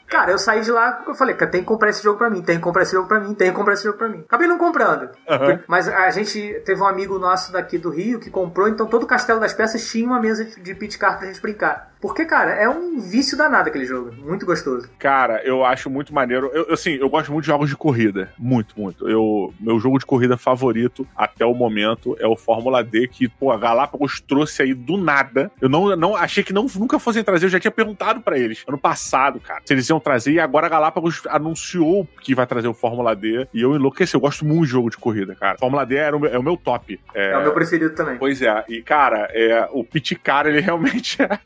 Cara, 0.07 0.31
eu 0.31 0.39
saí 0.39 0.61
de 0.61 0.71
lá 0.71 1.03
eu 1.07 1.15
falei, 1.15 1.35
cara, 1.35 1.51
tem 1.51 1.61
que 1.61 1.67
comprar 1.67 1.91
esse 1.91 2.03
jogo 2.03 2.19
pra 2.19 2.31
mim, 2.31 2.43
tem 2.43 2.57
que 2.57 2.63
comprar 2.63 2.83
esse 2.83 2.93
jogo 2.93 3.09
pra 3.09 3.21
mim, 3.21 3.35
tem 3.35 3.51
que 3.51 3.57
comprar 3.57 3.75
esse 3.75 3.85
jogo 3.85 3.99
pra 3.99 4.09
mim. 4.09 4.23
Acabei 4.27 4.47
não 4.47 4.59
comprando. 4.59 5.11
Aham. 5.29 5.61
Mas 5.67 5.89
a 5.89 6.11
gente 6.11 6.63
teve 6.65 6.81
um 6.81 6.87
amigo 6.87 7.19
nosso 7.19 7.53
daqui 7.53 7.79
do 7.79 7.91
Rio 7.91 8.21
que 8.21 8.31
comprou, 8.31 8.69
então 8.69 8.87
todo 8.87 9.03
o 9.05 9.07
Castelo 9.07 9.41
das 9.41 9.53
Peças 9.53 9.89
tinha 9.89 10.07
uma 10.07 10.21
mesa 10.21 10.45
de 10.45 10.75
Pitcar 10.75 11.19
pra 11.19 11.27
gente 11.27 11.41
brincar. 11.41 11.93
Porque, 12.01 12.25
cara, 12.25 12.53
é 12.53 12.69
um 12.69 13.01
vício 13.01 13.37
danado 13.37 13.69
aquele 13.69 13.87
jogo. 13.87 14.13
Muito 14.13 14.45
gostoso. 14.45 14.89
Cara, 14.99 15.43
eu 15.45 15.65
acho 15.65 15.89
muito 15.89 16.15
maneiro. 16.15 16.51
Eu, 16.53 16.73
assim, 16.73 16.93
eu 16.93 17.09
gosto 17.09 17.33
muito 17.33 17.45
de 17.45 17.51
jogos 17.51 17.71
de 17.71 17.77
corrida. 17.77 18.31
Muito, 18.39 18.79
muito. 18.79 19.09
Eu, 19.09 19.53
meu 19.59 19.81
jogo 19.81 19.99
de 19.99 20.07
corrida 20.07 20.37
favorito 20.37 21.09
até 21.17 21.45
o 21.45 21.55
momento 21.55 22.17
é 22.21 22.27
o 22.27 22.37
Fórmula 22.37 22.85
D, 22.85 23.09
que, 23.09 23.29
pô, 23.29 23.51
a 23.51 23.57
Galápagos 23.57 24.21
trouxe 24.21 24.63
aí 24.63 24.75
do 24.75 24.97
nada. 24.97 25.51
Eu 25.61 25.69
não, 25.69 25.97
não 25.97 26.15
achei 26.15 26.45
que 26.45 26.53
não, 26.53 26.67
nunca 26.77 26.99
fossem 26.99 27.25
trazer, 27.25 27.47
eu 27.47 27.51
já 27.51 27.59
tinha 27.59 27.71
perguntado 27.71 28.21
pra 28.21 28.39
eles 28.39 28.63
ano 28.69 28.79
passado, 28.79 29.41
cara, 29.41 29.63
se 29.65 29.73
eles 29.73 29.89
iam 29.89 29.96
trazer, 30.01 30.33
e 30.33 30.41
agora 30.41 30.67
a 30.67 30.71
Galápagos 30.71 31.23
anunciou 31.29 32.07
que 32.23 32.35
vai 32.35 32.47
trazer 32.47 32.69
o 32.69 32.75
Fórmula 32.75 33.15
D, 33.15 33.47
e 33.53 33.61
eu 33.63 33.75
enlouqueci. 33.77 34.15
Eu 34.15 34.21
gosto 34.21 34.45
muito 34.45 34.65
de 34.67 34.71
jogo 34.71 34.91
de 34.91 34.97
corrida, 34.97 35.35
cara. 35.35 35.59
Fórmula 35.59 35.85
D 35.85 35.97
era 35.97 36.17
o 36.17 36.21
meu- 36.21 36.31
é 36.33 36.39
o 36.39 36.43
meu 36.43 36.57
top. 36.57 36.99
É, 37.15 37.33
É, 37.33 37.39
o 37.39 37.43
meu 37.43 37.53
preferido 37.53 37.95
também. 37.95 38.17
Pois 38.19 38.41
é, 38.43 38.65
e 38.69 38.83
cara, 38.83 39.29
é, 39.33 39.69
o 39.73 39.83
Pitcar, 39.85 40.47
ele 40.47 40.61
realmente 40.61 41.21
é. 41.23 41.39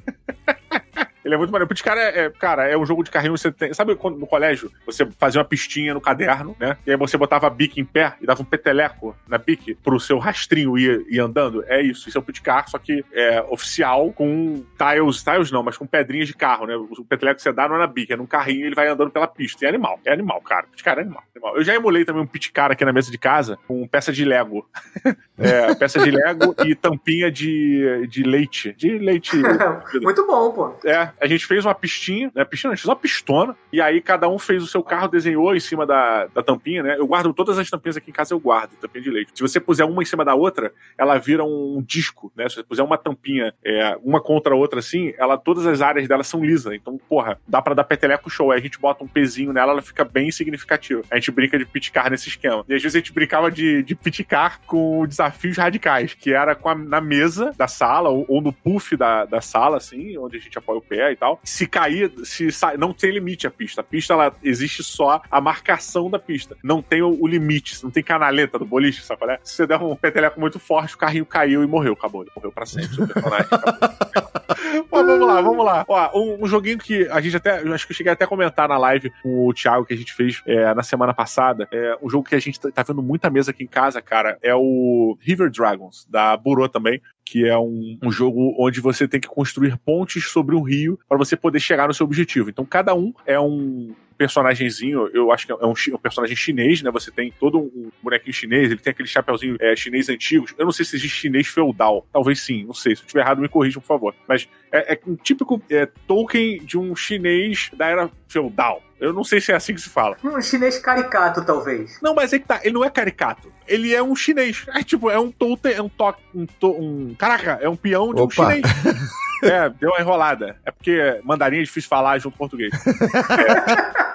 Ele 1.30 1.36
é 1.36 1.38
muito 1.38 1.52
maneiro. 1.52 1.66
O 1.66 1.68
Pitcar 1.68 1.96
é, 1.96 2.26
é, 2.26 2.30
cara, 2.30 2.68
é 2.68 2.76
um 2.76 2.84
jogo 2.84 3.04
de 3.04 3.10
carrinho. 3.10 3.36
Você 3.36 3.52
tem, 3.52 3.72
sabe 3.72 3.94
quando 3.94 4.18
no 4.18 4.26
colégio 4.26 4.70
você 4.84 5.06
fazia 5.18 5.40
uma 5.40 5.44
pistinha 5.44 5.94
no 5.94 6.00
caderno, 6.00 6.56
né? 6.58 6.76
E 6.84 6.90
aí 6.90 6.96
você 6.96 7.16
botava 7.16 7.46
a 7.46 7.50
bique 7.50 7.80
em 7.80 7.84
pé 7.84 8.14
e 8.20 8.26
dava 8.26 8.42
um 8.42 8.44
peteleco 8.44 9.16
na 9.28 9.38
bique 9.38 9.74
pro 9.76 10.00
seu 10.00 10.18
rastrinho 10.18 10.76
ir, 10.76 11.06
ir 11.08 11.20
andando? 11.20 11.64
É 11.68 11.80
isso. 11.80 12.08
Isso 12.08 12.18
é 12.18 12.20
o 12.20 12.24
Pitcar, 12.24 12.68
só 12.68 12.78
que 12.78 13.04
é 13.12 13.40
oficial 13.48 14.12
com 14.12 14.64
tiles, 14.76 15.22
tiles 15.22 15.50
não, 15.52 15.62
mas 15.62 15.76
com 15.76 15.86
pedrinhas 15.86 16.26
de 16.26 16.34
carro, 16.34 16.66
né? 16.66 16.74
O 16.76 17.04
peteleco 17.04 17.36
que 17.36 17.42
você 17.42 17.52
dá 17.52 17.68
não 17.68 17.76
é 17.76 17.78
na 17.78 17.86
bique, 17.86 18.12
é 18.12 18.16
num 18.16 18.26
carrinho 18.26 18.60
e 18.60 18.66
ele 18.66 18.74
vai 18.74 18.88
andando 18.88 19.10
pela 19.10 19.28
pista. 19.28 19.64
E 19.64 19.66
é 19.66 19.68
animal, 19.68 20.00
é 20.04 20.12
animal, 20.12 20.40
cara. 20.40 20.66
Pitcar 20.66 20.98
é 20.98 21.02
animal, 21.02 21.22
animal. 21.34 21.56
Eu 21.56 21.62
já 21.62 21.74
emulei 21.74 22.04
também 22.04 22.22
um 22.22 22.26
Pitcar 22.26 22.72
aqui 22.72 22.84
na 22.84 22.92
mesa 22.92 23.10
de 23.10 23.18
casa 23.18 23.56
com 23.68 23.86
peça 23.86 24.12
de 24.12 24.24
Lego. 24.24 24.68
É, 25.42 25.74
peça 25.74 25.98
de 25.98 26.10
Lego 26.10 26.54
e 26.66 26.74
tampinha 26.74 27.32
de, 27.32 28.06
de 28.08 28.22
leite. 28.22 28.74
De 28.74 28.98
leite. 28.98 29.34
Muito 30.02 30.26
bom, 30.26 30.52
pô. 30.52 30.74
É, 30.84 31.10
a 31.20 31.26
gente 31.26 31.46
fez 31.46 31.64
uma 31.64 31.74
pistinha, 31.74 32.30
né? 32.34 32.44
Pistinha, 32.44 32.72
a 32.72 32.74
gente 32.74 32.82
fez 32.82 32.88
uma 32.90 32.96
pistona, 32.96 33.56
e 33.72 33.80
aí 33.80 34.00
cada 34.00 34.28
um 34.28 34.38
fez 34.38 34.62
o 34.62 34.66
seu 34.66 34.82
carro, 34.82 35.08
desenhou 35.08 35.54
em 35.54 35.60
cima 35.60 35.86
da, 35.86 36.26
da 36.26 36.42
tampinha, 36.42 36.82
né? 36.82 36.96
Eu 36.98 37.06
guardo 37.06 37.32
todas 37.32 37.58
as 37.58 37.68
tampinhas 37.68 37.96
aqui 37.96 38.10
em 38.10 38.12
casa, 38.14 38.34
eu 38.34 38.40
guardo, 38.40 38.70
tampinha 38.80 39.02
de 39.04 39.10
leite. 39.10 39.32
Se 39.34 39.42
você 39.42 39.60
puser 39.60 39.86
uma 39.86 40.02
em 40.02 40.06
cima 40.06 40.24
da 40.24 40.34
outra, 40.34 40.72
ela 40.98 41.18
vira 41.18 41.44
um 41.44 41.82
disco, 41.86 42.32
né? 42.36 42.48
Se 42.48 42.56
você 42.56 42.62
puser 42.62 42.84
uma 42.84 42.96
tampinha, 42.98 43.52
é, 43.64 43.96
uma 44.02 44.20
contra 44.20 44.54
a 44.54 44.56
outra 44.56 44.78
assim, 44.80 45.12
ela, 45.18 45.36
todas 45.36 45.66
as 45.66 45.80
áreas 45.80 46.08
dela 46.08 46.22
são 46.24 46.44
lisas. 46.44 46.72
Então, 46.74 46.98
porra, 47.08 47.38
dá 47.46 47.60
pra 47.60 47.74
dar 47.74 47.84
peteleco 47.84 48.30
show. 48.30 48.50
Aí 48.52 48.58
a 48.58 48.62
gente 48.62 48.78
bota 48.78 49.04
um 49.04 49.08
pezinho 49.08 49.52
nela, 49.52 49.72
ela 49.72 49.82
fica 49.82 50.04
bem 50.04 50.30
significativa. 50.30 51.02
A 51.10 51.16
gente 51.16 51.30
brinca 51.30 51.58
de 51.58 51.64
pitcar 51.64 52.10
nesse 52.10 52.28
esquema. 52.28 52.64
E 52.68 52.74
às 52.74 52.82
vezes 52.82 52.94
a 52.96 52.98
gente 52.98 53.12
brincava 53.12 53.50
de, 53.50 53.82
de 53.82 53.94
pitcar 53.94 54.60
com 54.66 55.06
desafios 55.06 55.56
radicais, 55.56 56.14
que 56.14 56.32
era 56.32 56.52
a- 56.62 56.74
na 56.74 57.00
mesa 57.00 57.52
da 57.56 57.68
sala, 57.68 58.08
ou, 58.08 58.24
ou 58.28 58.40
no 58.40 58.52
puff 58.52 58.96
da, 58.96 59.24
da 59.24 59.40
sala, 59.40 59.76
assim, 59.76 60.16
onde 60.18 60.36
a 60.36 60.40
gente 60.40 60.56
apoia 60.56 60.78
o 60.78 60.82
pé 60.82 61.09
e 61.12 61.16
tal. 61.16 61.40
Se 61.42 61.66
cair, 61.66 62.12
se 62.24 62.48
não 62.78 62.92
tem 62.92 63.10
limite 63.10 63.46
a 63.46 63.50
pista. 63.50 63.80
A 63.80 63.84
pista, 63.84 64.12
ela 64.12 64.34
existe 64.42 64.82
só 64.82 65.22
a 65.30 65.40
marcação 65.40 66.10
da 66.10 66.18
pista. 66.18 66.56
Não 66.62 66.82
tem 66.82 67.02
o, 67.02 67.16
o 67.20 67.26
limite, 67.26 67.82
não 67.82 67.90
tem 67.90 68.02
canaleta 68.02 68.58
do 68.58 68.64
boliche, 68.64 69.02
sabe 69.02 69.20
é? 69.30 69.38
Se 69.44 69.56
você 69.56 69.66
der 69.66 69.78
um 69.80 69.94
peteleco 69.94 70.40
muito 70.40 70.58
forte, 70.58 70.94
o 70.94 70.98
carrinho 70.98 71.26
caiu 71.26 71.62
e 71.62 71.66
morreu, 71.66 71.92
acabou. 71.92 72.22
Ele 72.22 72.30
morreu 72.34 72.52
pra 72.52 72.66
sempre, 72.66 72.96
vamos 75.10 75.26
lá, 75.26 75.40
vamos 75.40 75.64
lá. 75.64 75.84
Ó, 75.88 76.20
um, 76.20 76.44
um 76.44 76.46
joguinho 76.46 76.78
que 76.78 77.08
a 77.08 77.20
gente 77.20 77.36
até. 77.36 77.58
Acho 77.58 77.86
que 77.86 77.92
eu 77.92 77.96
cheguei 77.96 78.12
até 78.12 78.24
a 78.24 78.28
comentar 78.28 78.68
na 78.68 78.78
live 78.78 79.12
com 79.22 79.46
o 79.46 79.54
Thiago 79.54 79.84
que 79.84 79.94
a 79.94 79.96
gente 79.96 80.12
fez 80.14 80.42
é, 80.46 80.74
na 80.74 80.82
semana 80.82 81.12
passada. 81.12 81.68
É 81.72 81.96
um 82.02 82.08
jogo 82.08 82.28
que 82.28 82.34
a 82.34 82.40
gente 82.40 82.60
tá, 82.60 82.70
tá 82.70 82.82
vendo 82.82 83.02
muita 83.02 83.30
mesa 83.30 83.50
aqui 83.50 83.64
em 83.64 83.68
casa, 83.68 84.00
cara. 84.00 84.38
É 84.42 84.54
o 84.54 85.16
River 85.20 85.50
Dragons, 85.50 86.06
da 86.08 86.36
Burô 86.36 86.68
também. 86.68 87.00
Que 87.24 87.46
é 87.46 87.56
um, 87.56 87.98
um 88.02 88.10
jogo 88.10 88.56
onde 88.58 88.80
você 88.80 89.06
tem 89.06 89.20
que 89.20 89.28
construir 89.28 89.76
pontes 89.78 90.28
sobre 90.28 90.56
um 90.56 90.62
rio 90.62 90.98
para 91.08 91.18
você 91.18 91.36
poder 91.36 91.60
chegar 91.60 91.86
no 91.86 91.94
seu 91.94 92.04
objetivo. 92.04 92.50
Então, 92.50 92.64
cada 92.64 92.94
um 92.94 93.12
é 93.24 93.38
um 93.38 93.94
personagemzinho, 94.20 95.08
eu 95.14 95.32
acho 95.32 95.46
que 95.46 95.52
é 95.52 95.54
um, 95.54 95.72
um 95.72 95.98
personagem 95.98 96.36
chinês, 96.36 96.82
né? 96.82 96.90
Você 96.90 97.10
tem 97.10 97.32
todo 97.40 97.58
um 97.58 97.90
bonequinho 98.02 98.34
chinês, 98.34 98.70
ele 98.70 98.78
tem 98.78 98.90
aquele 98.90 99.08
chapeuzinho 99.08 99.56
é, 99.58 99.74
chinês 99.74 100.10
antigo. 100.10 100.44
Eu 100.58 100.66
não 100.66 100.72
sei 100.72 100.84
se 100.84 100.96
existe 100.96 101.16
chinês 101.16 101.46
feudal. 101.46 102.06
Talvez 102.12 102.42
sim, 102.42 102.64
não 102.64 102.74
sei. 102.74 102.94
Se 102.94 103.00
eu 103.00 103.06
estiver 103.06 103.22
errado, 103.22 103.40
me 103.40 103.48
corrijam, 103.48 103.80
por 103.80 103.88
favor. 103.88 104.14
Mas 104.28 104.46
é, 104.70 104.92
é 104.92 105.00
um 105.06 105.16
típico 105.16 105.62
é, 105.70 105.88
token 106.06 106.58
de 106.58 106.76
um 106.76 106.94
chinês 106.94 107.70
da 107.72 107.86
era 107.86 108.10
feudal. 108.28 108.82
Eu 109.00 109.14
não 109.14 109.24
sei 109.24 109.40
se 109.40 109.50
é 109.50 109.54
assim 109.54 109.72
que 109.72 109.80
se 109.80 109.88
fala. 109.88 110.18
Um 110.22 110.38
chinês 110.42 110.78
caricato, 110.78 111.42
talvez. 111.42 111.98
Não, 112.02 112.14
mas 112.14 112.34
é 112.34 112.38
que 112.38 112.46
tá, 112.46 112.60
ele 112.62 112.74
não 112.74 112.84
é 112.84 112.90
caricato. 112.90 113.50
Ele 113.66 113.94
é 113.94 114.02
um 114.02 114.14
chinês. 114.14 114.66
É 114.74 114.82
tipo, 114.82 115.08
é 115.08 115.18
um 115.18 115.32
totem, 115.32 115.72
é 115.72 115.80
um 115.80 115.88
toque, 115.88 116.20
um, 116.34 116.44
to, 116.44 116.76
um. 116.78 117.14
Caraca, 117.14 117.58
é 117.62 117.68
um 117.70 117.76
peão 117.76 118.12
de 118.12 118.20
um 118.20 118.24
Opa. 118.24 118.34
chinês. 118.34 118.62
É, 119.42 119.70
deu 119.70 119.90
uma 119.90 120.00
enrolada. 120.00 120.56
É 120.64 120.70
porque 120.70 121.18
mandarim 121.24 121.60
é 121.60 121.62
difícil 121.62 121.88
falar 121.88 122.18
junto 122.18 122.36
com 122.36 122.46
português. 122.46 122.72
É. 122.74 124.00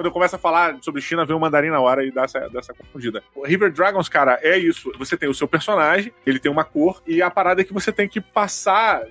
Quando 0.00 0.06
eu 0.06 0.12
começo 0.12 0.34
a 0.34 0.38
falar 0.38 0.78
sobre 0.80 1.02
China, 1.02 1.26
vem 1.26 1.36
o 1.36 1.38
mandarim 1.38 1.68
na 1.68 1.78
hora 1.78 2.02
e 2.02 2.10
dá 2.10 2.22
essa, 2.22 2.48
dá 2.48 2.60
essa 2.60 2.72
confundida. 2.72 3.22
O 3.34 3.44
River 3.44 3.70
Dragons, 3.70 4.08
cara, 4.08 4.40
é 4.40 4.56
isso. 4.56 4.90
Você 4.98 5.14
tem 5.14 5.28
o 5.28 5.34
seu 5.34 5.46
personagem, 5.46 6.10
ele 6.24 6.38
tem 6.38 6.50
uma 6.50 6.64
cor, 6.64 7.02
e 7.06 7.20
a 7.20 7.30
parada 7.30 7.60
é 7.60 7.64
que 7.64 7.72
você 7.74 7.92
tem 7.92 8.08
que 8.08 8.18
passar, 8.18 9.02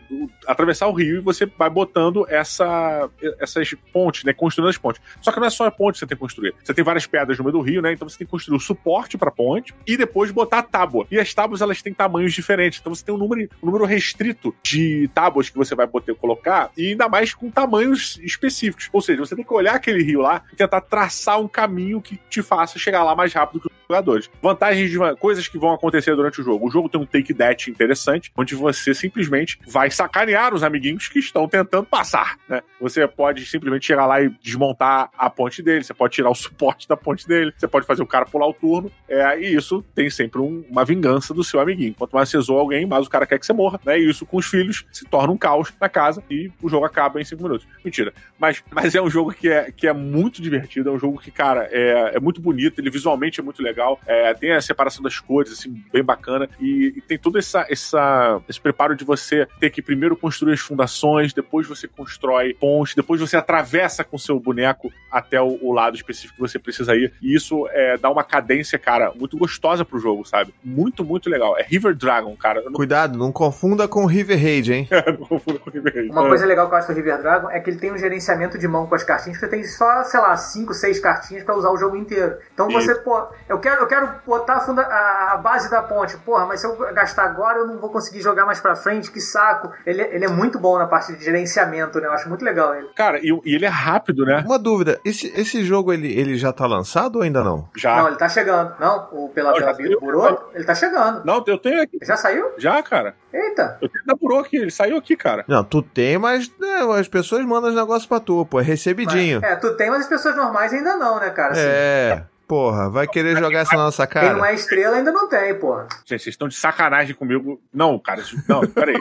atravessar 0.48 0.88
o 0.88 0.92
rio 0.92 1.18
e 1.18 1.20
você 1.20 1.46
vai 1.46 1.70
botando 1.70 2.26
essa, 2.28 3.08
essas 3.40 3.76
pontes, 3.94 4.24
né? 4.24 4.34
Construindo 4.34 4.68
as 4.68 4.80
pontes. 4.80 5.00
Só 5.22 5.32
que 5.32 5.40
não 5.40 5.46
é 5.46 5.52
só 5.52 5.68
a 5.68 5.70
ponte 5.70 5.94
que 5.94 6.00
você 6.00 6.08
tem 6.08 6.18
que 6.18 6.22
construir. 6.22 6.56
Você 6.64 6.74
tem 6.74 6.84
várias 6.84 7.06
pedras 7.06 7.38
no 7.38 7.44
meio 7.44 7.52
do 7.52 7.62
rio, 7.62 7.84
né? 7.84 7.94
Então 7.94 8.10
você 8.10 8.18
tem 8.18 8.26
que 8.26 8.32
construir 8.32 8.58
o 8.58 8.60
suporte 8.60 9.16
pra 9.16 9.30
ponte 9.30 9.76
e 9.86 9.96
depois 9.96 10.32
botar 10.32 10.58
a 10.58 10.64
tábua. 10.64 11.06
E 11.12 11.20
as 11.20 11.32
tábuas, 11.32 11.62
elas 11.62 11.84
têm 11.84 11.94
tamanhos 11.94 12.34
diferentes. 12.34 12.80
Então 12.80 12.96
você 12.96 13.06
tem 13.06 13.14
um 13.14 13.18
número, 13.20 13.48
um 13.62 13.68
número 13.68 13.86
restrito 13.86 14.56
de 14.64 15.08
tábuas 15.14 15.52
que 15.52 15.56
você 15.56 15.76
vai 15.76 15.86
poder 15.86 16.16
colocar 16.16 16.72
e 16.76 16.88
ainda 16.88 17.08
mais 17.08 17.36
com 17.36 17.52
tamanhos 17.52 18.20
específicos. 18.24 18.90
Ou 18.92 19.02
seja, 19.02 19.24
você 19.24 19.36
tem 19.36 19.46
que 19.46 19.54
olhar 19.54 19.76
aquele 19.76 20.02
rio 20.02 20.22
lá 20.22 20.42
e 20.52 20.56
tentar 20.56 20.79
para 20.80 20.82
traçar 20.82 21.40
um 21.40 21.48
caminho 21.48 22.02
que 22.02 22.20
te 22.30 22.42
faça 22.42 22.80
chegar 22.80 23.04
lá 23.04 23.16
mais 23.16 23.34
rápido 23.34 23.62
que 23.62 23.68
os 23.68 23.74
jogadores. 23.90 24.30
Vantagens 24.42 24.90
de 24.90 24.98
uma, 24.98 25.16
coisas 25.16 25.48
que 25.48 25.58
vão 25.58 25.74
acontecer 25.74 26.16
durante 26.16 26.42
o 26.42 26.44
jogo. 26.44 26.68
O 26.68 26.72
jogo 26.72 26.88
tem 26.88 27.02
um 27.02 27.06
take 27.06 27.34
that 27.34 27.70
interessante, 27.70 28.32
onde 28.38 28.56
você 28.56 28.94
simplesmente 28.94 29.60
vai 29.68 29.90
sacanear 29.90 30.54
os 30.54 30.64
amiguinhos 30.64 31.08
que 31.08 31.20
estão 31.20 31.48
tentando 31.48 31.86
passar, 31.86 32.38
né? 32.48 32.62
Você 32.80 33.08
pode 33.08 33.46
simplesmente 33.46 33.86
chegar 33.86 34.06
lá 34.06 34.22
e 34.22 34.30
desmontar 34.42 35.10
a 35.18 35.30
ponte 35.30 35.62
dele, 35.62 35.84
você 35.84 35.94
pode 35.94 36.14
tirar 36.14 36.30
o 36.30 36.36
suporte 36.36 36.88
da 36.88 36.96
ponte 36.96 37.28
dele, 37.28 37.54
você 37.58 37.68
pode 37.68 37.86
fazer 37.86 38.04
o 38.04 38.08
cara 38.08 38.26
pular 38.26 38.48
o 38.48 38.54
turno, 38.54 38.92
é, 39.08 39.40
e 39.40 39.56
isso 39.56 39.84
tem 39.96 40.10
sempre 40.10 40.40
um, 40.40 40.64
uma 40.70 40.86
vingança 40.86 41.34
do 41.34 41.44
seu 41.44 41.60
amiguinho. 41.60 41.94
Quanto 41.96 42.14
mais 42.14 42.30
você 42.30 42.40
zoa 42.40 42.62
alguém, 42.62 42.86
mais 42.86 43.08
o 43.08 43.10
cara 43.10 43.26
quer 43.26 43.40
que 43.40 43.46
você 43.46 43.54
morra, 43.54 43.80
né? 43.86 44.00
E 44.00 44.10
isso 44.10 44.26
com 44.26 44.38
os 44.38 44.46
filhos 44.46 44.86
se 44.92 45.06
torna 45.06 45.34
um 45.34 45.38
caos 45.38 45.74
na 45.80 45.90
casa 45.90 46.24
e 46.30 46.52
o 46.62 46.70
jogo 46.70 46.86
acaba 46.86 47.20
em 47.20 47.26
cinco 47.26 47.44
minutos. 47.44 47.68
Mentira. 47.84 48.14
Mas, 48.38 48.64
mas 48.72 48.94
é 48.96 49.02
um 49.02 49.10
jogo 49.10 49.34
que 49.34 49.50
é, 49.50 49.72
que 49.72 49.88
é 49.88 49.94
muito 49.94 50.42
divertido, 50.42 50.69
é 50.78 50.92
um 50.92 51.00
jogo 51.00 51.20
que, 51.20 51.32
cara, 51.32 51.68
é, 51.72 52.16
é 52.16 52.20
muito 52.20 52.42
bonito, 52.42 52.80
ele 52.80 52.90
visualmente 52.90 53.40
é 53.40 53.44
muito 53.44 53.62
legal, 53.62 54.00
é, 54.06 54.34
tem 54.34 54.52
a 54.52 54.62
separação 54.62 55.02
das 55.02 55.20
cores, 55.20 55.52
assim, 55.52 55.82
bem 55.92 56.04
bacana, 56.04 56.48
e, 56.60 56.94
e, 56.98 57.02
tem 57.02 57.18
todo 57.18 57.38
essa, 57.38 57.66
essa, 57.70 58.42
esse 58.48 58.60
preparo 58.60 58.96
de 58.96 59.04
você 59.04 59.48
ter 59.60 59.70
que 59.70 59.82
primeiro 59.82 60.16
construir 60.16 60.54
as 60.54 60.60
fundações, 60.60 61.34
depois 61.34 61.68
você 61.68 61.88
constrói 61.88 62.54
pontes, 62.54 62.96
depois 62.96 63.20
você 63.20 63.38
atravessa 63.38 64.04
com 64.04 64.18
seu 64.18 64.40
boneco 64.40 64.92
até 65.12 65.42
o, 65.42 65.58
o 65.62 65.72
lado 65.72 65.96
específico 65.96 66.36
que 66.36 66.42
você 66.42 66.60
precisa 66.60 66.96
ir, 66.96 67.14
e 67.22 67.36
isso 67.36 67.68
é, 67.72 67.98
dá 67.98 68.10
uma 68.10 68.24
cadência, 68.24 68.78
cara, 68.78 69.12
muito 69.16 69.38
gostosa 69.38 69.84
pro 69.84 70.00
jogo, 70.00 70.26
sabe? 70.26 70.54
Muito, 70.64 71.04
muito 71.04 71.30
legal. 71.30 71.58
É 71.58 71.64
River 71.64 71.96
Dragon, 71.96 72.36
cara. 72.36 72.62
Não... 72.62 72.74
Cuidado, 72.74 73.18
não 73.18 73.32
confunda 73.32 73.88
com 73.88 74.06
River 74.06 74.42
Raid, 74.42 74.74
hein? 74.74 74.90
não 75.20 75.26
confunda 75.26 75.60
com 75.60 75.70
River 75.70 75.94
Raid. 75.94 76.12
Uma 76.12 76.28
coisa 76.28 76.46
legal 76.46 76.68
que 76.68 76.74
eu 76.74 76.78
acho 76.78 76.88
do 76.88 76.94
River 76.94 77.22
Dragon 77.22 77.50
é 77.50 77.60
que 77.60 77.70
ele 77.70 77.80
tem 77.80 77.92
um 77.92 77.98
gerenciamento 77.98 78.58
de 78.58 78.68
mão 78.68 78.88
com 78.88 78.96
as 78.96 79.04
cartinhas, 79.04 79.40
você 79.40 79.48
tem 79.48 79.64
só, 79.64 80.04
sei 80.04 80.20
lá, 80.20 80.36
5, 80.60 80.74
6 80.74 81.00
cartinhas 81.00 81.44
para 81.44 81.56
usar 81.56 81.70
o 81.72 81.78
jogo 81.78 81.96
inteiro. 81.96 82.38
Então 82.54 82.68
você, 82.70 82.96
pô, 82.96 83.28
eu 83.48 83.60
quero, 83.60 83.82
eu 83.82 83.88
quero 83.88 84.10
botar 84.26 84.56
a, 84.56 84.60
funda, 84.60 84.82
a, 84.82 85.38
base 85.38 85.70
da 85.70 85.82
ponte, 85.82 86.18
porra, 86.18 86.46
mas 86.46 86.62
se 86.62 86.68
eu 86.68 86.76
gastar 86.94 87.24
agora 87.24 87.60
eu 87.60 87.68
não 87.68 87.80
vou 87.80 87.90
conseguir 87.90 88.22
jogar 88.22 88.46
mais 88.46 88.60
pra 88.60 88.76
frente, 88.76 89.12
que 89.12 89.22
saco. 89.22 89.72
Ele, 89.86 90.02
ele 90.02 90.26
é 90.26 90.30
muito 90.30 90.60
bom 90.60 90.78
na 90.78 90.88
parte 90.88 91.16
de 91.16 91.24
gerenciamento, 91.24 92.00
né? 92.00 92.08
Eu 92.08 92.14
acho 92.14 92.28
muito 92.28 92.44
legal 92.44 92.76
ele. 92.76 92.88
Cara, 92.96 93.20
e, 93.20 93.30
e 93.46 93.56
ele 93.56 93.66
é 93.66 93.70
rápido, 93.70 94.26
né? 94.26 94.44
Uma 94.46 94.60
dúvida, 94.60 95.00
esse, 95.06 95.28
esse 95.40 95.64
jogo 95.64 95.94
ele, 95.94 96.12
ele 96.12 96.36
já 96.36 96.52
tá 96.52 96.66
lançado 96.66 97.18
ou 97.18 97.22
ainda 97.22 97.44
não? 97.44 97.70
Já. 97.76 97.98
Não, 97.98 98.08
ele 98.08 98.18
tá 98.18 98.28
chegando. 98.28 98.74
Não, 98.80 99.08
o 99.12 99.30
pela, 99.30 99.52
não, 99.52 99.76
pela 99.76 100.00
Burô, 100.00 100.40
ele 100.54 100.64
tá 100.64 100.76
chegando. 100.76 101.24
Não, 101.26 101.44
eu 101.46 101.58
tenho 101.58 101.82
aqui. 101.82 101.98
Já 102.02 102.18
saiu? 102.18 102.52
Já, 102.58 102.82
cara. 102.84 103.16
Eita. 103.32 103.78
Eu 103.82 103.90
tenho 103.90 104.06
da 104.06 104.16
Burô 104.16 104.40
aqui, 104.40 104.58
ele 104.58 104.72
saiu 104.72 104.98
aqui, 104.98 105.16
cara. 105.16 105.46
Não, 105.48 105.64
tu 105.64 105.82
tem, 105.82 106.18
mas 106.18 106.52
né, 106.60 107.00
as 107.00 107.08
pessoas 107.08 107.46
mandam 107.46 107.70
os 107.70 107.76
negócios 107.76 108.06
pra 108.06 108.20
tu, 108.20 108.46
pô, 108.46 108.60
é 108.60 108.64
recebidinho. 108.64 109.40
Mas, 109.42 109.52
é, 109.52 109.56
tu 109.56 109.76
tem, 109.76 109.90
mas 109.90 110.02
as 110.02 110.08
pessoas 110.08 110.36
normais 110.50 110.74
ainda 110.74 110.98
não, 110.98 111.20
né, 111.20 111.30
cara? 111.30 111.52
Assim, 111.52 111.62
é. 111.64 112.24
Porra, 112.48 112.90
vai 112.90 113.08
querer 113.08 113.38
jogar 113.38 113.60
essa 113.60 113.76
nossa 113.76 114.08
cara? 114.08 114.30
Quem 114.30 114.36
não 114.36 114.44
é 114.44 114.56
estrela 114.56 114.98
ainda 114.98 115.12
não 115.12 115.30
tem, 115.30 115.54
porra. 115.54 115.88
Gente, 116.04 116.24
vocês 116.24 116.34
estão 116.34 116.48
de 116.48 116.56
sacanagem 116.56 117.14
comigo. 117.14 117.62
Não, 117.72 118.00
cara, 118.00 118.24
não, 118.48 118.62
peraí. 118.62 118.98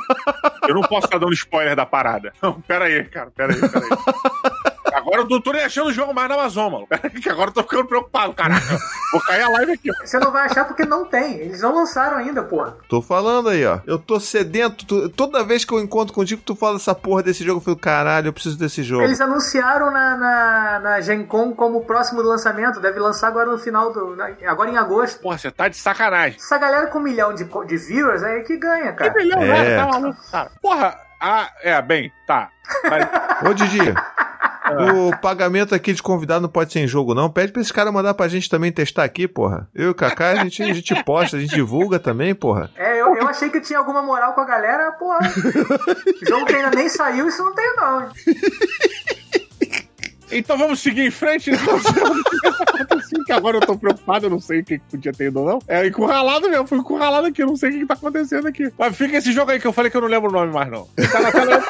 Eu 0.68 0.74
não 0.74 0.82
posso 0.82 1.06
estar 1.06 1.16
dando 1.16 1.32
spoiler 1.32 1.74
da 1.74 1.86
parada. 1.86 2.30
Não, 2.42 2.60
peraí, 2.60 3.04
cara, 3.04 3.30
peraí, 3.34 3.58
peraí. 3.58 3.88
Agora 5.08 5.26
eu 5.28 5.40
tô 5.40 5.52
nem 5.52 5.64
achando 5.64 5.88
o 5.88 5.92
jogo 5.92 6.12
mais 6.12 6.28
na 6.28 6.34
Amazon, 6.34 6.70
mano. 6.72 6.88
Que 7.22 7.30
agora 7.30 7.48
eu 7.48 7.54
tô 7.54 7.62
ficando 7.62 7.86
preocupado, 7.86 8.34
caraca. 8.34 8.78
Vou 9.10 9.20
cair 9.22 9.42
a 9.42 9.48
live 9.48 9.72
aqui. 9.72 9.90
Você 10.04 10.18
não 10.18 10.30
vai 10.30 10.44
achar 10.44 10.66
porque 10.66 10.84
não 10.84 11.04
tem. 11.06 11.36
Eles 11.36 11.62
não 11.62 11.74
lançaram 11.74 12.18
ainda, 12.18 12.42
porra. 12.42 12.76
Tô 12.88 13.00
falando 13.00 13.48
aí, 13.48 13.64
ó. 13.64 13.80
Eu 13.86 13.98
tô 13.98 14.20
sedento. 14.20 14.84
Tu... 14.84 15.08
Toda 15.08 15.42
vez 15.42 15.64
que 15.64 15.72
eu 15.72 15.80
encontro 15.80 16.14
contigo, 16.14 16.42
tu 16.44 16.54
fala 16.54 16.76
essa 16.76 16.94
porra 16.94 17.22
desse 17.22 17.42
jogo. 17.42 17.58
Eu 17.58 17.64
falo, 17.64 17.76
caralho, 17.76 18.28
eu 18.28 18.32
preciso 18.32 18.58
desse 18.58 18.82
jogo. 18.82 19.02
Eles 19.02 19.20
anunciaram 19.20 19.90
na, 19.90 20.16
na, 20.16 20.80
na 20.80 21.00
Gen 21.00 21.24
Con 21.24 21.54
como 21.54 21.84
próximo 21.84 22.22
do 22.22 22.28
lançamento. 22.28 22.80
Deve 22.80 23.00
lançar 23.00 23.28
agora 23.28 23.50
no 23.50 23.58
final 23.58 23.92
do. 23.92 24.16
agora 24.46 24.70
em 24.70 24.76
agosto. 24.76 25.20
Porra, 25.20 25.38
você 25.38 25.50
tá 25.50 25.68
de 25.68 25.76
sacanagem. 25.76 26.38
Essa 26.38 26.58
galera 26.58 26.86
com 26.88 26.98
um 26.98 27.02
milhão 27.02 27.34
de, 27.34 27.44
de 27.44 27.76
viewers 27.76 28.22
é 28.22 28.40
que 28.40 28.56
ganha, 28.56 28.92
cara. 28.92 29.10
Que 29.10 29.18
milhão, 29.18 29.42
é. 29.42 29.76
Tá 29.76 29.86
maluco, 29.86 30.30
cara. 30.30 30.50
Porra, 30.60 31.08
ah, 31.20 31.50
é, 31.62 31.80
bem, 31.82 32.12
tá. 32.26 32.50
Mas... 32.88 33.48
Ô, 33.48 33.54
Didi. 33.54 33.78
O 34.72 35.16
pagamento 35.20 35.74
aqui 35.74 35.92
de 35.92 36.02
convidado 36.02 36.42
não 36.42 36.48
pode 36.48 36.72
ser 36.72 36.80
em 36.80 36.86
jogo, 36.86 37.14
não. 37.14 37.30
Pede 37.30 37.52
pra 37.52 37.62
esse 37.62 37.72
cara 37.72 37.92
mandar 37.92 38.14
pra 38.14 38.28
gente 38.28 38.48
também 38.48 38.72
testar 38.72 39.04
aqui, 39.04 39.26
porra. 39.28 39.68
Eu 39.74 39.86
e 39.86 39.90
o 39.90 39.94
Kaká, 39.94 40.32
a 40.32 40.36
gente, 40.36 40.62
a 40.62 40.72
gente 40.72 41.04
posta, 41.04 41.36
a 41.36 41.40
gente 41.40 41.54
divulga 41.54 41.98
também, 41.98 42.34
porra. 42.34 42.70
É, 42.76 43.00
eu, 43.00 43.14
eu 43.16 43.28
achei 43.28 43.48
que 43.50 43.60
tinha 43.60 43.78
alguma 43.78 44.02
moral 44.02 44.32
com 44.34 44.40
a 44.40 44.44
galera, 44.44 44.92
porra. 44.92 45.20
jogo 46.28 46.46
que 46.46 46.54
ainda 46.54 46.70
nem 46.70 46.88
saiu, 46.88 47.28
isso 47.28 47.42
não 47.42 47.54
tem, 47.54 47.76
não. 47.76 48.08
Então 50.30 50.58
vamos 50.58 50.80
seguir 50.80 51.06
em 51.06 51.10
frente. 51.10 51.50
Né? 51.50 51.58
que 53.28 53.32
agora 53.32 53.58
eu 53.58 53.60
tô 53.60 53.76
preocupado, 53.76 54.26
eu 54.26 54.30
não 54.30 54.40
sei 54.40 54.60
o 54.60 54.64
que 54.64 54.78
podia 54.78 55.12
ter 55.12 55.26
ido 55.26 55.40
ou 55.40 55.46
não. 55.46 55.58
É 55.68 55.86
encurralado 55.86 56.48
mesmo, 56.48 56.66
fui 56.66 56.78
encurralado 56.78 57.26
aqui, 57.26 57.42
eu 57.42 57.46
não 57.46 57.56
sei 57.56 57.70
o 57.70 57.72
que 57.80 57.86
tá 57.86 57.94
acontecendo 57.94 58.48
aqui. 58.48 58.72
Mas 58.78 58.96
fica 58.96 59.18
esse 59.18 59.32
jogo 59.32 59.50
aí 59.50 59.60
que 59.60 59.66
eu 59.66 59.72
falei 59.72 59.90
que 59.90 59.96
eu 59.96 60.00
não 60.00 60.08
lembro 60.08 60.30
o 60.30 60.32
nome 60.32 60.52
mais, 60.52 60.70
não. 60.70 60.88
Tá 61.10 61.20
na 61.20 61.32
tela. 61.32 61.62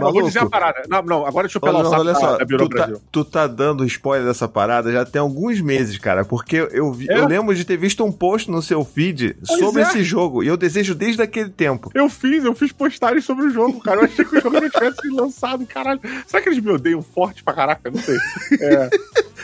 Pô, 0.00 0.12
vou 0.12 0.22
dizer 0.22 0.40
a 0.40 0.46
parada. 0.46 0.82
Não, 0.88 1.02
não, 1.02 1.26
agora 1.26 1.46
deixa 1.46 1.58
eu 1.58 1.60
pegar 1.60 1.78
o 1.78 1.84
saco 1.84 2.00
olha 2.00 2.14
só, 2.14 2.38
tu 2.38 2.68
tá, 2.68 2.90
tu 3.10 3.24
tá 3.24 3.46
dando 3.46 3.84
spoiler 3.84 4.26
dessa 4.26 4.48
parada 4.48 4.92
já 4.92 5.04
tem 5.04 5.20
alguns 5.20 5.60
meses, 5.60 5.98
cara, 5.98 6.24
porque 6.24 6.68
eu, 6.72 6.92
vi, 6.92 7.10
é? 7.10 7.18
eu 7.18 7.26
lembro 7.26 7.54
de 7.54 7.64
ter 7.64 7.76
visto 7.76 8.04
um 8.04 8.12
post 8.12 8.50
no 8.50 8.62
seu 8.62 8.84
feed 8.84 9.36
pois 9.46 9.58
sobre 9.58 9.82
é. 9.82 9.84
esse 9.84 10.02
jogo, 10.02 10.42
e 10.42 10.48
eu 10.48 10.56
desejo 10.56 10.94
desde 10.94 11.22
aquele 11.22 11.50
tempo. 11.50 11.90
Eu 11.94 12.08
fiz, 12.08 12.44
eu 12.44 12.54
fiz 12.54 12.72
postagens 12.72 13.24
sobre 13.24 13.46
o 13.46 13.50
jogo, 13.50 13.80
cara, 13.80 14.00
eu 14.00 14.04
achei 14.04 14.24
que 14.24 14.36
o 14.36 14.40
jogo 14.40 14.60
não 14.60 14.70
tivesse 14.70 15.08
lançado, 15.10 15.66
caralho. 15.66 16.00
Será 16.26 16.42
que 16.42 16.48
eles 16.48 16.62
me 16.62 16.70
odeiam 16.70 17.02
forte 17.02 17.42
pra 17.42 17.54
caraca? 17.54 17.90
Não 17.90 18.00
sei. 18.00 18.16
É... 18.60 18.90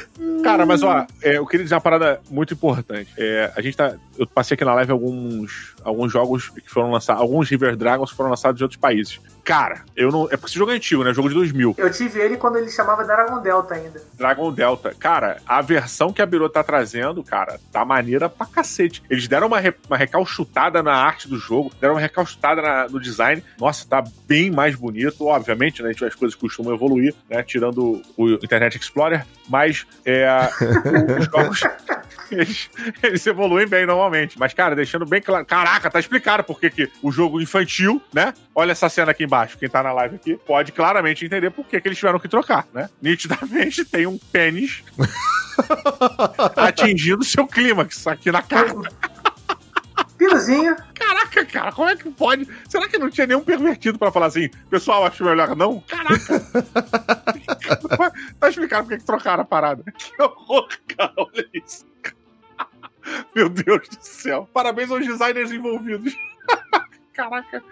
Cara, 0.43 0.67
mas 0.67 0.83
ó, 0.83 1.07
é, 1.23 1.39
eu 1.39 1.47
queria 1.47 1.65
dizer 1.65 1.75
uma 1.75 1.81
parada 1.81 2.21
muito 2.31 2.53
importante. 2.53 3.11
É, 3.17 3.53
a 3.57 3.61
gente 3.63 3.77
tá. 3.77 3.95
Eu 4.19 4.27
passei 4.27 4.55
aqui 4.55 4.65
na 4.65 4.75
live 4.75 4.93
alguns, 4.93 5.75
alguns 5.83 6.13
jogos 6.13 6.51
que 6.51 6.71
foram 6.71 6.91
lançados. 6.91 7.23
Alguns 7.23 7.49
River 7.49 7.75
Dragons 7.77 8.11
foram 8.11 8.31
lançados 8.31 8.61
em 8.61 8.65
outros 8.65 8.79
países. 8.79 9.19
Cara, 9.43 9.83
eu 9.97 10.11
não. 10.11 10.29
É 10.31 10.37
porque 10.41 10.51
esse 10.51 10.59
jogo 10.59 10.73
é 10.73 10.75
antigo, 10.75 11.05
né? 11.05 11.13
Jogo 11.13 11.29
de 11.29 11.35
2000. 11.35 11.75
Eu 11.77 11.91
tive 11.91 12.21
ele 12.21 12.37
quando 12.37 12.57
ele 12.57 12.71
chamava 12.71 13.05
Dragon 13.05 13.41
Delta 13.41 13.75
ainda. 13.75 14.03
Dragon 14.15 14.53
Delta. 14.53 14.95
Cara, 14.99 15.37
a 15.47 15.61
versão 15.61 16.13
que 16.13 16.23
a 16.23 16.27
Biro 16.27 16.49
tá 16.49 16.65
trazendo, 16.65 17.23
cara, 17.23 17.61
tá 17.71 17.85
maneira 17.85 18.29
pra 18.29 18.47
cacete. 18.47 19.03
Eles 19.11 19.29
deram 19.29 19.47
uma, 19.47 19.61
re, 19.61 19.75
uma 19.87 19.97
recalchutada 19.97 20.83
na 20.83 20.95
arte 20.95 21.29
do 21.29 21.39
jogo, 21.39 21.71
deram 21.81 21.95
uma 21.95 22.01
recalchutada 22.01 22.63
na, 22.63 22.89
no 22.89 22.99
design. 22.99 23.43
Nossa, 23.59 23.87
tá 23.87 24.03
bem 24.27 24.51
mais 24.51 24.75
bonito. 24.75 25.27
Obviamente, 25.27 25.83
né? 25.83 25.91
As 25.91 26.15
coisas 26.15 26.35
costumam 26.35 26.75
evoluir, 26.75 27.15
né? 27.29 27.43
Tirando 27.43 28.03
o 28.17 28.31
Internet 28.35 28.79
Explorer. 28.79 29.27
Mas 29.49 29.87
é, 30.05 30.49
os 31.19 31.27
jogos. 31.27 31.61
Eles, 32.31 32.71
eles, 33.03 33.27
evoluem 33.27 33.67
bem 33.67 33.85
normalmente. 33.85 34.39
Mas, 34.39 34.55
cara, 34.55 34.77
deixando 34.77 35.05
bem 35.05 35.21
claro. 35.21 35.45
Caraca, 35.45 35.91
tá 35.91 35.99
explicado 35.99 36.45
porque 36.45 36.71
que 36.71 36.89
o 37.03 37.11
jogo 37.11 37.41
infantil, 37.41 38.01
né? 38.13 38.33
Olha 38.55 38.73
essa 38.73 38.89
cena 38.89 39.11
aqui 39.11 39.25
embaixo. 39.25 39.59
Quem 39.59 39.69
tá 39.69 39.83
na 39.83 39.93
live 39.93 40.17
aqui 40.17 40.30
pode 40.39 40.73
claramente 40.73 41.25
entender 41.25 41.51
por 41.51 41.65
que, 41.65 41.81
que 41.81 41.89
eles 41.89 41.99
tiveram 41.99 42.19
que 42.19 42.29
trocar, 42.29 42.67
né? 42.73 42.89
Nitidamente 43.01 43.85
tem 43.85 44.07
um 44.07 44.19
pênis 44.19 44.83
atingindo 46.57 47.25
seu 47.25 47.47
clímax 47.47 48.07
aqui 48.07 48.31
na 48.31 48.43
cara. 48.43 48.75
Piruzinho. 50.21 50.77
Caraca, 50.95 51.47
cara, 51.47 51.73
como 51.73 51.89
é 51.89 51.97
que 51.97 52.11
pode? 52.11 52.47
Será 52.69 52.87
que 52.87 52.99
não 52.99 53.09
tinha 53.09 53.27
nenhum 53.27 53.43
pervertido 53.43 53.99
pra 53.99 54.13
falar 54.13 54.27
assim, 54.27 54.51
pessoal, 54.69 55.07
acho 55.07 55.25
melhor 55.25 55.57
não? 55.57 55.81
Caraca! 55.81 56.41
tá 58.39 58.49
explicando 58.49 58.87
por 58.87 58.99
que 58.99 59.05
trocaram 59.05 59.43
a 59.43 59.47
parada. 59.47 59.83
Que 59.97 60.23
horror, 60.23 60.69
cara, 60.89 61.15
olha 61.17 61.49
isso. 61.55 61.87
Meu 63.35 63.49
Deus 63.49 63.89
do 63.89 63.99
céu. 64.03 64.49
Parabéns 64.53 64.91
aos 64.91 65.07
designers 65.07 65.51
envolvidos. 65.53 66.15
Caraca. 67.15 67.63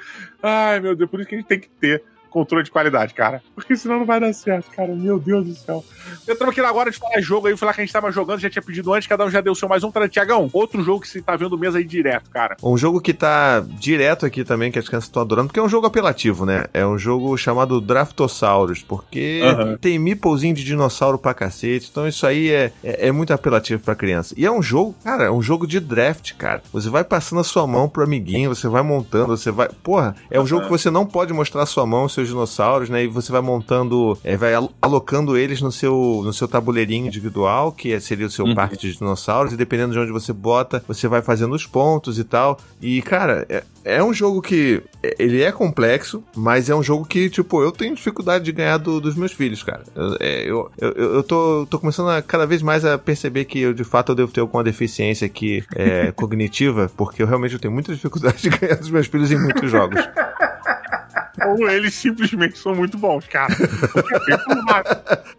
Ai, 0.42 0.80
meu 0.80 0.96
Deus, 0.96 1.10
por 1.10 1.20
isso 1.20 1.28
que 1.28 1.34
a 1.34 1.38
gente 1.38 1.48
tem 1.48 1.60
que 1.60 1.68
ter 1.68 2.02
controle 2.30 2.64
de 2.64 2.70
qualidade, 2.70 3.14
cara. 3.14 3.42
Porque 3.54 3.76
senão 3.76 3.98
não 3.98 4.06
vai 4.06 4.20
dar 4.20 4.32
certo, 4.32 4.70
cara. 4.70 4.94
Meu 4.94 5.18
Deus 5.18 5.46
do 5.46 5.54
céu. 5.54 5.84
Entramos 6.22 6.52
aqui 6.52 6.60
agora 6.60 6.90
de 6.90 6.96
falar 6.96 7.20
jogo 7.20 7.46
aí, 7.46 7.56
falar 7.56 7.74
que 7.74 7.80
a 7.80 7.84
gente 7.84 7.92
tava 7.92 8.10
jogando, 8.10 8.40
já 8.40 8.50
tinha 8.50 8.62
pedido 8.62 8.92
antes, 8.92 9.08
cada 9.08 9.24
um 9.24 9.30
já 9.30 9.40
deu 9.40 9.52
o 9.52 9.56
seu 9.56 9.68
mais 9.68 9.84
um. 9.84 9.92
Tiagão, 10.08 10.48
outro 10.52 10.82
jogo 10.82 11.00
que 11.00 11.08
você 11.08 11.20
tá 11.20 11.34
vendo 11.34 11.58
mesa 11.58 11.78
aí 11.78 11.84
direto, 11.84 12.30
cara. 12.30 12.56
Um 12.62 12.76
jogo 12.76 13.00
que 13.00 13.12
tá 13.12 13.60
direto 13.60 14.24
aqui 14.24 14.44
também, 14.44 14.70
que 14.70 14.78
as 14.78 14.86
crianças 14.86 15.08
estão 15.08 15.22
adorando, 15.22 15.48
porque 15.48 15.58
é 15.58 15.62
um 15.62 15.68
jogo 15.68 15.86
apelativo, 15.86 16.46
né? 16.46 16.66
É 16.72 16.86
um 16.86 16.96
jogo 16.96 17.36
chamado 17.36 17.80
Draftosaurus, 17.80 18.82
porque 18.82 19.40
uhum. 19.42 19.76
tem 19.76 19.98
meeplezinho 19.98 20.54
de 20.54 20.64
dinossauro 20.64 21.18
pra 21.18 21.34
cacete, 21.34 21.88
então 21.90 22.06
isso 22.06 22.26
aí 22.26 22.50
é, 22.50 22.72
é, 22.84 23.08
é, 23.08 23.12
muito 23.12 23.32
apelativo 23.32 23.82
pra 23.82 23.94
criança. 23.94 24.34
E 24.36 24.46
é 24.46 24.52
um 24.52 24.62
jogo, 24.62 24.94
cara, 25.02 25.24
é 25.24 25.30
um 25.30 25.42
jogo 25.42 25.66
de 25.66 25.80
draft, 25.80 26.34
cara. 26.34 26.62
Você 26.72 26.88
vai 26.88 27.02
passando 27.02 27.40
a 27.40 27.44
sua 27.44 27.66
mão 27.66 27.88
pro 27.88 28.04
amiguinho, 28.04 28.54
você 28.54 28.68
vai 28.68 28.82
montando, 28.82 29.36
você 29.36 29.50
vai. 29.50 29.68
Porra, 29.82 30.14
é 30.30 30.38
um 30.38 30.42
uhum. 30.42 30.46
jogo 30.46 30.64
que 30.64 30.70
você 30.70 30.90
não 30.90 31.06
pode 31.06 31.32
mostrar 31.32 31.62
a 31.62 31.66
sua 31.66 31.86
mão, 31.86 32.08
seus 32.18 32.28
dinossauros, 32.28 32.88
né? 32.88 33.04
E 33.04 33.06
você 33.06 33.30
vai 33.30 33.40
montando, 33.40 34.18
é, 34.24 34.36
vai 34.36 34.52
alocando 34.82 35.36
eles 35.36 35.60
no 35.60 35.70
seu, 35.70 36.22
no 36.24 36.32
seu 36.32 36.48
tabuleirinho 36.48 37.06
individual, 37.06 37.70
que 37.70 37.92
é, 37.92 38.00
seria 38.00 38.26
o 38.26 38.30
seu 38.30 38.44
uhum. 38.44 38.54
parque 38.54 38.76
de 38.76 38.92
dinossauros, 38.96 39.52
e 39.52 39.56
dependendo 39.56 39.92
de 39.92 39.98
onde 39.98 40.10
você 40.10 40.32
bota, 40.32 40.82
você 40.86 41.06
vai 41.06 41.22
fazendo 41.22 41.54
os 41.54 41.66
pontos 41.66 42.18
e 42.18 42.24
tal. 42.24 42.58
E, 42.80 43.00
cara, 43.02 43.46
é, 43.48 43.62
é 43.84 44.02
um 44.02 44.12
jogo 44.12 44.42
que 44.42 44.82
é, 45.02 45.14
ele 45.18 45.42
é 45.42 45.52
complexo, 45.52 46.22
mas 46.34 46.68
é 46.68 46.74
um 46.74 46.82
jogo 46.82 47.04
que, 47.04 47.30
tipo, 47.30 47.62
eu 47.62 47.70
tenho 47.70 47.94
dificuldade 47.94 48.44
de 48.44 48.52
ganhar 48.52 48.78
do, 48.78 49.00
dos 49.00 49.14
meus 49.14 49.32
filhos, 49.32 49.62
cara. 49.62 49.82
Eu, 49.94 50.16
é, 50.18 50.42
eu, 50.42 50.70
eu, 50.78 50.92
eu 51.14 51.22
tô, 51.22 51.66
tô 51.70 51.78
começando 51.78 52.10
a, 52.10 52.20
cada 52.20 52.46
vez 52.46 52.62
mais 52.62 52.84
a 52.84 52.98
perceber 52.98 53.44
que 53.44 53.60
eu, 53.60 53.72
de 53.72 53.84
fato, 53.84 54.12
eu 54.12 54.16
devo 54.16 54.32
ter 54.32 54.40
alguma 54.40 54.64
deficiência 54.64 55.26
aqui 55.26 55.64
é, 55.74 56.10
cognitiva, 56.16 56.90
porque 56.96 57.22
eu 57.22 57.26
realmente 57.26 57.58
tenho 57.58 57.72
muita 57.72 57.94
dificuldade 57.94 58.42
de 58.42 58.50
ganhar 58.50 58.76
dos 58.76 58.90
meus 58.90 59.06
filhos 59.06 59.30
em 59.30 59.38
muitos 59.38 59.70
jogos. 59.70 60.00
Ou 61.46 61.68
eles 61.70 61.94
simplesmente 61.94 62.58
são 62.58 62.74
muito 62.74 62.98
bons, 62.98 63.26
cara. 63.26 63.52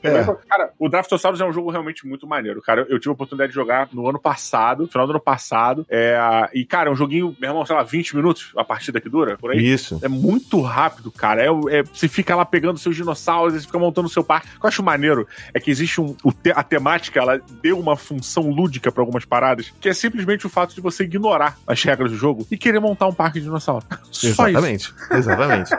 é. 0.04 0.24
Cara, 0.48 0.72
o 0.78 0.90
Draftosaurus 0.90 1.42
é 1.42 1.46
um 1.46 1.54
jogo 1.54 1.72
realmente 1.72 2.08
muito 2.08 2.28
maneiro, 2.28 2.62
cara. 2.62 2.86
Eu 2.90 3.00
tive 3.00 3.10
a 3.10 3.14
oportunidade 3.14 3.52
de 3.52 3.56
jogar 3.56 3.90
no 3.92 4.08
ano 4.08 4.20
passado, 4.20 4.88
final 4.88 5.06
do 5.06 5.12
ano 5.12 5.20
passado. 5.20 5.86
É, 5.90 6.18
e, 6.54 6.66
cara, 6.66 6.90
é 6.90 6.92
um 6.92 6.96
joguinho, 6.96 7.36
meu 7.40 7.50
irmão, 7.50 7.66
sei 7.66 7.76
lá, 7.76 7.84
20 7.84 8.16
minutos 8.16 8.52
a 8.56 8.64
partida 8.64 9.00
que 9.00 9.10
dura, 9.10 9.38
por 9.38 9.52
aí. 9.52 9.60
Isso. 9.60 10.00
É 10.02 10.08
muito 10.08 10.62
rápido, 10.62 11.12
cara. 11.12 11.42
É, 11.44 11.48
é, 11.48 11.84
você 11.84 12.08
fica 12.08 12.36
lá 12.36 12.46
pegando 12.46 12.80
seus 12.80 12.96
dinossauros, 12.96 13.54
você 13.54 13.66
fica 13.66 13.80
montando 13.80 14.08
o 14.08 14.12
seu 14.12 14.24
parque. 14.24 14.48
O 14.56 14.60
que 14.60 14.66
eu 14.66 14.68
acho 14.68 14.84
maneiro 14.84 15.28
é 15.54 15.60
que 15.60 15.70
existe 15.70 16.02
um. 16.02 16.16
a 16.54 16.64
temática, 16.64 17.20
ela 17.20 17.40
deu 17.62 17.80
uma 17.80 17.96
função 17.96 18.50
lúdica 18.50 18.92
para 18.92 19.02
algumas 19.02 19.26
paradas, 19.26 19.72
que 19.80 19.90
é 19.90 19.94
simplesmente 19.94 20.46
o 20.46 20.50
fato 20.50 20.74
de 20.74 20.82
você 20.82 21.04
ignorar 21.04 21.58
as 21.68 21.82
regras 21.84 22.12
do 22.12 22.18
jogo 22.18 22.48
e 22.50 22.58
querer 22.58 22.80
montar 22.80 23.08
um 23.08 23.14
parque 23.14 23.40
de 23.40 23.46
dinossauro. 23.46 23.86
Exatamente. 24.24 24.94
Isso. 24.94 25.14
Exatamente. 25.14 25.70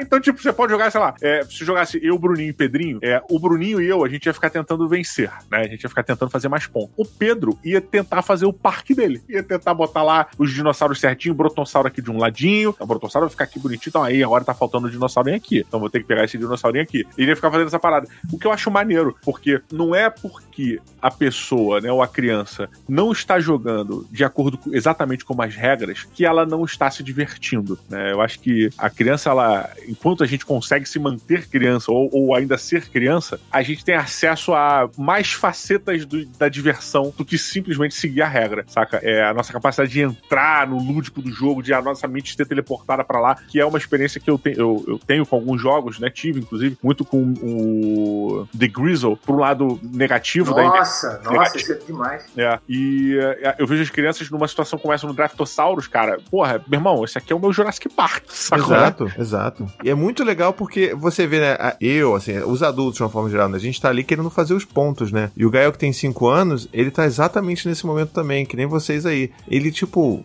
Então, 0.00 0.20
tipo, 0.20 0.40
você 0.40 0.52
pode 0.52 0.72
jogar, 0.72 0.90
sei 0.90 1.00
lá, 1.00 1.14
é, 1.20 1.44
se 1.44 1.64
jogasse 1.64 2.00
eu, 2.02 2.18
Bruninho 2.18 2.50
e 2.50 2.52
Pedrinho, 2.52 2.98
é, 3.02 3.20
o 3.28 3.38
Bruninho 3.38 3.80
e 3.80 3.86
eu, 3.86 4.04
a 4.04 4.08
gente 4.08 4.26
ia 4.26 4.32
ficar 4.32 4.48
tentando 4.48 4.88
vencer, 4.88 5.30
né? 5.50 5.58
A 5.58 5.68
gente 5.68 5.82
ia 5.82 5.88
ficar 5.88 6.02
tentando 6.02 6.30
fazer 6.30 6.48
mais 6.48 6.66
pontos. 6.66 6.90
O 6.96 7.04
Pedro 7.04 7.58
ia 7.64 7.80
tentar 7.80 8.22
fazer 8.22 8.46
o 8.46 8.52
parque 8.52 8.94
dele. 8.94 9.22
Ia 9.28 9.42
tentar 9.42 9.74
botar 9.74 10.02
lá 10.02 10.28
os 10.38 10.52
dinossauros 10.52 11.00
certinho, 11.00 11.34
o 11.34 11.36
Brotossauro 11.36 11.88
aqui 11.88 12.00
de 12.00 12.10
um 12.10 12.18
ladinho. 12.18 12.74
O 12.78 12.86
Brotossauro 12.86 13.26
vai 13.26 13.30
ficar 13.30 13.44
aqui 13.44 13.58
bonitinho. 13.58 13.90
Então, 13.90 14.02
aí 14.02 14.22
agora 14.22 14.44
tá 14.44 14.54
faltando 14.54 14.86
o 14.86 14.90
dinossaurinho 14.90 15.36
aqui. 15.36 15.64
Então, 15.66 15.80
vou 15.80 15.90
ter 15.90 16.00
que 16.00 16.06
pegar 16.06 16.24
esse 16.24 16.38
dinossaurinho 16.38 16.84
aqui. 16.84 17.06
Ele 17.16 17.30
ia 17.30 17.36
ficar 17.36 17.50
fazendo 17.50 17.66
essa 17.66 17.78
parada. 17.78 18.08
O 18.32 18.38
que 18.38 18.46
eu 18.46 18.52
acho 18.52 18.70
maneiro, 18.70 19.16
porque 19.22 19.60
não 19.72 19.94
é 19.94 20.08
porque 20.08 20.80
a 21.02 21.10
pessoa, 21.10 21.80
né, 21.80 21.90
ou 21.90 22.02
a 22.02 22.08
criança, 22.08 22.68
não 22.88 23.12
está 23.12 23.38
jogando 23.40 24.06
de 24.10 24.24
acordo 24.24 24.58
com, 24.58 24.74
exatamente 24.74 25.24
com 25.24 25.40
as 25.42 25.54
regras 25.54 26.06
que 26.14 26.24
ela 26.24 26.46
não 26.46 26.64
está 26.64 26.90
se 26.90 27.02
divertindo, 27.02 27.78
né? 27.88 28.12
Eu 28.12 28.20
acho 28.20 28.40
que 28.40 28.70
a 28.78 28.88
criança, 28.88 29.17
ela 29.26 29.70
enquanto 29.86 30.22
a 30.22 30.26
gente 30.26 30.44
consegue 30.44 30.86
se 30.86 30.98
manter 30.98 31.48
criança 31.48 31.90
ou, 31.90 32.08
ou 32.12 32.34
ainda 32.34 32.58
ser 32.58 32.88
criança, 32.88 33.40
a 33.50 33.62
gente 33.62 33.84
tem 33.84 33.94
acesso 33.94 34.52
a 34.52 34.88
mais 34.96 35.32
facetas 35.32 36.04
do, 36.04 36.24
da 36.26 36.48
diversão 36.48 37.12
do 37.16 37.24
que 37.24 37.38
simplesmente 37.38 37.94
seguir 37.94 38.22
a 38.22 38.28
regra, 38.28 38.64
saca? 38.68 38.98
É 39.02 39.24
a 39.24 39.34
nossa 39.34 39.52
capacidade 39.52 39.90
de 39.90 40.00
entrar 40.00 40.66
no 40.66 40.78
lúdico 40.78 41.20
do 41.22 41.30
jogo, 41.30 41.62
de 41.62 41.72
a 41.72 41.80
nossa 41.80 42.06
mente 42.06 42.36
ser 42.36 42.46
teleportada 42.46 43.04
para 43.04 43.20
lá, 43.20 43.34
que 43.34 43.60
é 43.60 43.64
uma 43.64 43.78
experiência 43.78 44.20
que 44.20 44.30
eu, 44.30 44.38
te, 44.38 44.52
eu, 44.56 44.84
eu, 44.86 44.98
tenho 44.98 45.24
com 45.26 45.36
alguns 45.36 45.60
jogos, 45.60 45.98
né? 45.98 46.10
Tive, 46.10 46.40
inclusive, 46.40 46.76
muito 46.82 47.04
com 47.04 47.34
o 47.42 48.46
The 48.56 48.68
Grizzle, 48.68 49.16
por 49.16 49.36
um 49.36 49.38
lado 49.38 49.80
negativo 49.82 50.50
nossa, 50.50 51.08
da 51.08 51.22
Nossa, 51.22 51.30
nossa, 51.30 51.56
isso 51.56 51.72
é 51.72 51.76
demais. 51.76 52.24
É, 52.36 52.58
e 52.68 53.18
é, 53.18 53.56
eu 53.58 53.66
vejo 53.66 53.82
as 53.82 53.90
crianças 53.90 54.30
numa 54.30 54.48
situação 54.48 54.78
como 54.78 54.92
essa 54.92 55.06
no 55.06 55.14
Draftosaurus, 55.14 55.86
cara, 55.86 56.18
porra, 56.30 56.62
meu 56.66 56.78
irmão, 56.78 57.04
esse 57.04 57.18
aqui 57.18 57.32
é 57.32 57.36
o 57.36 57.40
meu 57.40 57.52
Jurassic 57.52 57.88
Park, 57.88 58.24
sacou? 58.30 58.66
Exato, 58.66 59.07
exato. 59.16 59.66
E 59.82 59.90
é 59.90 59.94
muito 59.94 60.24
legal 60.24 60.52
porque 60.52 60.94
você 60.94 61.26
vê, 61.26 61.40
né? 61.40 61.56
Eu, 61.80 62.14
assim, 62.14 62.38
os 62.38 62.62
adultos 62.62 62.96
de 62.96 63.02
uma 63.02 63.08
forma 63.08 63.30
geral, 63.30 63.48
né, 63.48 63.56
a 63.56 63.60
gente 63.60 63.80
tá 63.80 63.88
ali 63.88 64.02
querendo 64.04 64.30
fazer 64.30 64.54
os 64.54 64.64
pontos, 64.64 65.12
né? 65.12 65.30
E 65.36 65.46
o 65.46 65.50
Gael 65.50 65.72
que 65.72 65.78
tem 65.78 65.92
5 65.92 66.26
anos, 66.26 66.68
ele 66.72 66.90
tá 66.90 67.04
exatamente 67.04 67.68
nesse 67.68 67.86
momento 67.86 68.10
também, 68.10 68.44
que 68.44 68.56
nem 68.56 68.66
vocês 68.66 69.06
aí. 69.06 69.30
Ele, 69.48 69.70
tipo, 69.70 70.24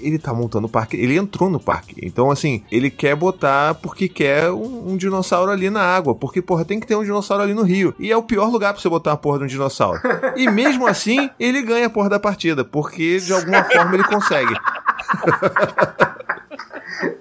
ele 0.00 0.18
tá 0.18 0.32
montando 0.34 0.66
o 0.66 0.70
parque, 0.70 0.96
ele 0.96 1.16
entrou 1.16 1.48
no 1.48 1.58
parque. 1.58 1.94
Então, 2.02 2.30
assim, 2.30 2.62
ele 2.70 2.90
quer 2.90 3.16
botar 3.16 3.74
porque 3.74 4.08
quer 4.08 4.50
um, 4.50 4.92
um, 4.92 4.96
dinossauro 4.96 5.50
ali 5.50 5.70
na 5.70 5.82
água. 5.82 6.14
Porque, 6.14 6.42
porra, 6.42 6.64
tem 6.64 6.78
que 6.78 6.86
ter 6.86 6.96
um 6.96 7.02
dinossauro 7.02 7.42
ali 7.42 7.54
no 7.54 7.62
rio. 7.62 7.94
E 7.98 8.10
é 8.10 8.16
o 8.16 8.22
pior 8.22 8.48
lugar 8.48 8.72
pra 8.72 8.82
você 8.82 8.88
botar 8.88 9.12
a 9.12 9.16
porra 9.16 9.38
de 9.38 9.44
um 9.44 9.48
dinossauro. 9.48 10.00
E 10.36 10.50
mesmo 10.50 10.86
assim, 10.86 11.30
ele 11.38 11.62
ganha 11.62 11.86
a 11.86 11.90
porra 11.90 12.08
da 12.08 12.20
partida, 12.20 12.64
porque 12.64 13.18
de 13.18 13.32
alguma 13.32 13.64
forma 13.64 13.94
ele 13.94 14.04
consegue. 14.04 14.54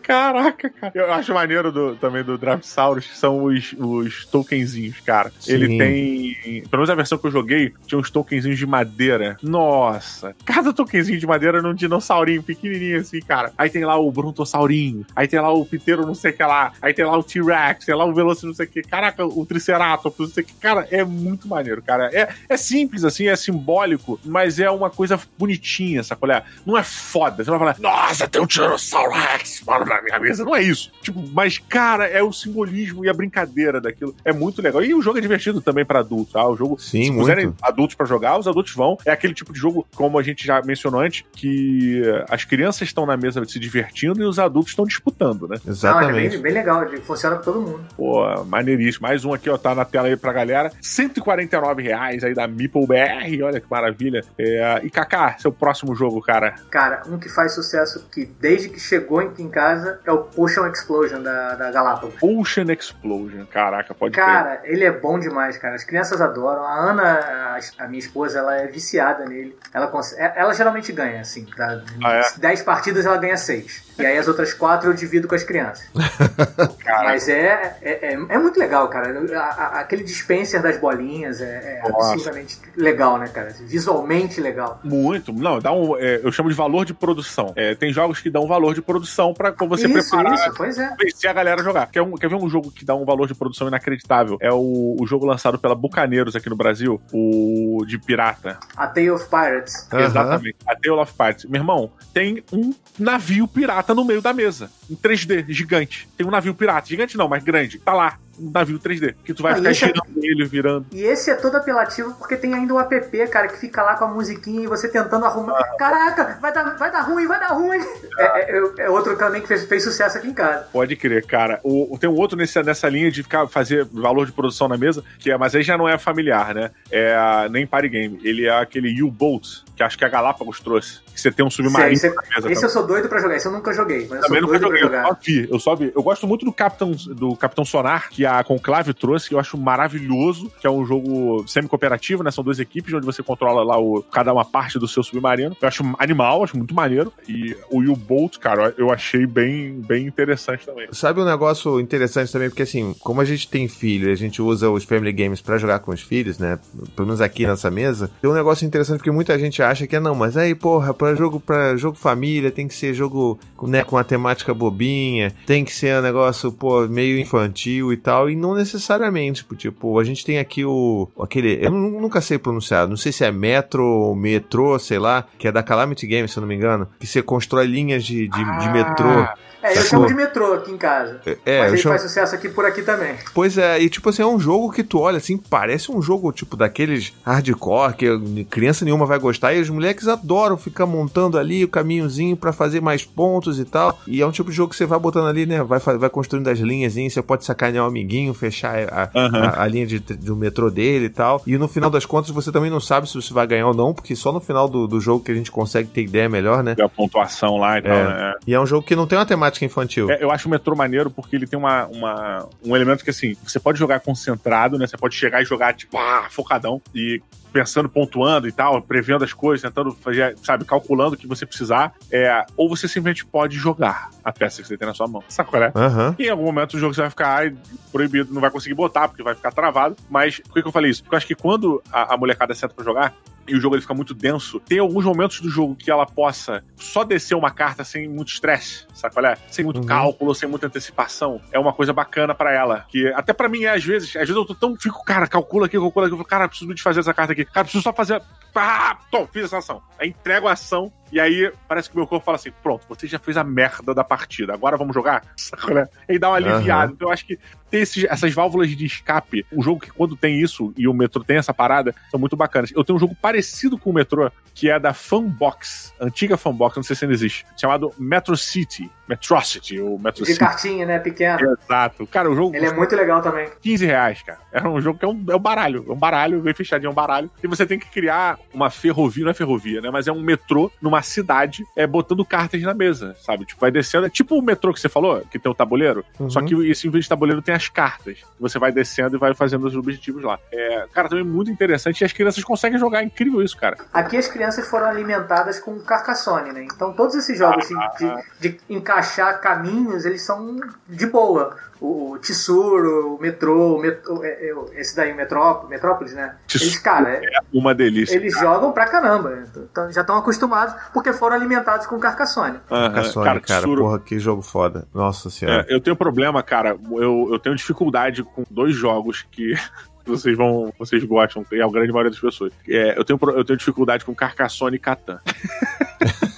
Caraca, 0.01 0.69
cara. 0.69 0.91
Eu 0.93 1.11
acho 1.11 1.33
maneiro 1.33 1.71
do, 1.71 1.95
também 1.95 2.23
do 2.23 2.37
Drapsaurus, 2.37 3.07
que 3.07 3.17
são 3.17 3.43
os, 3.45 3.73
os 3.77 4.25
tokenzinhos, 4.25 4.99
cara. 4.99 5.31
Sim. 5.39 5.53
Ele 5.53 5.77
tem. 5.77 6.61
Pelo 6.69 6.81
menos 6.81 6.89
a 6.89 6.95
versão 6.95 7.17
que 7.17 7.25
eu 7.25 7.31
joguei, 7.31 7.73
tinha 7.87 7.99
uns 7.99 8.11
tokenzinhos 8.11 8.59
de 8.59 8.65
madeira. 8.65 9.37
Nossa! 9.41 10.35
Cada 10.45 10.73
tokenzinho 10.73 11.19
de 11.19 11.25
madeira 11.25 11.61
num 11.61 11.73
dinossaurinho 11.73 12.43
pequenininho 12.43 12.99
assim, 12.99 13.19
cara. 13.19 13.51
Aí 13.57 13.69
tem 13.69 13.83
lá 13.83 13.97
o 13.97 14.11
Brontossaurinho. 14.11 15.05
Aí 15.15 15.27
tem 15.27 15.39
lá 15.39 15.51
o 15.51 15.65
Piteiro 15.65 16.05
não 16.05 16.15
sei 16.15 16.31
o 16.31 16.33
que 16.35 16.43
lá. 16.43 16.73
Aí 16.81 16.93
tem 16.93 17.05
lá 17.05 17.17
o 17.17 17.23
T-Rex. 17.23 17.85
Tem 17.85 17.95
lá 17.95 18.05
o 18.05 18.13
Velociraptor 18.13 18.47
não 18.47 18.53
sei 18.53 18.65
o 18.65 18.69
que. 18.69 18.81
Caraca, 18.81 19.25
o 19.25 19.45
Triceratops 19.45 20.19
não 20.19 20.27
sei 20.27 20.43
o 20.43 20.47
que. 20.47 20.53
Cara, 20.55 20.87
é 20.91 21.03
muito 21.03 21.47
maneiro, 21.47 21.81
cara. 21.81 22.09
É, 22.13 22.29
é 22.49 22.57
simples, 22.57 23.03
assim, 23.03 23.27
é 23.27 23.35
simbólico, 23.35 24.19
mas 24.23 24.59
é 24.59 24.69
uma 24.69 24.89
coisa 24.89 25.19
bonitinha, 25.37 26.03
sacolé? 26.03 26.43
Não 26.65 26.77
é 26.77 26.83
foda. 26.83 27.43
Você 27.43 27.49
vai 27.49 27.59
falar, 27.59 27.79
nossa, 27.79 28.27
tem 28.27 28.41
um 28.41 28.45
Tiranossauro 28.45 29.11
Rex, 29.11 29.62
mano, 29.65 29.85
na 29.85 30.01
minha 30.01 30.19
mesa. 30.19 30.43
Não 30.43 30.55
é 30.55 30.61
isso. 30.61 30.91
Tipo, 31.01 31.23
mas, 31.31 31.57
cara, 31.57 32.05
é 32.07 32.21
o 32.21 32.31
simbolismo 32.31 33.03
e 33.05 33.09
a 33.09 33.13
brincadeira 33.13 33.79
daquilo. 33.79 34.15
É 34.23 34.31
muito 34.31 34.61
legal. 34.61 34.83
E 34.83 34.93
o 34.93 35.01
jogo 35.01 35.17
é 35.17 35.21
divertido 35.21 35.61
também 35.61 35.85
para 35.85 35.99
adultos, 35.99 36.33
tá? 36.33 36.47
O 36.47 36.55
jogo, 36.55 36.79
Sim, 36.79 37.03
se 37.03 37.11
muito. 37.11 37.21
puserem 37.21 37.53
adultos 37.61 37.95
para 37.95 38.05
jogar, 38.05 38.37
os 38.37 38.47
adultos 38.47 38.73
vão. 38.73 38.97
É 39.05 39.11
aquele 39.11 39.33
tipo 39.33 39.53
de 39.53 39.59
jogo, 39.59 39.85
como 39.95 40.17
a 40.17 40.23
gente 40.23 40.45
já 40.45 40.61
mencionou 40.61 41.01
antes, 41.01 41.23
que 41.33 42.01
as 42.29 42.45
crianças 42.45 42.87
estão 42.87 43.05
na 43.05 43.17
mesa 43.17 43.43
se 43.45 43.59
divertindo 43.59 44.21
e 44.21 44.25
os 44.25 44.39
adultos 44.39 44.71
estão 44.71 44.85
disputando, 44.85 45.47
né? 45.47 45.57
Exatamente. 45.67 46.11
Não, 46.11 46.19
é 46.19 46.29
bem, 46.29 46.41
bem 46.41 46.53
legal, 46.53 46.85
funciona 47.03 47.35
pra 47.35 47.45
todo 47.45 47.61
mundo. 47.61 47.85
Pô, 47.95 48.43
maneiríssimo. 48.45 49.03
Mais 49.03 49.25
um 49.25 49.33
aqui, 49.33 49.49
ó, 49.49 49.57
tá 49.57 49.73
na 49.75 49.85
tela 49.85 50.07
aí 50.07 50.15
pra 50.15 50.31
galera. 50.33 50.71
149 50.81 51.81
reais 51.81 52.23
aí 52.23 52.33
da 52.33 52.47
Meeple 52.47 52.85
BR, 52.85 53.43
olha 53.43 53.59
que 53.59 53.67
maravilha. 53.69 54.23
É... 54.37 54.81
E 54.83 54.89
Kaká, 54.89 55.37
seu 55.37 55.51
próximo 55.51 55.95
jogo, 55.95 56.21
cara? 56.21 56.55
Cara, 56.69 57.03
um 57.07 57.17
que 57.17 57.29
faz 57.29 57.53
sucesso 57.53 58.05
que 58.11 58.25
desde 58.39 58.69
que 58.69 58.79
chegou 58.79 59.21
em 59.21 59.49
casa 59.53 59.99
é 60.05 60.11
o 60.11 60.27
Ocean 60.35 60.67
Explosion 60.69 61.21
da, 61.21 61.55
da 61.55 61.71
Galápagos. 61.71 62.15
Ocean 62.21 62.65
Explosion, 62.73 63.45
caraca, 63.45 63.93
pode 63.93 64.15
Cara, 64.15 64.61
ele 64.63 64.83
é 64.83 64.91
bom 64.91 65.19
demais, 65.19 65.57
cara. 65.57 65.75
As 65.75 65.83
crianças 65.83 66.19
adoram. 66.19 66.65
A 66.65 66.73
Ana, 66.73 67.19
a, 67.19 67.83
a 67.83 67.87
minha 67.87 67.99
esposa, 67.99 68.39
ela 68.39 68.57
é 68.57 68.67
viciada 68.67 69.25
nele. 69.25 69.55
Ela, 69.73 69.91
é, 70.17 70.33
ela 70.35 70.53
geralmente 70.53 70.91
ganha, 70.91 71.21
assim. 71.21 71.45
Da, 71.55 71.81
ah, 72.03 72.13
é? 72.13 72.23
10 72.37 72.63
partidas 72.63 73.05
ela 73.05 73.17
ganha 73.17 73.37
6. 73.37 73.92
E 73.97 74.05
aí 74.05 74.17
as 74.17 74.27
outras 74.27 74.53
quatro 74.53 74.89
eu 74.89 74.93
divido 74.93 75.27
com 75.27 75.35
as 75.35 75.43
crianças. 75.43 75.85
Mas 77.03 77.27
é, 77.27 77.77
é, 77.81 78.13
é, 78.13 78.13
é, 78.13 78.37
muito 78.37 78.59
legal, 78.59 78.87
cara. 78.89 79.13
A, 79.35 79.39
a, 79.39 79.79
aquele 79.81 80.03
dispenser 80.03 80.61
das 80.61 80.77
bolinhas 80.77 81.41
é, 81.41 81.81
é 81.83 81.87
absolutamente 81.87 82.57
legal, 82.75 83.17
né, 83.17 83.27
cara? 83.27 83.53
Visualmente 83.61 84.41
legal. 84.41 84.79
Muito. 84.83 85.31
Não, 85.33 85.59
dá 85.59 85.71
um. 85.71 85.97
É, 85.97 86.21
eu 86.23 86.31
chamo 86.31 86.49
de 86.49 86.55
valor 86.55 86.85
de 86.85 86.93
produção. 86.93 87.53
É, 87.55 87.75
tem 87.75 87.93
jogos 87.93 88.19
que 88.19 88.29
dão 88.29 88.47
valor 88.47 88.73
de 88.73 88.81
produção 88.81 89.33
pra 89.33 89.51
você 89.51 89.87
isso, 89.87 90.09
preparar. 90.09 90.33
Isso, 90.33 90.53
pois 90.55 90.77
é. 90.77 90.95
Vencer 90.99 91.29
a 91.29 91.33
galera 91.33 91.63
jogar. 91.63 91.87
Quer, 91.87 92.01
um, 92.01 92.13
quer 92.13 92.29
ver 92.29 92.35
um 92.35 92.49
jogo 92.49 92.71
que 92.71 92.85
dá 92.85 92.95
um 92.95 93.05
valor 93.05 93.27
de 93.27 93.35
produção 93.35 93.67
inacreditável? 93.67 94.37
É 94.41 94.51
o, 94.51 94.95
o 94.99 95.05
jogo 95.05 95.25
lançado 95.25 95.59
pela 95.59 95.75
Bucaneiros 95.75 96.35
aqui 96.35 96.49
no 96.49 96.55
Brasil, 96.55 97.01
o 97.11 97.83
de 97.85 97.97
pirata. 97.97 98.59
A 98.75 98.87
Tale 98.87 99.11
of 99.11 99.27
Pirates. 99.29 99.87
Uhum. 99.91 99.99
Exatamente. 99.99 100.55
A 100.65 100.75
Tale 100.75 100.99
of 100.99 101.13
Pirates. 101.13 101.45
Meu 101.45 101.61
irmão, 101.61 101.91
tem 102.13 102.43
um 102.51 102.73
navio 102.97 103.47
pirata 103.47 103.82
no 103.91 104.05
meio 104.05 104.21
da 104.21 104.31
mesa. 104.31 104.69
Em 104.87 104.95
3D, 104.95 105.45
gigante. 105.49 106.07
Tem 106.15 106.27
um 106.27 106.29
navio 106.29 106.53
pirata. 106.53 106.87
Gigante 106.87 107.17
não, 107.17 107.27
mas 107.27 107.43
grande. 107.43 107.79
Tá 107.79 107.93
lá 107.93 108.19
um 108.43 108.51
navio 108.51 108.79
3D. 108.79 109.15
Que 109.23 109.33
tu 109.33 109.43
vai 109.43 109.53
ah, 109.53 109.55
ficar 109.55 109.69
é 109.69 109.73
girando 109.73 110.17
é... 110.17 110.25
ele, 110.25 110.45
virando. 110.45 110.85
E 110.91 111.01
esse 111.01 111.29
é 111.29 111.35
todo 111.35 111.55
apelativo 111.55 112.13
porque 112.15 112.35
tem 112.35 112.53
ainda 112.53 112.73
o 112.73 112.79
app, 112.79 113.27
cara, 113.27 113.47
que 113.47 113.57
fica 113.57 113.81
lá 113.81 113.95
com 113.95 114.05
a 114.05 114.07
musiquinha 114.07 114.63
e 114.63 114.67
você 114.67 114.87
tentando 114.87 115.25
arrumar. 115.25 115.57
Ah. 115.59 115.77
Caraca, 115.77 116.37
vai 116.41 116.53
dar, 116.53 116.77
vai 116.77 116.91
dar 116.91 117.01
ruim, 117.01 117.27
vai 117.27 117.39
dar 117.39 117.53
ruim. 117.53 117.79
É, 118.17 118.57
é, 118.57 118.63
é 118.79 118.89
outro 118.89 119.17
também 119.17 119.41
que 119.41 119.47
fez, 119.47 119.65
fez, 119.65 119.83
sucesso 119.83 120.17
aqui 120.17 120.27
em 120.27 120.33
casa. 120.33 120.67
Pode 120.71 120.95
crer, 120.95 121.25
cara. 121.25 121.59
O, 121.63 121.97
tem 121.99 122.09
um 122.09 122.15
outro 122.15 122.37
nesse, 122.37 122.61
nessa 122.63 122.89
linha 122.89 123.11
de 123.11 123.23
ficar 123.23 123.47
fazer 123.47 123.85
valor 123.85 124.25
de 124.25 124.31
produção 124.31 124.67
na 124.67 124.77
mesa, 124.77 125.03
que 125.19 125.31
é, 125.31 125.37
mas 125.37 125.55
aí 125.55 125.63
já 125.63 125.77
não 125.77 125.87
é 125.87 125.97
familiar, 125.97 126.53
né? 126.53 126.71
É 126.91 127.47
nem 127.49 127.65
party 127.65 127.89
game. 127.89 128.19
Ele 128.23 128.45
é 128.45 128.59
aquele 128.59 129.01
U-Boat, 129.01 129.63
que 129.75 129.83
acho 129.83 129.97
que 129.97 130.05
a 130.05 130.09
Galápagos 130.09 130.59
trouxe. 130.59 131.01
Que 131.13 131.21
você 131.21 131.31
tem 131.31 131.45
um 131.45 131.49
submarino 131.49 131.95
Sim, 131.95 132.07
esse, 132.07 132.51
esse 132.51 132.65
eu 132.65 132.69
sou 132.69 132.85
doido 132.85 133.07
pra 133.07 133.19
jogar, 133.19 133.35
esse 133.35 133.47
eu 133.47 133.51
nunca 133.51 133.71
joguei. 133.73 134.07
Mas 134.09 134.21
também 134.21 134.39
eu 134.39 134.47
nunca 134.47 134.59
joguei, 134.59 134.83
eu 134.83 134.89
só 134.89 135.15
vi, 135.15 135.47
eu 135.51 135.59
só 135.59 135.75
vi. 135.75 135.91
Eu 135.95 136.03
gosto 136.03 136.27
muito 136.27 136.45
do 136.45 136.51
Capitão, 136.51 136.91
do 136.91 137.35
Capitão 137.35 137.63
Sonar, 137.63 138.09
que 138.09 138.25
a 138.25 138.32
a 138.39 138.43
Conclave 138.43 138.93
trouxe, 138.93 139.29
que 139.29 139.35
eu 139.35 139.39
acho 139.39 139.57
maravilhoso, 139.57 140.51
que 140.59 140.67
é 140.67 140.69
um 140.69 140.85
jogo 140.85 141.45
semi-cooperativo, 141.47 142.23
né? 142.23 142.31
São 142.31 142.43
duas 142.43 142.59
equipes 142.59 142.93
onde 142.93 143.05
você 143.05 143.21
controla 143.21 143.63
lá 143.63 143.79
o, 143.79 144.03
cada 144.03 144.31
uma 144.33 144.45
parte 144.45 144.79
do 144.79 144.87
seu 144.87 145.03
submarino. 145.03 145.55
Eu 145.61 145.67
acho 145.67 145.83
animal, 145.99 146.43
acho 146.43 146.57
muito 146.57 146.73
maneiro. 146.73 147.11
E 147.27 147.55
o 147.69 147.79
U-Bolt, 147.79 148.37
cara, 148.37 148.73
eu 148.77 148.91
achei 148.91 149.25
bem, 149.25 149.81
bem 149.81 150.05
interessante 150.07 150.65
também. 150.65 150.87
Sabe 150.91 151.21
um 151.21 151.25
negócio 151.25 151.79
interessante 151.79 152.31
também? 152.31 152.49
Porque 152.49 152.63
assim, 152.63 152.95
como 152.99 153.21
a 153.21 153.25
gente 153.25 153.47
tem 153.47 153.67
filho 153.67 154.11
a 154.11 154.15
gente 154.15 154.41
usa 154.41 154.69
os 154.69 154.83
Family 154.83 155.11
Games 155.11 155.41
para 155.41 155.57
jogar 155.57 155.79
com 155.79 155.91
os 155.91 156.01
filhos, 156.01 156.37
né? 156.37 156.59
Pelo 156.95 157.07
menos 157.07 157.21
aqui 157.21 157.45
nessa 157.45 157.69
mesa, 157.69 158.09
tem 158.21 158.29
um 158.29 158.33
negócio 158.33 158.65
interessante 158.65 158.97
porque 158.97 159.11
muita 159.11 159.37
gente 159.37 159.61
acha 159.61 159.87
que 159.87 159.95
é 159.95 159.99
não, 159.99 160.15
mas 160.15 160.37
aí, 160.37 160.55
porra, 160.55 160.93
para 160.93 161.15
jogo 161.15 161.39
para 161.39 161.75
jogo 161.75 161.97
família 161.97 162.51
tem 162.51 162.67
que 162.67 162.73
ser 162.73 162.93
jogo 162.93 163.39
né, 163.61 163.83
com 163.83 163.95
uma 163.95 164.03
temática 164.03 164.53
bobinha, 164.53 165.33
tem 165.45 165.63
que 165.63 165.73
ser 165.73 165.99
um 165.99 166.01
negócio, 166.01 166.51
pô, 166.51 166.87
meio 166.87 167.19
infantil 167.19 167.91
e 167.93 167.97
tal, 167.97 168.12
e 168.29 168.35
não 168.35 168.55
necessariamente, 168.55 169.45
tipo, 169.55 169.99
a 169.99 170.03
gente 170.03 170.25
tem 170.25 170.39
aqui 170.39 170.63
o 170.65 171.09
aquele, 171.19 171.59
eu 171.61 171.71
nunca 171.71 172.21
sei 172.21 172.37
pronunciar, 172.37 172.87
não 172.87 172.97
sei 172.97 173.11
se 173.11 173.23
é 173.23 173.31
Metro 173.31 173.83
ou 173.83 174.15
Metrô, 174.15 174.77
sei 174.79 174.99
lá, 174.99 175.25
que 175.37 175.47
é 175.47 175.51
da 175.51 175.63
Calamity 175.63 176.07
Games, 176.07 176.31
se 176.31 176.37
eu 176.37 176.41
não 176.41 176.47
me 176.47 176.55
engano, 176.55 176.87
que 176.99 177.07
você 177.07 177.21
constrói 177.21 177.65
linhas 177.65 178.03
de, 178.03 178.27
de, 178.27 178.41
ah. 178.41 178.57
de 178.57 178.69
metrô. 178.69 179.27
É, 179.63 179.77
eu 179.77 179.81
chamo 179.83 180.05
de 180.05 180.13
metrô 180.13 180.53
aqui 180.53 180.71
em 180.71 180.77
casa. 180.77 181.21
É, 181.45 181.59
mas 181.61 181.73
ele 181.73 181.81
chamo... 181.81 181.95
faz 181.95 182.01
sucesso 182.01 182.35
aqui 182.35 182.49
por 182.49 182.65
aqui 182.65 182.81
também. 182.81 183.15
Pois 183.33 183.57
é, 183.57 183.81
e 183.81 183.89
tipo 183.89 184.09
assim, 184.09 184.21
é 184.21 184.25
um 184.25 184.39
jogo 184.39 184.71
que 184.71 184.83
tu 184.83 184.99
olha 184.99 185.17
assim, 185.17 185.37
parece 185.37 185.89
um 185.89 186.01
jogo 186.01 186.31
tipo 186.33 186.57
daqueles 186.57 187.13
hardcore 187.25 187.93
que 187.93 188.45
criança 188.49 188.83
nenhuma 188.83 189.05
vai 189.05 189.17
gostar 189.17 189.53
e 189.53 189.61
os 189.61 189.69
moleques 189.69 190.07
adoram 190.07 190.57
ficar 190.57 190.85
montando 190.85 191.37
ali 191.37 191.63
o 191.63 191.69
caminhozinho 191.69 192.35
para 192.35 192.51
fazer 192.51 192.81
mais 192.81 193.05
pontos 193.05 193.57
e 193.57 193.63
tal. 193.63 193.97
E 194.05 194.21
é 194.21 194.27
um 194.27 194.31
tipo 194.31 194.49
de 194.49 194.55
jogo 194.55 194.71
que 194.71 194.75
você 194.75 194.85
vai 194.85 194.99
botando 194.99 195.27
ali, 195.27 195.45
né? 195.45 195.63
Vai, 195.63 195.79
vai 195.79 196.09
construindo 196.09 196.49
as 196.49 196.59
linhas, 196.59 196.93
você 196.93 197.21
pode 197.21 197.45
sacanear 197.45 197.85
o 197.85 197.87
um 197.87 197.89
amiguinho, 197.89 198.33
fechar 198.33 198.75
a, 198.91 199.09
uhum. 199.15 199.43
a, 199.43 199.63
a 199.63 199.67
linha 199.67 199.87
de, 199.87 199.99
do 199.99 200.35
metrô 200.35 200.69
dele 200.69 201.05
e 201.05 201.09
tal. 201.09 201.41
E 201.47 201.57
no 201.57 201.69
final 201.69 201.89
das 201.89 202.05
contas 202.05 202.31
você 202.31 202.51
também 202.51 202.69
não 202.69 202.81
sabe 202.81 203.07
se 203.07 203.15
você 203.15 203.33
vai 203.33 203.47
ganhar 203.47 203.67
ou 203.67 203.73
não, 203.73 203.93
porque 203.93 204.13
só 204.15 204.33
no 204.33 204.41
final 204.41 204.67
do, 204.67 204.87
do 204.87 204.99
jogo 204.99 205.23
que 205.23 205.31
a 205.31 205.35
gente 205.35 205.51
consegue 205.51 205.87
ter 205.87 206.01
ideia 206.01 206.27
melhor, 206.27 206.63
né? 206.63 206.75
a 206.83 206.89
pontuação 206.89 207.57
lá 207.57 207.79
e 207.79 207.81
tal, 207.81 207.93
é. 207.93 208.03
né? 208.03 208.33
E 208.45 208.53
é 208.53 208.59
um 208.59 208.65
jogo 208.65 208.85
que 208.85 208.95
não 208.95 209.07
tem 209.07 209.17
uma 209.17 209.25
temática 209.25 209.52
temática 209.53 209.65
infantil. 209.65 210.09
É, 210.09 210.23
eu 210.23 210.31
acho 210.31 210.47
o 210.47 210.51
metrô 210.51 210.75
maneiro 210.75 211.09
porque 211.09 211.35
ele 211.35 211.47
tem 211.47 211.57
uma, 211.57 211.85
uma, 211.87 212.49
um 212.63 212.75
elemento 212.75 213.03
que, 213.03 213.09
assim, 213.09 213.35
você 213.43 213.59
pode 213.59 213.77
jogar 213.77 213.99
concentrado, 213.99 214.77
né? 214.77 214.87
Você 214.87 214.97
pode 214.97 215.15
chegar 215.15 215.41
e 215.41 215.45
jogar, 215.45 215.73
tipo, 215.73 215.97
ah, 215.97 216.27
focadão. 216.29 216.81
E 216.93 217.21
pensando, 217.51 217.87
pontuando 217.87 218.47
e 218.47 218.51
tal, 218.51 218.81
prevendo 218.81 219.23
as 219.23 219.31
coisas, 219.31 219.61
tentando 219.61 219.91
fazer, 219.93 220.35
sabe, 220.43 220.65
calculando 220.65 221.13
o 221.13 221.17
que 221.17 221.27
você 221.27 221.45
precisar. 221.45 221.93
É, 222.11 222.43
ou 222.57 222.67
você 222.67 222.87
simplesmente 222.87 223.23
pode 223.25 223.55
jogar 223.55 224.09
a 224.23 224.31
peça 224.31 224.61
que 224.61 224.67
você 224.67 224.77
tem 224.77 224.87
na 224.87 224.93
sua 224.93 225.07
mão. 225.07 225.23
Sabe 225.29 225.49
qual 225.49 225.63
é? 225.63 225.67
Uhum. 225.67 226.15
E 226.17 226.25
em 226.25 226.29
algum 226.29 226.43
momento 226.43 226.73
o 226.73 226.79
jogo 226.79 226.93
você 226.93 227.01
vai 227.01 227.09
ficar 227.11 227.35
ai, 227.37 227.55
proibido, 227.91 228.33
não 228.33 228.41
vai 228.41 228.49
conseguir 228.49 228.73
botar, 228.73 229.07
porque 229.07 229.21
vai 229.21 229.35
ficar 229.35 229.51
travado. 229.51 229.95
Mas 230.09 230.39
por 230.39 230.53
que, 230.53 230.61
que 230.63 230.67
eu 230.67 230.71
falei 230.71 230.89
isso? 230.89 231.03
Porque 231.03 231.13
eu 231.13 231.17
acho 231.17 231.27
que 231.27 231.35
quando 231.35 231.81
a, 231.91 232.15
a 232.15 232.17
molecada 232.17 232.55
senta 232.55 232.73
pra 232.73 232.83
jogar, 232.83 233.13
e 233.47 233.55
o 233.55 233.61
jogo 233.61 233.75
ele 233.75 233.81
fica 233.81 233.93
muito 233.93 234.13
denso, 234.13 234.59
tem 234.59 234.79
alguns 234.79 235.05
momentos 235.05 235.39
do 235.39 235.49
jogo 235.49 235.75
que 235.75 235.91
ela 235.91 236.05
possa 236.05 236.63
só 236.75 237.03
descer 237.03 237.35
uma 237.35 237.51
carta 237.51 237.83
sem 237.83 238.07
muito 238.07 238.29
estresse, 238.29 238.85
sabe 238.93 239.13
qual 239.13 239.25
é? 239.25 239.37
Sem 239.49 239.65
muito 239.65 239.79
uhum. 239.79 239.85
cálculo, 239.85 240.33
sem 240.33 240.47
muita 240.47 240.67
antecipação. 240.67 241.41
É 241.51 241.59
uma 241.59 241.73
coisa 241.73 241.93
bacana 241.93 242.33
para 242.33 242.53
ela. 242.53 242.85
Que 242.89 243.07
até 243.13 243.33
para 243.33 243.49
mim 243.49 243.63
é, 243.63 243.73
às 243.73 243.83
vezes, 243.83 244.09
às 244.09 244.21
vezes 244.21 244.35
eu 244.35 244.45
tô 244.45 244.55
tão. 244.55 244.75
Fico, 244.79 245.03
cara, 245.03 245.27
calcula 245.27 245.65
aqui, 245.65 245.77
calcula 245.77 246.07
aqui. 246.07 246.13
Eu 246.13 246.17
falo, 246.17 246.27
cara, 246.27 246.47
preciso 246.47 246.73
de 246.73 246.81
fazer 246.81 246.99
essa 246.99 247.13
carta 247.13 247.33
aqui. 247.33 247.45
Cara, 247.45 247.65
preciso 247.65 247.83
só 247.83 247.93
fazer. 247.93 248.21
Ah, 248.55 248.97
tom, 249.09 249.27
fiz 249.27 249.45
essa 249.45 249.57
ação. 249.57 249.81
Aí 249.99 250.09
entrego 250.09 250.47
a 250.47 250.53
ação 250.53 250.91
e 251.13 251.19
aí 251.19 251.51
parece 251.67 251.89
que 251.89 251.95
o 251.95 251.99
meu 251.99 252.07
corpo 252.07 252.25
fala 252.25 252.37
assim: 252.37 252.51
pronto, 252.63 252.85
você 252.89 253.05
já 253.05 253.19
fez 253.19 253.37
a 253.37 253.43
merda 253.43 253.93
da 253.93 254.03
partida, 254.03 254.53
agora 254.53 254.75
vamos 254.75 254.95
jogar? 254.95 255.23
Sabe? 255.37 255.87
E 256.09 256.17
dá 256.17 256.29
uma 256.29 256.37
aliviada. 256.37 256.87
Uhum. 256.87 256.93
Então 256.93 257.07
eu 257.07 257.13
acho 257.13 257.25
que 257.25 257.37
ter 257.69 257.79
esses, 257.79 258.03
essas 258.05 258.33
válvulas 258.33 258.69
de 258.69 258.85
escape, 258.85 259.45
um 259.51 259.61
jogo 259.61 259.81
que 259.81 259.91
quando 259.91 260.15
tem 260.15 260.41
isso 260.41 260.73
e 260.75 260.87
o 260.87 260.93
metrô 260.93 261.23
tem 261.23 261.37
essa 261.37 261.53
parada, 261.53 261.93
são 262.09 262.19
muito 262.19 262.35
bacanas. 262.35 262.71
Eu 262.75 262.83
tenho 262.83 262.97
um 262.97 262.99
jogo 262.99 263.15
parecido 263.15 263.77
com 263.77 263.91
o 263.91 263.93
metrô, 263.93 264.31
que 264.55 264.69
é 264.69 264.79
da 264.79 264.93
Funbox, 264.93 265.93
antiga 265.99 266.35
Funbox, 266.35 266.75
não 266.75 266.83
sei 266.83 266.95
se 266.95 267.05
ainda 267.05 267.13
existe, 267.13 267.45
chamado 267.55 267.93
Metro 267.99 268.35
City. 268.35 268.89
Metrocity, 269.07 269.81
ou 269.81 269.99
Metro 269.99 270.23
De 270.23 270.31
City. 270.31 270.39
cartinha, 270.39 270.85
né? 270.85 270.97
Pequeno. 270.97 271.57
Exato. 271.61 272.07
Cara, 272.07 272.31
o 272.31 272.35
jogo. 272.35 272.55
Ele 272.55 272.65
é 272.65 272.73
muito 272.73 272.95
legal 272.95 273.21
também. 273.21 273.49
15 273.61 273.85
reais, 273.85 274.23
cara. 274.23 274.39
É 274.49 274.65
um 274.65 274.79
jogo 274.79 274.97
que 274.97 275.03
é 275.03 275.07
um, 275.07 275.25
é 275.29 275.35
um 275.35 275.39
baralho. 275.39 275.85
É 275.87 275.91
um 275.91 275.97
baralho, 275.97 276.41
bem 276.41 276.53
fechadinho, 276.53 276.87
é 276.87 276.91
um 276.91 276.95
baralho. 276.95 277.29
E 277.43 277.47
você 277.47 277.65
tem 277.65 277.77
que 277.77 277.89
criar 277.89 278.39
uma 278.53 278.69
ferrovia, 278.69 279.23
não 279.23 279.31
é 279.31 279.33
ferrovia, 279.33 279.81
né? 279.81 279.89
Mas 279.91 280.07
é 280.07 280.11
um 280.11 280.21
metrô 280.21 280.71
numa 280.81 281.01
cidade, 281.01 281.65
é 281.75 281.85
botando 281.87 282.25
cartas 282.25 282.61
na 282.61 282.73
mesa, 282.73 283.15
sabe? 283.21 283.45
Tipo, 283.45 283.61
vai 283.61 283.71
descendo. 283.71 284.05
É 284.05 284.09
tipo 284.09 284.37
o 284.37 284.41
metrô 284.41 284.73
que 284.73 284.79
você 284.79 284.89
falou, 284.89 285.21
que 285.29 285.39
tem 285.39 285.51
o 285.51 285.55
tabuleiro. 285.55 286.05
Uhum. 286.19 286.29
Só 286.29 286.41
que 286.41 286.53
esse, 286.69 286.87
em 286.87 286.91
vez 286.91 287.05
de 287.05 287.09
tabuleiro, 287.09 287.41
tem 287.41 287.55
as 287.55 287.67
cartas. 287.69 288.19
Você 288.39 288.59
vai 288.59 288.71
descendo 288.71 289.15
e 289.15 289.19
vai 289.19 289.33
fazendo 289.33 289.65
os 289.65 289.75
objetivos 289.75 290.23
lá. 290.23 290.39
É, 290.51 290.85
cara, 290.93 291.09
também 291.09 291.23
muito 291.23 291.51
interessante. 291.51 292.01
E 292.01 292.05
as 292.05 292.13
crianças 292.13 292.43
conseguem 292.43 292.79
jogar. 292.79 293.01
É 293.01 293.05
incrível 293.05 293.41
isso, 293.41 293.57
cara. 293.57 293.77
Aqui 293.91 294.17
as 294.17 294.27
crianças 294.27 294.67
foram 294.67 294.87
alimentadas 294.87 295.59
com 295.59 295.79
Carcassonne, 295.79 296.51
né? 296.51 296.63
Então 296.63 296.93
todos 296.93 297.15
esses 297.15 297.37
jogos 297.37 297.67
ah, 297.71 297.93
de, 297.97 298.49
de, 298.49 298.57
de 298.57 298.59
encaixar 298.69 299.39
caminhos 299.41 300.05
eles 300.05 300.21
são 300.21 300.59
de 300.87 301.05
boa. 301.05 301.55
O, 301.79 302.11
o 302.11 302.17
Tissuro, 302.17 303.15
o 303.15 303.21
metrô, 303.21 303.75
o 303.75 303.81
metrô 303.81 304.23
é, 304.23 304.29
é, 304.29 304.53
esse 304.79 304.95
daí, 304.95 305.11
o 305.11 305.15
Metrópolis, 305.15 305.69
Metrópolis 305.69 306.13
né? 306.13 306.35
Eles, 306.53 306.77
cara, 306.79 307.09
é 307.15 307.39
uma 307.53 307.75
delícia. 307.75 308.15
Eles 308.15 308.33
cara. 308.35 308.42
Jogam 308.43 308.73
pra 308.73 308.85
caramba. 308.85 309.45
Então, 309.55 309.91
já 309.91 310.01
estão 310.01 310.17
acostumados 310.17 310.75
porque 310.93 311.13
foram 311.13 311.35
alimentados 311.35 311.87
com 311.87 311.97
Carcassonne. 311.97 312.57
Uhum. 312.69 312.91
Carcassonne, 312.91 313.25
cara, 313.25 313.39
cara 313.39 313.67
porra, 313.67 313.99
que 313.99 314.19
jogo 314.19 314.41
foda. 314.41 314.85
Nossa 314.93 315.29
senhora. 315.29 315.65
É, 315.69 315.73
eu 315.73 315.79
tenho 315.79 315.95
problema, 315.95 316.43
cara. 316.43 316.77
Eu, 316.91 317.29
eu 317.31 317.39
tenho 317.39 317.55
dificuldade 317.55 318.23
com 318.23 318.43
dois 318.51 318.75
jogos 318.75 319.25
que 319.31 319.53
vocês 320.05 320.35
vão, 320.35 320.73
vocês 320.77 321.03
gostam, 321.05 321.45
é 321.53 321.61
a 321.61 321.69
grande 321.69 321.91
maioria 321.91 322.11
das 322.11 322.19
pessoas. 322.19 322.51
É, 322.67 322.97
eu, 322.97 323.05
tenho, 323.05 323.19
eu 323.31 323.45
tenho 323.45 323.57
dificuldade 323.57 324.03
com 324.03 324.13
Carcassonne 324.13 324.75
e 324.75 324.79
Catan. 324.79 325.19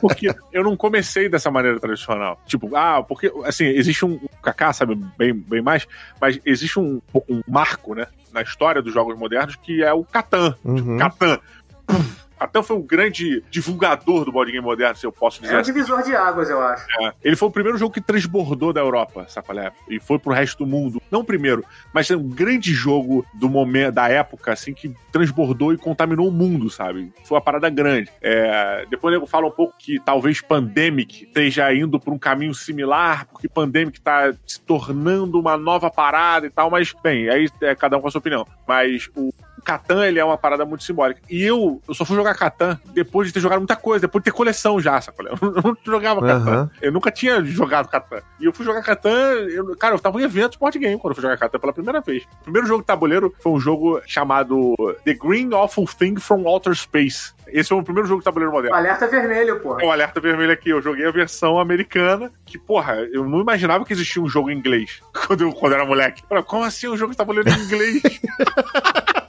porque 0.00 0.34
eu 0.52 0.62
não 0.62 0.76
comecei 0.76 1.28
dessa 1.28 1.50
maneira 1.50 1.78
tradicional. 1.78 2.40
Tipo, 2.46 2.74
ah, 2.76 3.02
porque, 3.02 3.32
assim, 3.44 3.64
existe 3.66 4.04
um. 4.04 4.14
O 4.14 4.42
Kaká 4.42 4.72
sabe 4.72 4.94
bem, 5.16 5.32
bem 5.32 5.62
mais, 5.62 5.86
mas 6.20 6.38
existe 6.44 6.78
um, 6.78 7.00
um 7.28 7.42
marco, 7.46 7.94
né, 7.94 8.06
na 8.32 8.42
história 8.42 8.82
dos 8.82 8.92
jogos 8.92 9.18
modernos 9.18 9.56
que 9.56 9.82
é 9.82 9.92
o 9.92 10.04
Catan. 10.04 10.54
Uhum. 10.64 10.98
Catan. 10.98 11.38
Puf 11.86 12.17
até 12.38 12.62
foi 12.62 12.76
um 12.76 12.82
grande 12.82 13.42
divulgador 13.50 14.24
do 14.24 14.32
board 14.32 14.52
game 14.52 14.64
moderno, 14.64 14.96
se 14.96 15.06
eu 15.06 15.12
posso 15.12 15.40
dizer. 15.40 15.54
É 15.54 15.56
um 15.56 15.60
assim. 15.60 15.72
divisor 15.72 16.02
de 16.02 16.14
águas, 16.14 16.50
eu 16.50 16.60
acho. 16.60 16.86
É. 17.02 17.12
Ele 17.22 17.36
foi 17.36 17.48
o 17.48 17.50
primeiro 17.50 17.78
jogo 17.78 17.92
que 17.92 18.00
transbordou 18.00 18.72
da 18.72 18.80
Europa, 18.80 19.26
sacolé? 19.28 19.72
E 19.88 19.98
foi 20.00 20.18
pro 20.18 20.32
resto 20.32 20.64
do 20.64 20.66
mundo. 20.66 21.00
Não 21.10 21.20
o 21.20 21.24
primeiro, 21.24 21.64
mas 21.92 22.10
é 22.10 22.16
um 22.16 22.28
grande 22.28 22.72
jogo 22.72 23.24
do 23.34 23.48
momento, 23.48 23.94
da 23.94 24.08
época, 24.08 24.52
assim, 24.52 24.72
que 24.72 24.94
transbordou 25.12 25.72
e 25.72 25.78
contaminou 25.78 26.28
o 26.28 26.32
mundo, 26.32 26.70
sabe? 26.70 27.12
Foi 27.24 27.36
uma 27.36 27.42
parada 27.42 27.68
grande. 27.68 28.10
É... 28.20 28.86
Depois 28.90 29.14
eu 29.14 29.26
falo 29.26 29.48
um 29.48 29.52
pouco 29.52 29.74
que 29.78 29.98
talvez 30.00 30.40
Pandemic 30.40 31.24
esteja 31.24 31.72
indo 31.72 31.98
por 31.98 32.12
um 32.12 32.18
caminho 32.18 32.54
similar, 32.54 33.26
porque 33.26 33.48
Pandemic 33.48 34.00
tá 34.00 34.32
se 34.46 34.60
tornando 34.60 35.38
uma 35.38 35.56
nova 35.56 35.90
parada 35.90 36.46
e 36.46 36.50
tal, 36.50 36.70
mas, 36.70 36.94
bem, 37.02 37.28
aí 37.28 37.48
é 37.60 37.74
cada 37.74 37.96
um 37.96 38.00
com 38.00 38.08
a 38.08 38.10
sua 38.10 38.18
opinião. 38.20 38.46
Mas 38.66 39.08
o 39.16 39.32
Catan, 39.68 40.06
ele 40.06 40.18
é 40.18 40.24
uma 40.24 40.38
parada 40.38 40.64
muito 40.64 40.82
simbólica. 40.82 41.20
E 41.28 41.44
eu, 41.44 41.82
eu 41.86 41.92
só 41.92 42.02
fui 42.02 42.16
jogar 42.16 42.34
Catan 42.34 42.80
depois 42.86 43.28
de 43.28 43.34
ter 43.34 43.40
jogado 43.40 43.58
muita 43.58 43.76
coisa, 43.76 44.00
depois 44.06 44.22
de 44.24 44.30
ter 44.30 44.34
coleção 44.34 44.80
já, 44.80 44.98
sabe? 44.98 45.18
Eu 45.18 45.36
não 45.62 45.76
jogava 45.84 46.22
Catan. 46.22 46.62
Uhum. 46.62 46.70
Eu 46.80 46.90
nunca 46.90 47.10
tinha 47.10 47.44
jogado 47.44 47.86
Catan. 47.86 48.22
E 48.40 48.46
eu 48.46 48.52
fui 48.54 48.64
jogar 48.64 48.82
Catan, 48.82 49.10
eu, 49.50 49.76
cara, 49.76 49.94
eu 49.94 49.98
tava 49.98 50.18
em 50.22 50.24
evento 50.24 50.52
Sport 50.52 50.78
Game 50.78 50.98
quando 50.98 51.10
eu 51.10 51.14
fui 51.16 51.22
jogar 51.22 51.36
Catan 51.36 51.58
pela 51.58 51.74
primeira 51.74 52.00
vez. 52.00 52.22
O 52.40 52.44
primeiro 52.44 52.66
jogo 52.66 52.80
de 52.80 52.86
tabuleiro 52.86 53.34
foi 53.40 53.52
um 53.52 53.60
jogo 53.60 54.00
chamado 54.06 54.74
The 55.04 55.12
Green 55.12 55.52
Awful 55.52 55.86
Thing 55.86 56.16
from 56.16 56.46
Outer 56.46 56.74
Space. 56.74 57.34
Esse 57.48 57.68
foi 57.68 57.78
o 57.78 57.82
primeiro 57.82 58.08
jogo 58.08 58.20
de 58.20 58.24
tabuleiro 58.24 58.52
moderno. 58.52 58.74
O 58.74 58.78
alerta 58.78 59.06
vermelho, 59.06 59.60
pô. 59.60 59.78
É 59.78 59.84
o 59.84 59.90
alerta 59.90 60.18
vermelho 60.18 60.52
aqui. 60.52 60.70
Eu 60.70 60.80
joguei 60.80 61.06
a 61.06 61.10
versão 61.10 61.58
americana, 61.58 62.30
que, 62.46 62.58
porra, 62.58 62.96
eu 63.12 63.26
não 63.26 63.40
imaginava 63.40 63.84
que 63.84 63.92
existia 63.92 64.22
um 64.22 64.28
jogo 64.28 64.50
em 64.50 64.56
inglês 64.56 65.02
quando 65.26 65.42
eu, 65.42 65.52
quando 65.52 65.72
eu 65.72 65.78
era 65.78 65.86
moleque. 65.86 66.22
Como 66.46 66.64
assim 66.64 66.88
um 66.88 66.96
jogo 66.96 67.12
de 67.12 67.18
tabuleiro 67.18 67.48
em 67.50 67.64
inglês? 67.64 68.02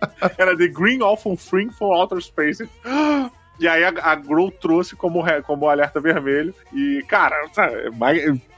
Era 0.38 0.56
The 0.56 0.68
Green 0.68 1.02
Awful 1.02 1.36
Thing 1.36 1.70
for 1.70 1.94
Outer 1.94 2.20
Space. 2.20 2.68
E 3.60 3.66
aí 3.66 3.82
a, 3.82 3.88
a 3.88 4.14
Grow 4.14 4.52
trouxe 4.52 4.94
como, 4.94 5.24
como 5.44 5.68
alerta 5.68 6.00
vermelho. 6.00 6.54
E, 6.72 7.04
cara, 7.08 7.34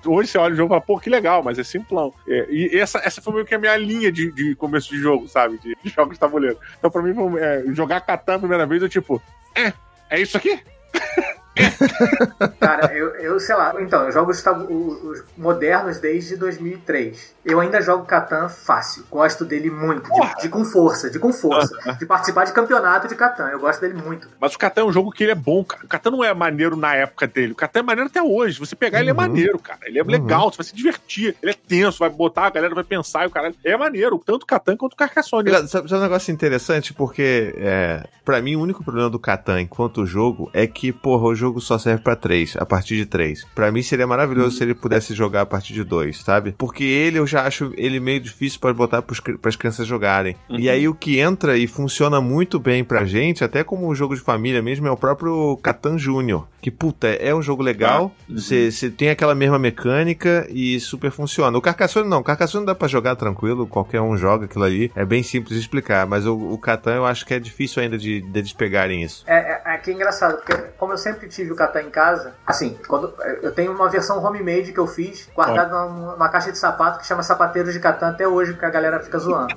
hoje 0.04 0.30
você 0.30 0.36
olha 0.36 0.52
o 0.52 0.56
jogo 0.56 0.68
e 0.68 0.74
fala, 0.76 0.80
pô, 0.82 1.00
que 1.00 1.08
legal, 1.08 1.42
mas 1.42 1.58
é 1.58 1.64
simplão. 1.64 2.12
É, 2.28 2.46
e 2.50 2.78
essa, 2.78 2.98
essa 2.98 3.22
foi 3.22 3.32
meio 3.32 3.46
que 3.46 3.54
a 3.54 3.58
minha 3.58 3.74
linha 3.78 4.12
de, 4.12 4.30
de 4.30 4.54
começo 4.56 4.90
de 4.90 4.98
jogo, 4.98 5.26
sabe? 5.26 5.56
De, 5.56 5.74
de 5.82 5.88
jogos 5.88 6.14
de 6.14 6.20
tabuleiro. 6.20 6.58
Então, 6.78 6.90
pra 6.90 7.00
mim, 7.00 7.14
é, 7.38 7.64
jogar 7.72 8.02
Catan 8.02 8.34
a 8.34 8.40
primeira 8.40 8.66
vez, 8.66 8.82
eu 8.82 8.90
tipo, 8.90 9.22
é, 9.54 9.72
é 10.10 10.20
isso 10.20 10.36
aqui? 10.36 10.60
Cara, 12.60 12.94
eu, 12.94 13.08
eu 13.16 13.40
sei 13.40 13.54
lá. 13.54 13.74
Então, 13.80 14.04
eu 14.04 14.12
jogo 14.12 14.30
os, 14.30 14.44
os, 14.44 15.24
modernos 15.36 15.98
desde 15.98 16.36
2003. 16.36 17.34
Eu 17.44 17.60
ainda 17.60 17.80
jogo 17.80 18.04
Catan 18.04 18.48
fácil. 18.48 19.04
Gosto 19.10 19.44
dele 19.44 19.70
muito. 19.70 20.10
De, 20.12 20.42
de, 20.42 20.48
com 20.48 20.64
força, 20.64 21.10
de 21.10 21.18
com 21.18 21.32
força. 21.32 21.76
de 21.98 22.06
participar 22.06 22.44
de 22.44 22.52
campeonato 22.52 23.08
de 23.08 23.14
Catan. 23.14 23.48
Eu 23.48 23.58
gosto 23.58 23.80
dele 23.80 23.94
muito. 23.94 24.28
Mas 24.38 24.54
o 24.54 24.58
Catan 24.58 24.82
é 24.82 24.84
um 24.84 24.92
jogo 24.92 25.10
que 25.10 25.24
ele 25.24 25.32
é 25.32 25.36
bom, 25.36 25.64
cara. 25.64 25.84
O 25.84 25.88
Catan 25.88 26.10
não 26.10 26.24
é 26.24 26.32
maneiro 26.32 26.76
na 26.76 26.94
época 26.94 27.26
dele. 27.26 27.52
O 27.52 27.56
Catan 27.56 27.80
é 27.80 27.82
maneiro 27.82 28.08
até 28.08 28.22
hoje. 28.22 28.58
Você 28.58 28.76
pegar 28.76 28.98
uhum. 28.98 29.02
ele 29.02 29.10
é 29.10 29.12
uhum. 29.12 29.18
maneiro, 29.18 29.58
cara. 29.58 29.80
Ele 29.84 29.98
é 29.98 30.02
uhum. 30.02 30.08
legal, 30.08 30.50
você 30.50 30.58
vai 30.58 30.66
se 30.66 30.76
divertir. 30.76 31.36
Ele 31.42 31.52
é 31.52 31.54
tenso, 31.54 31.98
vai 31.98 32.10
botar, 32.10 32.46
a 32.46 32.50
galera 32.50 32.74
vai 32.74 32.84
pensar 32.84 33.24
e 33.24 33.26
o 33.26 33.30
cara. 33.30 33.52
É 33.64 33.76
maneiro, 33.76 34.20
tanto 34.24 34.44
o 34.44 34.46
Catan 34.46 34.76
quanto 34.76 34.92
o 34.92 34.96
Carcassonne. 34.96 35.50
Sabe, 35.50 35.88
sabe 35.88 35.94
um 35.94 36.00
negócio 36.00 36.32
interessante? 36.32 36.92
Porque, 36.92 37.54
é, 37.56 38.06
para 38.24 38.40
mim, 38.40 38.56
o 38.56 38.60
único 38.60 38.84
problema 38.84 39.10
do 39.10 39.18
Catan 39.18 39.60
enquanto 39.60 40.06
jogo 40.06 40.50
é 40.52 40.66
que, 40.66 40.92
porra, 40.92 41.24
o 41.24 41.34
jogo 41.34 41.49
só 41.58 41.78
serve 41.78 42.02
para 42.02 42.14
três, 42.14 42.54
a 42.58 42.66
partir 42.66 42.96
de 42.96 43.06
três. 43.06 43.46
Para 43.54 43.72
mim 43.72 43.82
seria 43.82 44.06
maravilhoso 44.06 44.56
se 44.56 44.62
ele 44.62 44.74
pudesse 44.74 45.14
jogar 45.14 45.42
a 45.42 45.46
partir 45.46 45.72
de 45.72 45.82
dois, 45.82 46.18
sabe? 46.22 46.54
Porque 46.58 46.84
ele 46.84 47.18
eu 47.18 47.26
já 47.26 47.46
acho 47.46 47.72
ele 47.76 47.98
meio 47.98 48.20
difícil 48.20 48.60
para 48.60 48.74
botar 48.74 49.00
para 49.00 49.48
as 49.48 49.56
crianças 49.56 49.86
jogarem. 49.86 50.36
Uhum. 50.48 50.58
E 50.58 50.68
aí 50.68 50.86
o 50.86 50.94
que 50.94 51.18
entra 51.18 51.56
e 51.56 51.66
funciona 51.66 52.20
muito 52.20 52.58
bem 52.58 52.84
pra 52.84 53.04
gente, 53.04 53.42
até 53.42 53.64
como 53.64 53.88
um 53.88 53.94
jogo 53.94 54.14
de 54.14 54.20
família 54.20 54.60
mesmo, 54.60 54.86
é 54.86 54.90
o 54.90 54.96
próprio 54.96 55.56
Catan 55.62 55.96
Júnior. 55.96 56.46
Que 56.60 56.70
puta, 56.70 57.08
é 57.08 57.34
um 57.34 57.40
jogo 57.40 57.62
legal, 57.62 58.12
ah, 58.14 58.32
você 58.34 58.68
uhum. 58.82 58.90
tem 58.90 59.08
aquela 59.08 59.34
mesma 59.34 59.58
mecânica 59.58 60.46
e 60.50 60.78
super 60.78 61.10
funciona. 61.10 61.56
O 61.56 61.62
Carcassonne 61.62 62.08
não, 62.08 62.18
o 62.18 62.24
Carcassonne 62.24 62.66
dá 62.66 62.74
para 62.74 62.86
jogar 62.86 63.16
tranquilo, 63.16 63.66
qualquer 63.66 64.00
um 64.02 64.16
joga 64.16 64.44
aquilo 64.44 64.64
ali, 64.64 64.92
é 64.94 65.04
bem 65.04 65.22
simples 65.22 65.54
de 65.54 65.60
explicar, 65.60 66.06
mas 66.06 66.26
o, 66.26 66.36
o 66.36 66.58
Catan 66.58 66.96
eu 66.96 67.06
acho 67.06 67.24
que 67.24 67.32
é 67.32 67.38
difícil 67.38 67.82
ainda 67.82 67.96
de, 67.96 68.20
de 68.20 68.38
eles 68.38 68.52
pegarem 68.52 69.02
isso. 69.02 69.24
É, 69.26 69.36
é, 69.36 69.74
é 69.74 69.78
que 69.78 69.90
é 69.90 69.94
engraçado, 69.94 70.36
porque 70.36 70.54
como 70.76 70.92
eu 70.92 70.98
sempre 70.98 71.28
tive 71.30 71.52
o 71.52 71.56
Catan 71.56 71.82
em 71.82 71.90
casa, 71.90 72.34
assim, 72.46 72.78
quando 72.86 73.14
eu 73.42 73.52
tenho 73.52 73.72
uma 73.72 73.88
versão 73.88 74.22
homemade 74.22 74.72
que 74.72 74.78
eu 74.78 74.86
fiz, 74.86 75.28
guardada 75.34 75.70
numa, 75.70 76.12
numa, 76.12 76.28
caixa 76.28 76.52
de 76.52 76.58
sapato 76.58 76.98
que 76.98 77.06
chama 77.06 77.22
Sapateiros 77.22 77.72
de 77.72 77.80
Catan 77.80 78.10
até 78.10 78.26
hoje, 78.28 78.52
porque 78.52 78.66
a 78.66 78.70
galera 78.70 79.00
fica 79.00 79.18
zoando. 79.18 79.56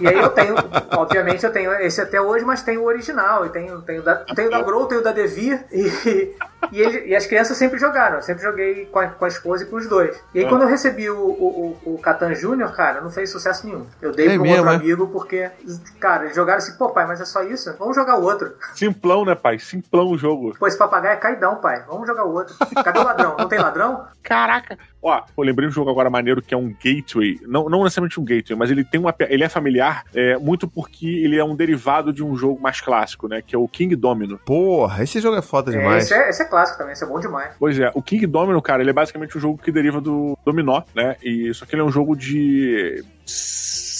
e 0.00 0.08
aí 0.08 0.18
eu 0.18 0.30
tenho, 0.30 0.54
obviamente 0.96 1.44
eu 1.44 1.52
tenho 1.52 1.72
esse 1.74 2.00
até 2.00 2.20
hoje, 2.20 2.44
mas 2.44 2.62
tenho 2.62 2.82
o 2.82 2.86
original, 2.86 3.44
e 3.46 3.50
tenho, 3.50 3.80
tenho, 3.82 4.02
da, 4.02 4.16
tenho 4.16 4.50
da 4.50 4.62
Grow, 4.62 4.86
tenho 4.86 5.02
da 5.02 5.12
Devir, 5.12 5.64
e, 5.72 6.34
e, 6.72 6.80
ele, 6.80 7.08
e, 7.08 7.16
as 7.16 7.26
crianças 7.26 7.56
sempre 7.56 7.78
jogaram, 7.78 8.16
eu 8.16 8.22
sempre 8.22 8.42
joguei 8.42 8.86
com 8.86 8.98
a, 8.98 9.08
com 9.08 9.24
a 9.24 9.28
esposa 9.28 9.64
e 9.64 9.66
com 9.66 9.76
os 9.76 9.88
dois. 9.88 10.22
E 10.34 10.40
aí 10.40 10.44
ah. 10.44 10.48
quando 10.48 10.62
eu 10.62 10.68
recebi 10.68 11.08
o, 11.08 11.16
o, 11.16 11.78
o, 11.84 11.94
o 11.94 11.98
Catan 11.98 12.34
Júnior, 12.34 12.74
cara, 12.74 13.00
não 13.00 13.10
fez 13.10 13.30
sucesso 13.30 13.66
nenhum. 13.66 13.86
Eu 14.00 14.12
dei 14.12 14.28
é 14.28 14.34
para 14.34 14.42
um 14.42 14.50
outro 14.50 14.70
é? 14.70 14.74
amigo 14.74 15.08
porque, 15.08 15.50
cara, 15.98 16.24
eles 16.24 16.36
jogaram 16.36 16.58
assim, 16.58 16.76
pô 16.76 16.90
pai, 16.90 17.06
mas 17.06 17.20
é 17.20 17.24
só 17.24 17.42
isso? 17.42 17.74
Vamos 17.78 17.96
jogar 17.96 18.18
o 18.18 18.22
outro. 18.22 18.52
Simplão, 18.74 19.24
né 19.24 19.34
pai? 19.34 19.58
Simplão 19.58 20.10
o 20.10 20.18
jogo. 20.18 20.54
Pô, 20.58 20.66
esse 20.66 20.78
papagaio 20.78 21.14
é 21.14 21.16
caidão, 21.16 21.56
pai. 21.56 21.84
Vamos 21.88 22.06
jogar 22.06 22.24
o 22.24 22.32
outro. 22.32 22.54
Cadê 22.82 22.98
o 22.98 23.04
ladrão? 23.04 23.36
Não 23.38 23.48
tem 23.48 23.58
ladrão? 23.58 24.06
Caraca. 24.22 24.78
Ó, 25.02 25.22
eu 25.36 25.44
lembrei 25.44 25.66
de 25.66 25.72
um 25.72 25.74
jogo 25.74 25.90
agora 25.90 26.10
maneiro 26.10 26.42
que 26.42 26.52
é 26.52 26.56
um 26.56 26.68
gateway. 26.68 27.40
Não, 27.46 27.68
não 27.68 27.84
necessariamente 27.84 28.20
um 28.20 28.24
gateway, 28.24 28.58
mas 28.58 28.70
ele 28.70 28.84
tem 28.84 29.00
uma. 29.00 29.14
Ele 29.20 29.44
é 29.44 29.48
familiar 29.48 30.04
é, 30.14 30.36
muito 30.36 30.68
porque 30.68 31.06
ele 31.06 31.38
é 31.38 31.44
um 31.44 31.56
derivado 31.56 32.12
de 32.12 32.22
um 32.22 32.36
jogo 32.36 32.60
mais 32.60 32.80
clássico, 32.80 33.26
né? 33.26 33.42
Que 33.44 33.54
é 33.54 33.58
o 33.58 33.66
King 33.66 33.96
Domino. 33.96 34.38
Porra, 34.44 35.02
esse 35.02 35.20
jogo 35.20 35.36
é 35.36 35.42
foda 35.42 35.72
demais. 35.72 36.04
esse, 36.04 36.14
é, 36.14 36.28
esse 36.28 36.42
é 36.42 36.44
clássico 36.50 36.78
também, 36.78 36.92
esse 36.92 37.04
é 37.04 37.06
bom 37.06 37.20
demais. 37.20 37.54
Pois 37.58 37.78
é, 37.78 37.90
o 37.94 38.02
King 38.02 38.26
Domino, 38.26 38.60
cara, 38.60 38.82
ele 38.82 38.90
é 38.90 38.92
basicamente 38.92 39.38
um 39.38 39.40
jogo 39.40 39.58
que 39.58 39.72
deriva 39.72 40.00
do 40.00 40.36
Dominó, 40.44 40.82
né? 40.94 41.16
E 41.22 41.52
só 41.54 41.64
que 41.64 41.74
ele 41.74 41.82
é 41.82 41.84
um 41.84 41.90
jogo 41.90 42.16
de 42.16 43.02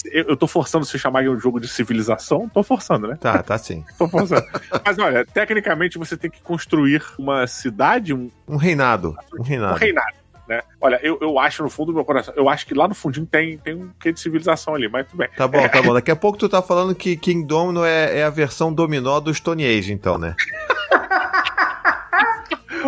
eu 0.05 0.35
tô 0.35 0.47
forçando 0.47 0.85
você 0.85 0.97
chamar 0.97 1.23
de 1.23 1.29
um 1.29 1.39
jogo 1.39 1.59
de 1.59 1.67
civilização? 1.67 2.49
Tô 2.49 2.63
forçando, 2.63 3.07
né? 3.07 3.15
Tá, 3.19 3.41
tá 3.43 3.57
sim. 3.57 3.85
tô 3.97 4.07
forçando. 4.07 4.45
Mas 4.83 4.97
olha, 4.97 5.25
tecnicamente 5.25 5.97
você 5.97 6.17
tem 6.17 6.29
que 6.29 6.41
construir 6.41 7.03
uma 7.17 7.45
cidade. 7.47 8.13
Um, 8.13 8.29
um 8.47 8.57
reinado. 8.57 9.15
Um 9.37 9.43
reinado. 9.43 9.75
Um 9.75 9.77
reinado. 9.77 10.21
Né? 10.47 10.61
Olha, 10.81 10.99
eu, 11.01 11.17
eu 11.21 11.39
acho 11.39 11.63
no 11.63 11.69
fundo 11.69 11.87
do 11.87 11.93
meu 11.93 12.03
coração, 12.03 12.33
eu 12.35 12.49
acho 12.49 12.65
que 12.65 12.73
lá 12.73 12.85
no 12.85 12.93
fundinho 12.93 13.25
tem, 13.25 13.57
tem 13.57 13.73
um 13.73 13.89
quê 13.97 14.11
de 14.11 14.19
civilização 14.19 14.75
ali, 14.75 14.89
mas 14.89 15.07
tudo 15.07 15.19
bem. 15.19 15.29
Tá 15.37 15.47
bom, 15.47 15.65
tá 15.69 15.79
bom. 15.81 15.93
Daqui 15.93 16.11
a 16.11 16.15
pouco 16.15 16.37
tu 16.37 16.49
tá 16.49 16.61
falando 16.61 16.93
que 16.93 17.15
King 17.15 17.45
Domino 17.45 17.85
é, 17.85 18.19
é 18.19 18.23
a 18.23 18.29
versão 18.29 18.73
dominó 18.73 19.19
do 19.21 19.33
Stone 19.33 19.65
Age, 19.65 19.93
então, 19.93 20.17
né? 20.17 20.35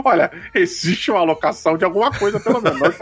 Olha, 0.03 0.31
existe 0.53 1.11
uma 1.11 1.19
alocação 1.19 1.77
de 1.77 1.85
alguma 1.85 2.11
coisa, 2.11 2.39
pelo 2.39 2.61
menos. 2.61 2.95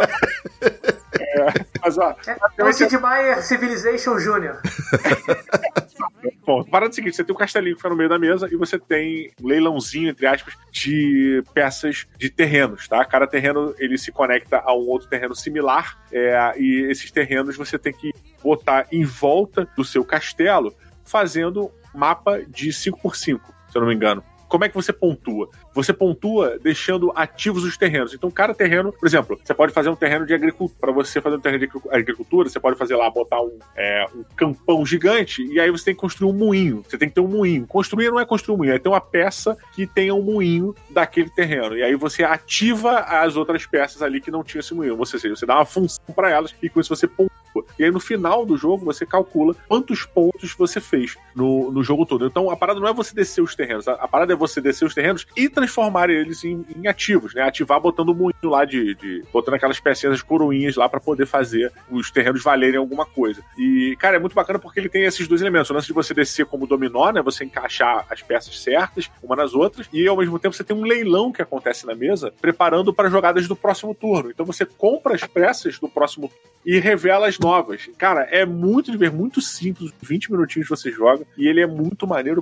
É, 1.13 1.45
mas, 1.81 1.97
ó, 1.97 2.15
é 2.57 2.63
o 2.63 2.73
Sid 2.73 2.97
Meier 2.97 3.43
Civilization 3.43 4.17
Jr. 4.17 4.59
Bom, 6.45 6.63
parada 6.63 6.89
é 6.89 6.91
o 6.91 6.93
seguinte: 6.93 7.15
você 7.15 7.23
tem 7.23 7.33
um 7.33 7.37
castelinho 7.37 7.75
que 7.75 7.81
fica 7.81 7.89
no 7.89 7.95
meio 7.95 8.09
da 8.09 8.19
mesa 8.19 8.47
e 8.51 8.55
você 8.55 8.77
tem 8.77 9.31
um 9.41 9.47
leilãozinho, 9.47 10.09
entre 10.09 10.25
aspas, 10.25 10.55
de 10.71 11.43
peças 11.53 12.07
de 12.17 12.29
terrenos, 12.29 12.87
tá? 12.87 13.03
Cada 13.05 13.27
terreno 13.27 13.73
ele 13.77 13.97
se 13.97 14.11
conecta 14.11 14.61
a 14.63 14.73
um 14.73 14.87
outro 14.87 15.07
terreno 15.07 15.35
similar 15.35 15.97
é, 16.11 16.53
e 16.57 16.87
esses 16.89 17.11
terrenos 17.11 17.55
você 17.55 17.77
tem 17.77 17.93
que 17.93 18.11
botar 18.43 18.87
em 18.91 19.03
volta 19.03 19.67
do 19.75 19.85
seu 19.85 20.03
castelo 20.03 20.73
fazendo 21.05 21.71
mapa 21.93 22.41
de 22.47 22.69
5x5, 22.69 23.39
se 23.69 23.77
eu 23.77 23.81
não 23.81 23.87
me 23.87 23.95
engano 23.95 24.23
como 24.51 24.65
é 24.65 24.69
que 24.69 24.75
você 24.75 24.91
pontua? 24.91 25.49
Você 25.73 25.93
pontua 25.93 26.57
deixando 26.59 27.11
ativos 27.15 27.63
os 27.63 27.77
terrenos. 27.77 28.13
Então, 28.13 28.29
cada 28.29 28.53
terreno, 28.53 28.91
por 28.91 29.05
exemplo, 29.05 29.39
você 29.43 29.53
pode 29.53 29.73
fazer 29.73 29.89
um 29.89 29.95
terreno 29.95 30.25
de 30.25 30.33
agricultura. 30.33 30.79
Para 30.79 30.91
você 30.91 31.21
fazer 31.21 31.35
um 31.35 31.39
terreno 31.39 31.67
de 31.67 31.71
agricultura, 31.89 32.49
você 32.49 32.59
pode 32.59 32.77
fazer 32.77 32.95
lá, 32.95 33.09
botar 33.09 33.41
um, 33.41 33.57
é, 33.75 34.05
um 34.15 34.23
campão 34.35 34.85
gigante 34.85 35.43
e 35.43 35.59
aí 35.59 35.71
você 35.71 35.85
tem 35.85 35.95
que 35.95 36.01
construir 36.01 36.29
um 36.29 36.33
moinho. 36.33 36.83
Você 36.87 36.97
tem 36.97 37.07
que 37.07 37.15
ter 37.15 37.21
um 37.21 37.27
moinho. 37.27 37.65
Construir 37.67 38.11
não 38.11 38.19
é 38.19 38.25
construir 38.25 38.55
um 38.55 38.57
moinho, 38.57 38.73
é 38.73 38.79
ter 38.79 38.89
uma 38.89 39.01
peça 39.01 39.57
que 39.73 39.87
tenha 39.87 40.13
um 40.13 40.21
moinho 40.21 40.75
daquele 40.89 41.29
terreno. 41.29 41.77
E 41.77 41.83
aí 41.83 41.95
você 41.95 42.23
ativa 42.23 42.99
as 42.99 43.35
outras 43.35 43.65
peças 43.65 44.01
ali 44.01 44.19
que 44.19 44.31
não 44.31 44.43
tinham 44.43 44.59
esse 44.59 44.73
moinho. 44.73 44.97
Ou 44.97 45.05
seja, 45.05 45.29
você 45.29 45.45
dá 45.45 45.55
uma 45.55 45.65
função 45.65 46.03
para 46.15 46.29
elas 46.29 46.53
e 46.61 46.69
com 46.69 46.79
isso 46.79 46.93
você 46.93 47.07
pontua. 47.07 47.31
E 47.77 47.83
aí 47.83 47.91
no 47.91 47.99
final 47.99 48.45
do 48.45 48.57
jogo 48.57 48.85
você 48.85 49.05
calcula 49.05 49.55
quantos 49.67 50.05
pontos 50.05 50.53
você 50.53 50.79
fez 50.79 51.17
no, 51.35 51.71
no 51.71 51.83
jogo 51.83 52.05
todo. 52.05 52.25
Então 52.25 52.49
a 52.49 52.55
parada 52.55 52.79
não 52.79 52.87
é 52.87 52.93
você 52.93 53.13
descer 53.13 53.41
os 53.41 53.55
terrenos, 53.55 53.87
a, 53.87 53.93
a 53.93 54.07
parada 54.07 54.33
é 54.33 54.35
você 54.35 54.61
descer 54.61 54.85
os 54.85 54.93
terrenos 54.93 55.27
e 55.35 55.49
transformar 55.61 56.09
eles 56.09 56.43
em, 56.43 56.65
em 56.75 56.87
ativos, 56.87 57.35
né? 57.35 57.43
Ativar 57.43 57.79
botando 57.79 58.15
moinho 58.15 58.33
lá 58.43 58.65
de, 58.65 58.95
de, 58.95 59.23
botando 59.31 59.53
aquelas 59.53 59.79
pecinhas, 59.79 60.15
as 60.15 60.21
coroinhas 60.23 60.75
lá 60.75 60.89
para 60.89 60.99
poder 60.99 61.27
fazer 61.27 61.71
os 61.89 62.09
terrenos 62.09 62.43
valerem 62.43 62.79
alguma 62.79 63.05
coisa. 63.05 63.43
E, 63.57 63.95
cara, 63.99 64.15
é 64.15 64.19
muito 64.19 64.33
bacana 64.33 64.57
porque 64.57 64.79
ele 64.79 64.89
tem 64.89 65.03
esses 65.03 65.27
dois 65.27 65.41
elementos. 65.41 65.69
O 65.69 65.73
lance 65.73 65.87
de 65.87 65.93
você 65.93 66.13
descer 66.13 66.45
como 66.45 66.65
dominó, 66.65 67.11
né? 67.11 67.21
Você 67.21 67.45
encaixar 67.45 68.05
as 68.09 68.21
peças 68.23 68.59
certas, 68.59 69.09
uma 69.21 69.35
nas 69.35 69.53
outras, 69.53 69.87
e 69.93 70.07
ao 70.07 70.17
mesmo 70.17 70.39
tempo 70.39 70.55
você 70.55 70.63
tem 70.63 70.75
um 70.75 70.83
leilão 70.83 71.31
que 71.31 71.41
acontece 71.41 71.85
na 71.85 71.93
mesa, 71.93 72.33
preparando 72.41 72.91
para 72.91 73.09
jogadas 73.09 73.47
do 73.47 73.55
próximo 73.55 73.93
turno. 73.93 74.31
Então 74.31 74.45
você 74.45 74.65
compra 74.65 75.13
as 75.13 75.23
peças 75.23 75.77
do 75.77 75.87
próximo 75.87 76.31
e 76.65 76.79
revela 76.79 77.27
as 77.27 77.37
novas. 77.39 77.89
Cara, 77.97 78.21
é 78.31 78.45
muito 78.45 78.95
ver, 78.97 79.11
muito 79.11 79.41
simples, 79.41 79.91
20 80.01 80.31
minutinhos 80.31 80.69
você 80.69 80.91
joga, 80.91 81.25
e 81.37 81.47
ele 81.47 81.61
é 81.61 81.67
muito 81.67 82.07
maneiro 82.07 82.41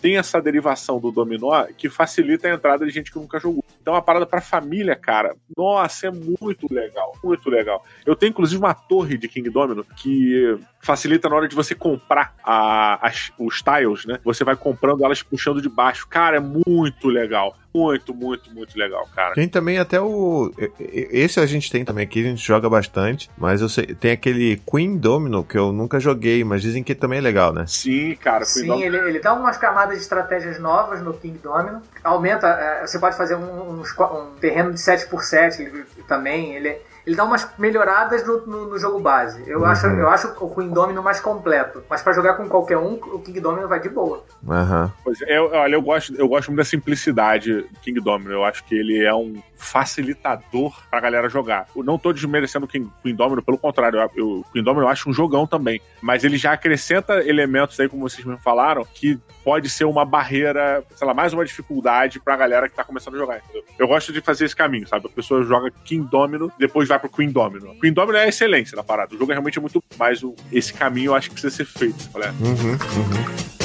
tem 0.00 0.16
essa 0.16 0.40
derivação 0.40 0.98
do 0.98 1.10
dominó 1.10 1.64
que 1.76 1.88
facilita 1.88 2.48
a 2.48 2.54
entrada 2.54 2.84
de 2.84 2.92
gente 2.92 3.10
que 3.10 3.18
nunca 3.18 3.38
jogou. 3.38 3.64
Então, 3.80 3.94
é 3.94 3.96
uma 3.96 4.02
parada 4.02 4.26
pra 4.26 4.40
família, 4.40 4.94
cara, 4.94 5.34
nossa, 5.56 6.08
é 6.08 6.10
muito 6.10 6.66
legal, 6.70 7.16
muito 7.22 7.48
legal. 7.48 7.84
Eu 8.04 8.14
tenho, 8.14 8.30
inclusive, 8.30 8.60
uma 8.60 8.74
torre 8.74 9.16
de 9.16 9.28
King 9.28 9.48
Domino 9.48 9.84
que 9.96 10.58
facilita 10.80 11.28
na 11.28 11.36
hora 11.36 11.46
de 11.46 11.54
você 11.54 11.74
comprar 11.74 12.34
a, 12.42 13.06
as, 13.06 13.30
os 13.38 13.62
tiles, 13.62 14.06
né? 14.06 14.18
Você 14.24 14.42
vai 14.42 14.56
comprando 14.56 15.04
elas 15.04 15.22
puxando 15.22 15.60
de 15.60 15.68
baixo. 15.68 16.08
Cara, 16.08 16.38
é 16.38 16.40
muito 16.40 17.08
legal. 17.08 17.56
Muito, 17.72 18.12
muito, 18.12 18.52
muito 18.52 18.76
legal, 18.76 19.08
cara. 19.14 19.32
Tem 19.32 19.48
também 19.48 19.78
até 19.78 20.00
o. 20.00 20.52
Esse 20.80 21.38
a 21.38 21.46
gente 21.46 21.70
tem 21.70 21.84
também 21.84 22.04
aqui, 22.04 22.18
a 22.20 22.28
gente 22.28 22.44
joga 22.44 22.68
bastante. 22.68 23.30
Mas 23.38 23.60
eu 23.60 23.68
sei, 23.68 23.86
tem 23.86 24.10
aquele 24.10 24.60
Queen 24.68 24.96
Domino 24.96 25.44
que 25.44 25.56
eu 25.56 25.70
nunca 25.70 26.00
joguei, 26.00 26.42
mas 26.42 26.62
dizem 26.62 26.82
que 26.82 26.96
também 26.96 27.18
é 27.18 27.22
legal, 27.22 27.52
né? 27.52 27.64
Sim, 27.68 28.16
cara. 28.16 28.44
Queen 28.44 28.64
Sim, 28.64 28.82
ele, 28.82 28.96
ele 28.96 29.20
dá 29.20 29.34
umas 29.34 29.56
camadas 29.56 29.94
de 29.96 30.02
estratégias 30.02 30.58
novas 30.58 31.00
no 31.00 31.14
King 31.14 31.38
Domino. 31.38 31.80
Aumenta. 32.02 32.48
É, 32.48 32.86
você 32.86 32.98
pode 32.98 33.16
fazer 33.16 33.36
um, 33.36 33.78
um, 33.78 33.82
um 33.82 34.34
terreno 34.40 34.72
de 34.72 34.80
7x7 34.80 35.60
ele, 35.60 35.84
também. 36.08 36.56
Ele 36.56 36.76
ele 37.10 37.16
dá 37.16 37.24
umas 37.24 37.48
melhoradas 37.58 38.24
no, 38.24 38.46
no, 38.46 38.66
no 38.70 38.78
jogo 38.78 39.00
base. 39.00 39.42
Eu, 39.44 39.60
uhum. 39.60 39.64
acho, 39.64 39.86
eu 39.86 40.08
acho 40.08 40.28
o 40.28 40.54
Queen 40.54 40.70
Domino 40.70 41.02
mais 41.02 41.20
completo. 41.20 41.82
Mas 41.90 42.02
para 42.02 42.12
jogar 42.12 42.34
com 42.34 42.48
qualquer 42.48 42.78
um, 42.78 42.94
o 42.94 43.18
King 43.18 43.40
Domino 43.40 43.66
vai 43.66 43.80
de 43.80 43.88
boa. 43.88 44.24
Uhum. 44.46 44.90
Pois 45.02 45.20
é, 45.22 45.36
eu, 45.36 45.50
olha, 45.52 45.74
eu 45.74 45.82
gosto, 45.82 46.14
eu 46.14 46.28
gosto 46.28 46.48
muito 46.48 46.58
da 46.58 46.64
simplicidade 46.64 47.62
do 47.62 47.80
King 47.80 48.00
Domino. 48.00 48.30
Eu 48.30 48.44
acho 48.44 48.62
que 48.64 48.76
ele 48.76 49.04
é 49.04 49.12
um 49.12 49.42
facilitador 49.56 50.80
pra 50.88 51.00
galera 51.00 51.28
jogar. 51.28 51.66
Eu 51.74 51.82
não 51.82 51.98
tô 51.98 52.12
desmerecendo 52.12 52.64
o 52.64 52.68
King, 52.68 52.88
Queen 53.02 53.14
Domino, 53.14 53.42
pelo 53.42 53.58
contrário, 53.58 53.98
eu, 54.14 54.40
o 54.40 54.44
Queen 54.52 54.62
Domino 54.62 54.86
eu 54.86 54.88
acho 54.88 55.10
um 55.10 55.12
jogão 55.12 55.46
também. 55.46 55.80
Mas 56.00 56.22
ele 56.22 56.36
já 56.36 56.52
acrescenta 56.52 57.26
elementos 57.26 57.78
aí, 57.80 57.88
como 57.88 58.08
vocês 58.08 58.24
me 58.24 58.38
falaram, 58.38 58.86
que 58.94 59.18
pode 59.44 59.68
ser 59.68 59.84
uma 59.84 60.04
barreira, 60.04 60.84
sei 60.94 61.06
lá, 61.06 61.12
mais 61.12 61.32
uma 61.32 61.44
dificuldade 61.44 62.20
pra 62.20 62.36
galera 62.36 62.68
que 62.68 62.76
tá 62.76 62.84
começando 62.84 63.16
a 63.16 63.18
jogar, 63.18 63.38
entendeu? 63.38 63.64
Eu 63.78 63.88
gosto 63.88 64.12
de 64.12 64.20
fazer 64.20 64.44
esse 64.44 64.54
caminho, 64.54 64.86
sabe? 64.86 65.06
A 65.06 65.10
pessoa 65.10 65.42
joga 65.42 65.72
King 65.84 66.08
Domino, 66.08 66.52
depois 66.58 66.88
vai 66.88 66.98
pro 67.00 67.10
Queen 67.10 67.30
Domino. 67.30 67.74
Queen 67.80 67.92
Domino 67.92 68.18
é 68.18 68.24
a 68.24 68.28
excelência 68.28 68.76
da 68.76 68.82
parada. 68.82 69.14
O 69.14 69.18
jogo 69.18 69.32
é 69.32 69.34
realmente 69.34 69.58
muito. 69.58 69.82
Mas 69.98 70.20
esse 70.52 70.72
caminho 70.72 71.10
eu 71.10 71.14
acho 71.14 71.28
que 71.28 71.34
precisa 71.34 71.54
ser 71.54 71.64
feito, 71.64 72.08
olha. 72.14 72.32
Uhum, 72.40 72.72
uhum. 72.72 73.59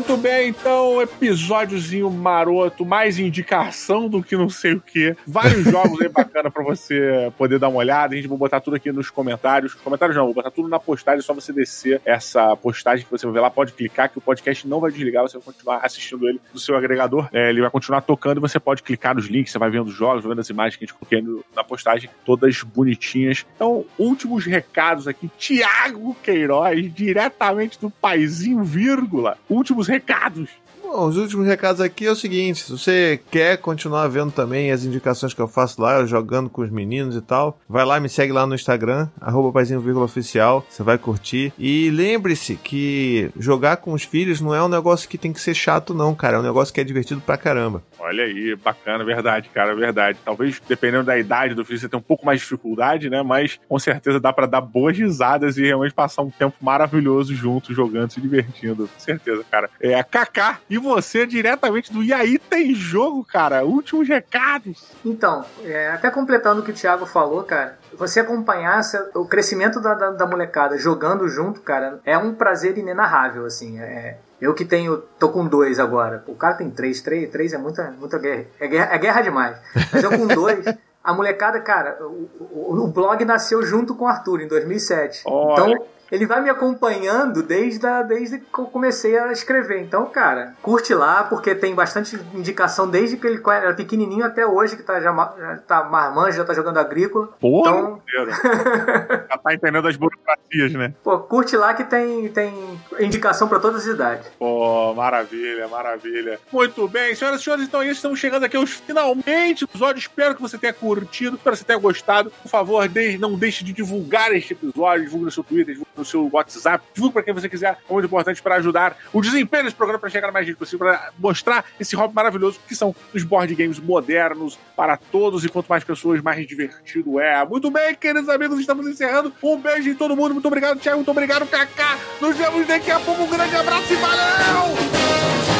Muito 0.00 0.16
bem, 0.16 0.48
então, 0.48 1.02
episódiozinho 1.02 2.10
maroto, 2.10 2.86
mais 2.86 3.18
indicação 3.18 4.08
do 4.08 4.22
que 4.22 4.34
não 4.34 4.48
sei 4.48 4.72
o 4.72 4.80
que. 4.80 5.14
Vários 5.26 5.62
jogos 5.64 6.00
aí 6.00 6.08
bacana 6.08 6.50
pra 6.50 6.64
você 6.64 7.30
poder 7.36 7.58
dar 7.58 7.68
uma 7.68 7.80
olhada. 7.80 8.14
A 8.14 8.16
gente 8.16 8.26
vai 8.26 8.38
botar 8.38 8.62
tudo 8.62 8.76
aqui 8.76 8.90
nos 8.90 9.10
comentários. 9.10 9.74
Comentários 9.74 10.16
não, 10.16 10.24
vou 10.24 10.32
botar 10.32 10.50
tudo 10.50 10.68
na 10.68 10.80
postagem, 10.80 11.18
é 11.18 11.22
só 11.22 11.34
você 11.34 11.52
descer 11.52 12.00
essa 12.02 12.56
postagem 12.56 13.04
que 13.04 13.10
você 13.10 13.26
vai 13.26 13.34
ver 13.34 13.40
lá, 13.40 13.50
pode 13.50 13.74
clicar, 13.74 14.08
que 14.08 14.16
o 14.16 14.22
podcast 14.22 14.66
não 14.66 14.80
vai 14.80 14.90
desligar, 14.90 15.22
você 15.22 15.36
vai 15.36 15.44
continuar 15.44 15.80
assistindo 15.82 16.26
ele 16.26 16.40
do 16.50 16.58
seu 16.58 16.74
agregador. 16.78 17.28
É, 17.30 17.50
ele 17.50 17.60
vai 17.60 17.68
continuar 17.68 18.00
tocando 18.00 18.38
e 18.38 18.40
você 18.40 18.58
pode 18.58 18.82
clicar 18.82 19.14
nos 19.14 19.26
links, 19.26 19.52
você 19.52 19.58
vai 19.58 19.68
vendo 19.68 19.88
os 19.88 19.94
jogos, 19.94 20.24
vendo 20.24 20.40
as 20.40 20.48
imagens 20.48 20.76
que 20.76 20.84
a 20.84 20.86
gente 20.86 20.96
coloquei 20.96 21.22
na 21.54 21.62
postagem, 21.62 22.08
todas 22.24 22.62
bonitinhas. 22.62 23.44
Então, 23.54 23.84
últimos 23.98 24.46
recados 24.46 25.06
aqui. 25.06 25.30
Tiago 25.36 26.16
Queiroz, 26.22 26.90
diretamente 26.94 27.78
do 27.78 27.90
Paizinho, 27.90 28.64
vírgula. 28.64 29.36
Últimos 29.46 29.89
recados. 29.90 30.48
Bom, 30.92 31.06
os 31.06 31.16
últimos 31.16 31.46
recados 31.46 31.80
aqui 31.80 32.04
é 32.04 32.10
o 32.10 32.16
seguinte: 32.16 32.64
se 32.64 32.72
você 32.72 33.20
quer 33.30 33.58
continuar 33.58 34.08
vendo 34.08 34.32
também 34.32 34.72
as 34.72 34.84
indicações 34.84 35.32
que 35.32 35.40
eu 35.40 35.46
faço 35.46 35.80
lá, 35.80 36.04
jogando 36.04 36.50
com 36.50 36.62
os 36.62 36.70
meninos 36.70 37.14
e 37.14 37.20
tal, 37.20 37.60
vai 37.68 37.84
lá, 37.84 38.00
me 38.00 38.08
segue 38.08 38.32
lá 38.32 38.44
no 38.44 38.56
Instagram, 38.56 39.08
arroba 39.20 39.60
oficial, 40.02 40.66
você 40.68 40.82
vai 40.82 40.98
curtir. 40.98 41.52
E 41.56 41.90
lembre-se 41.90 42.56
que 42.56 43.30
jogar 43.38 43.76
com 43.76 43.92
os 43.92 44.02
filhos 44.02 44.40
não 44.40 44.52
é 44.52 44.60
um 44.60 44.68
negócio 44.68 45.08
que 45.08 45.16
tem 45.16 45.32
que 45.32 45.40
ser 45.40 45.54
chato, 45.54 45.94
não, 45.94 46.12
cara. 46.12 46.38
É 46.38 46.40
um 46.40 46.42
negócio 46.42 46.74
que 46.74 46.80
é 46.80 46.84
divertido 46.84 47.20
pra 47.20 47.36
caramba. 47.36 47.84
Olha 47.96 48.24
aí, 48.24 48.56
bacana, 48.56 49.04
verdade, 49.04 49.48
cara, 49.50 49.76
verdade. 49.76 50.18
Talvez, 50.24 50.60
dependendo 50.66 51.04
da 51.04 51.16
idade 51.16 51.54
do 51.54 51.64
filho, 51.64 51.78
você 51.78 51.88
tenha 51.88 52.00
um 52.00 52.02
pouco 52.02 52.26
mais 52.26 52.40
de 52.40 52.46
dificuldade, 52.46 53.08
né? 53.08 53.22
Mas 53.22 53.60
com 53.68 53.78
certeza 53.78 54.18
dá 54.18 54.32
para 54.32 54.46
dar 54.46 54.60
boas 54.60 54.98
risadas 54.98 55.56
e 55.56 55.62
realmente 55.62 55.94
passar 55.94 56.22
um 56.22 56.30
tempo 56.30 56.56
maravilhoso 56.60 57.32
juntos, 57.32 57.76
jogando, 57.76 58.10
se 58.10 58.20
divertindo. 58.20 58.88
Com 58.88 59.00
certeza, 59.00 59.44
cara. 59.48 59.70
É 59.80 60.02
Kaká 60.02 60.58
e 60.68 60.79
você 60.80 61.26
diretamente 61.26 61.92
do 61.92 62.02
E 62.02 62.12
aí 62.12 62.38
tem 62.38 62.74
jogo, 62.74 63.24
cara. 63.24 63.64
Últimos 63.64 64.08
recados. 64.08 64.90
Então, 65.04 65.44
é, 65.64 65.90
até 65.90 66.10
completando 66.10 66.60
o 66.60 66.64
que 66.64 66.70
o 66.70 66.74
Thiago 66.74 67.06
falou, 67.06 67.42
cara, 67.44 67.78
você 67.94 68.20
acompanhar 68.20 68.80
o 69.14 69.26
crescimento 69.26 69.80
da, 69.80 69.94
da, 69.94 70.10
da, 70.10 70.26
molecada 70.26 70.76
jogando 70.78 71.28
junto, 71.28 71.60
cara, 71.60 72.00
é 72.04 72.16
um 72.16 72.34
prazer 72.34 72.76
inenarrável, 72.78 73.44
assim. 73.46 73.78
É, 73.78 74.18
eu 74.40 74.54
que 74.54 74.64
tenho, 74.64 74.98
tô 75.18 75.28
com 75.28 75.46
dois 75.46 75.78
agora. 75.78 76.24
O 76.26 76.34
cara 76.34 76.54
tem 76.54 76.70
três, 76.70 77.00
três, 77.00 77.30
três 77.30 77.52
é 77.52 77.58
muita, 77.58 77.90
muita 77.98 78.18
guerra. 78.18 78.46
É 78.58 78.66
guerra, 78.66 78.94
é 78.94 78.98
guerra 78.98 79.20
demais. 79.20 79.56
Mas 79.92 80.02
eu 80.02 80.10
com 80.10 80.26
dois. 80.26 80.64
A 81.02 81.14
molecada, 81.14 81.58
cara, 81.60 81.96
o, 82.00 82.28
o, 82.38 82.84
o, 82.84 82.88
blog 82.88 83.24
nasceu 83.24 83.62
junto 83.62 83.94
com 83.94 84.04
o 84.04 84.08
Arthur 84.08 84.42
em 84.42 84.48
2007. 84.48 85.22
Olha. 85.24 85.52
Então, 85.52 85.86
ele 86.10 86.26
vai 86.26 86.40
me 86.40 86.50
acompanhando 86.50 87.42
desde, 87.42 87.86
a, 87.86 88.02
desde 88.02 88.40
que 88.40 88.58
eu 88.58 88.66
comecei 88.66 89.18
a 89.18 89.32
escrever. 89.32 89.80
Então, 89.80 90.06
cara, 90.06 90.54
curte 90.62 90.92
lá, 90.92 91.24
porque 91.24 91.54
tem 91.54 91.74
bastante 91.74 92.18
indicação 92.34 92.88
desde 92.88 93.16
que 93.16 93.26
ele 93.26 93.40
era 93.46 93.74
pequenininho 93.74 94.24
até 94.24 94.46
hoje, 94.46 94.76
que 94.76 94.82
tá, 94.82 95.00
já, 95.00 95.12
já 95.38 95.56
tá 95.66 95.84
marmanjo, 95.84 96.36
já 96.36 96.44
tá 96.44 96.54
jogando 96.54 96.78
agrícola. 96.78 97.28
Porra, 97.40 97.70
então... 97.70 98.02
já 99.30 99.38
tá 99.38 99.54
entendendo 99.54 99.86
as 99.86 99.96
burocracias, 99.96 100.72
né? 100.72 100.94
Pô, 101.02 101.18
curte 101.18 101.56
lá 101.56 101.74
que 101.74 101.84
tem, 101.84 102.28
tem 102.28 102.52
indicação 102.98 103.48
para 103.48 103.60
todas 103.60 103.82
as 103.82 103.94
idades. 103.94 104.26
Pô, 104.38 104.94
maravilha, 104.94 105.68
maravilha. 105.68 106.38
Muito 106.52 106.88
bem, 106.88 107.14
senhoras 107.14 107.40
e 107.40 107.44
senhores, 107.44 107.66
então 107.66 107.82
é 107.82 107.86
isso, 107.86 107.96
estamos 107.96 108.18
chegando 108.18 108.44
aqui 108.44 108.56
aos 108.56 108.70
finalmente 108.70 109.64
do 109.64 109.70
episódio. 109.70 110.00
Espero 110.00 110.34
que 110.34 110.42
você 110.42 110.58
tenha 110.58 110.72
curtido, 110.72 111.36
espero 111.36 111.54
que 111.54 111.60
você 111.60 111.64
tenha 111.64 111.78
gostado. 111.78 112.30
Por 112.42 112.48
favor, 112.48 112.84
não 113.18 113.34
deixe 113.34 113.62
de 113.62 113.72
divulgar 113.72 114.32
este 114.32 114.52
episódio, 114.52 115.04
divulgue 115.04 115.26
no 115.26 115.30
seu 115.30 115.44
Twitter, 115.44 115.74
divulgue 115.74 115.99
no 116.00 116.04
seu 116.04 116.28
WhatsApp, 116.32 116.84
divulgue 116.92 117.14
para 117.14 117.22
quem 117.22 117.34
você 117.34 117.48
quiser, 117.48 117.78
é 117.88 117.92
muito 117.92 118.06
importante 118.06 118.42
para 118.42 118.56
ajudar 118.56 118.96
o 119.12 119.20
desempenho 119.20 119.64
desse 119.64 119.76
programa 119.76 120.00
para 120.00 120.10
chegar 120.10 120.32
mais 120.32 120.46
gente 120.46 120.56
possível, 120.56 120.86
para 120.86 121.12
mostrar 121.18 121.64
esse 121.78 121.94
hobby 121.94 122.14
maravilhoso 122.14 122.58
que 122.66 122.74
são 122.74 122.94
os 123.14 123.22
board 123.22 123.54
games 123.54 123.78
modernos 123.78 124.58
para 124.76 124.96
todos 124.96 125.44
e 125.44 125.48
quanto 125.48 125.68
mais 125.68 125.84
pessoas, 125.84 126.20
mais 126.20 126.46
divertido 126.46 127.20
é. 127.20 127.44
Muito 127.44 127.70
bem, 127.70 127.94
queridos 127.94 128.28
amigos, 128.28 128.58
estamos 128.58 128.86
encerrando. 128.86 129.32
Um 129.42 129.58
beijo 129.58 129.90
em 129.90 129.94
todo 129.94 130.16
mundo, 130.16 130.32
muito 130.34 130.46
obrigado, 130.46 130.80
Thiago, 130.80 130.98
muito 130.98 131.10
obrigado, 131.10 131.46
Kaká. 131.46 131.98
Nos 132.20 132.36
vemos 132.36 132.66
daqui 132.66 132.90
a 132.90 132.98
pouco, 132.98 133.22
um 133.22 133.28
grande 133.28 133.54
abraço 133.54 133.92
e 133.92 133.96
valeu! 133.96 135.59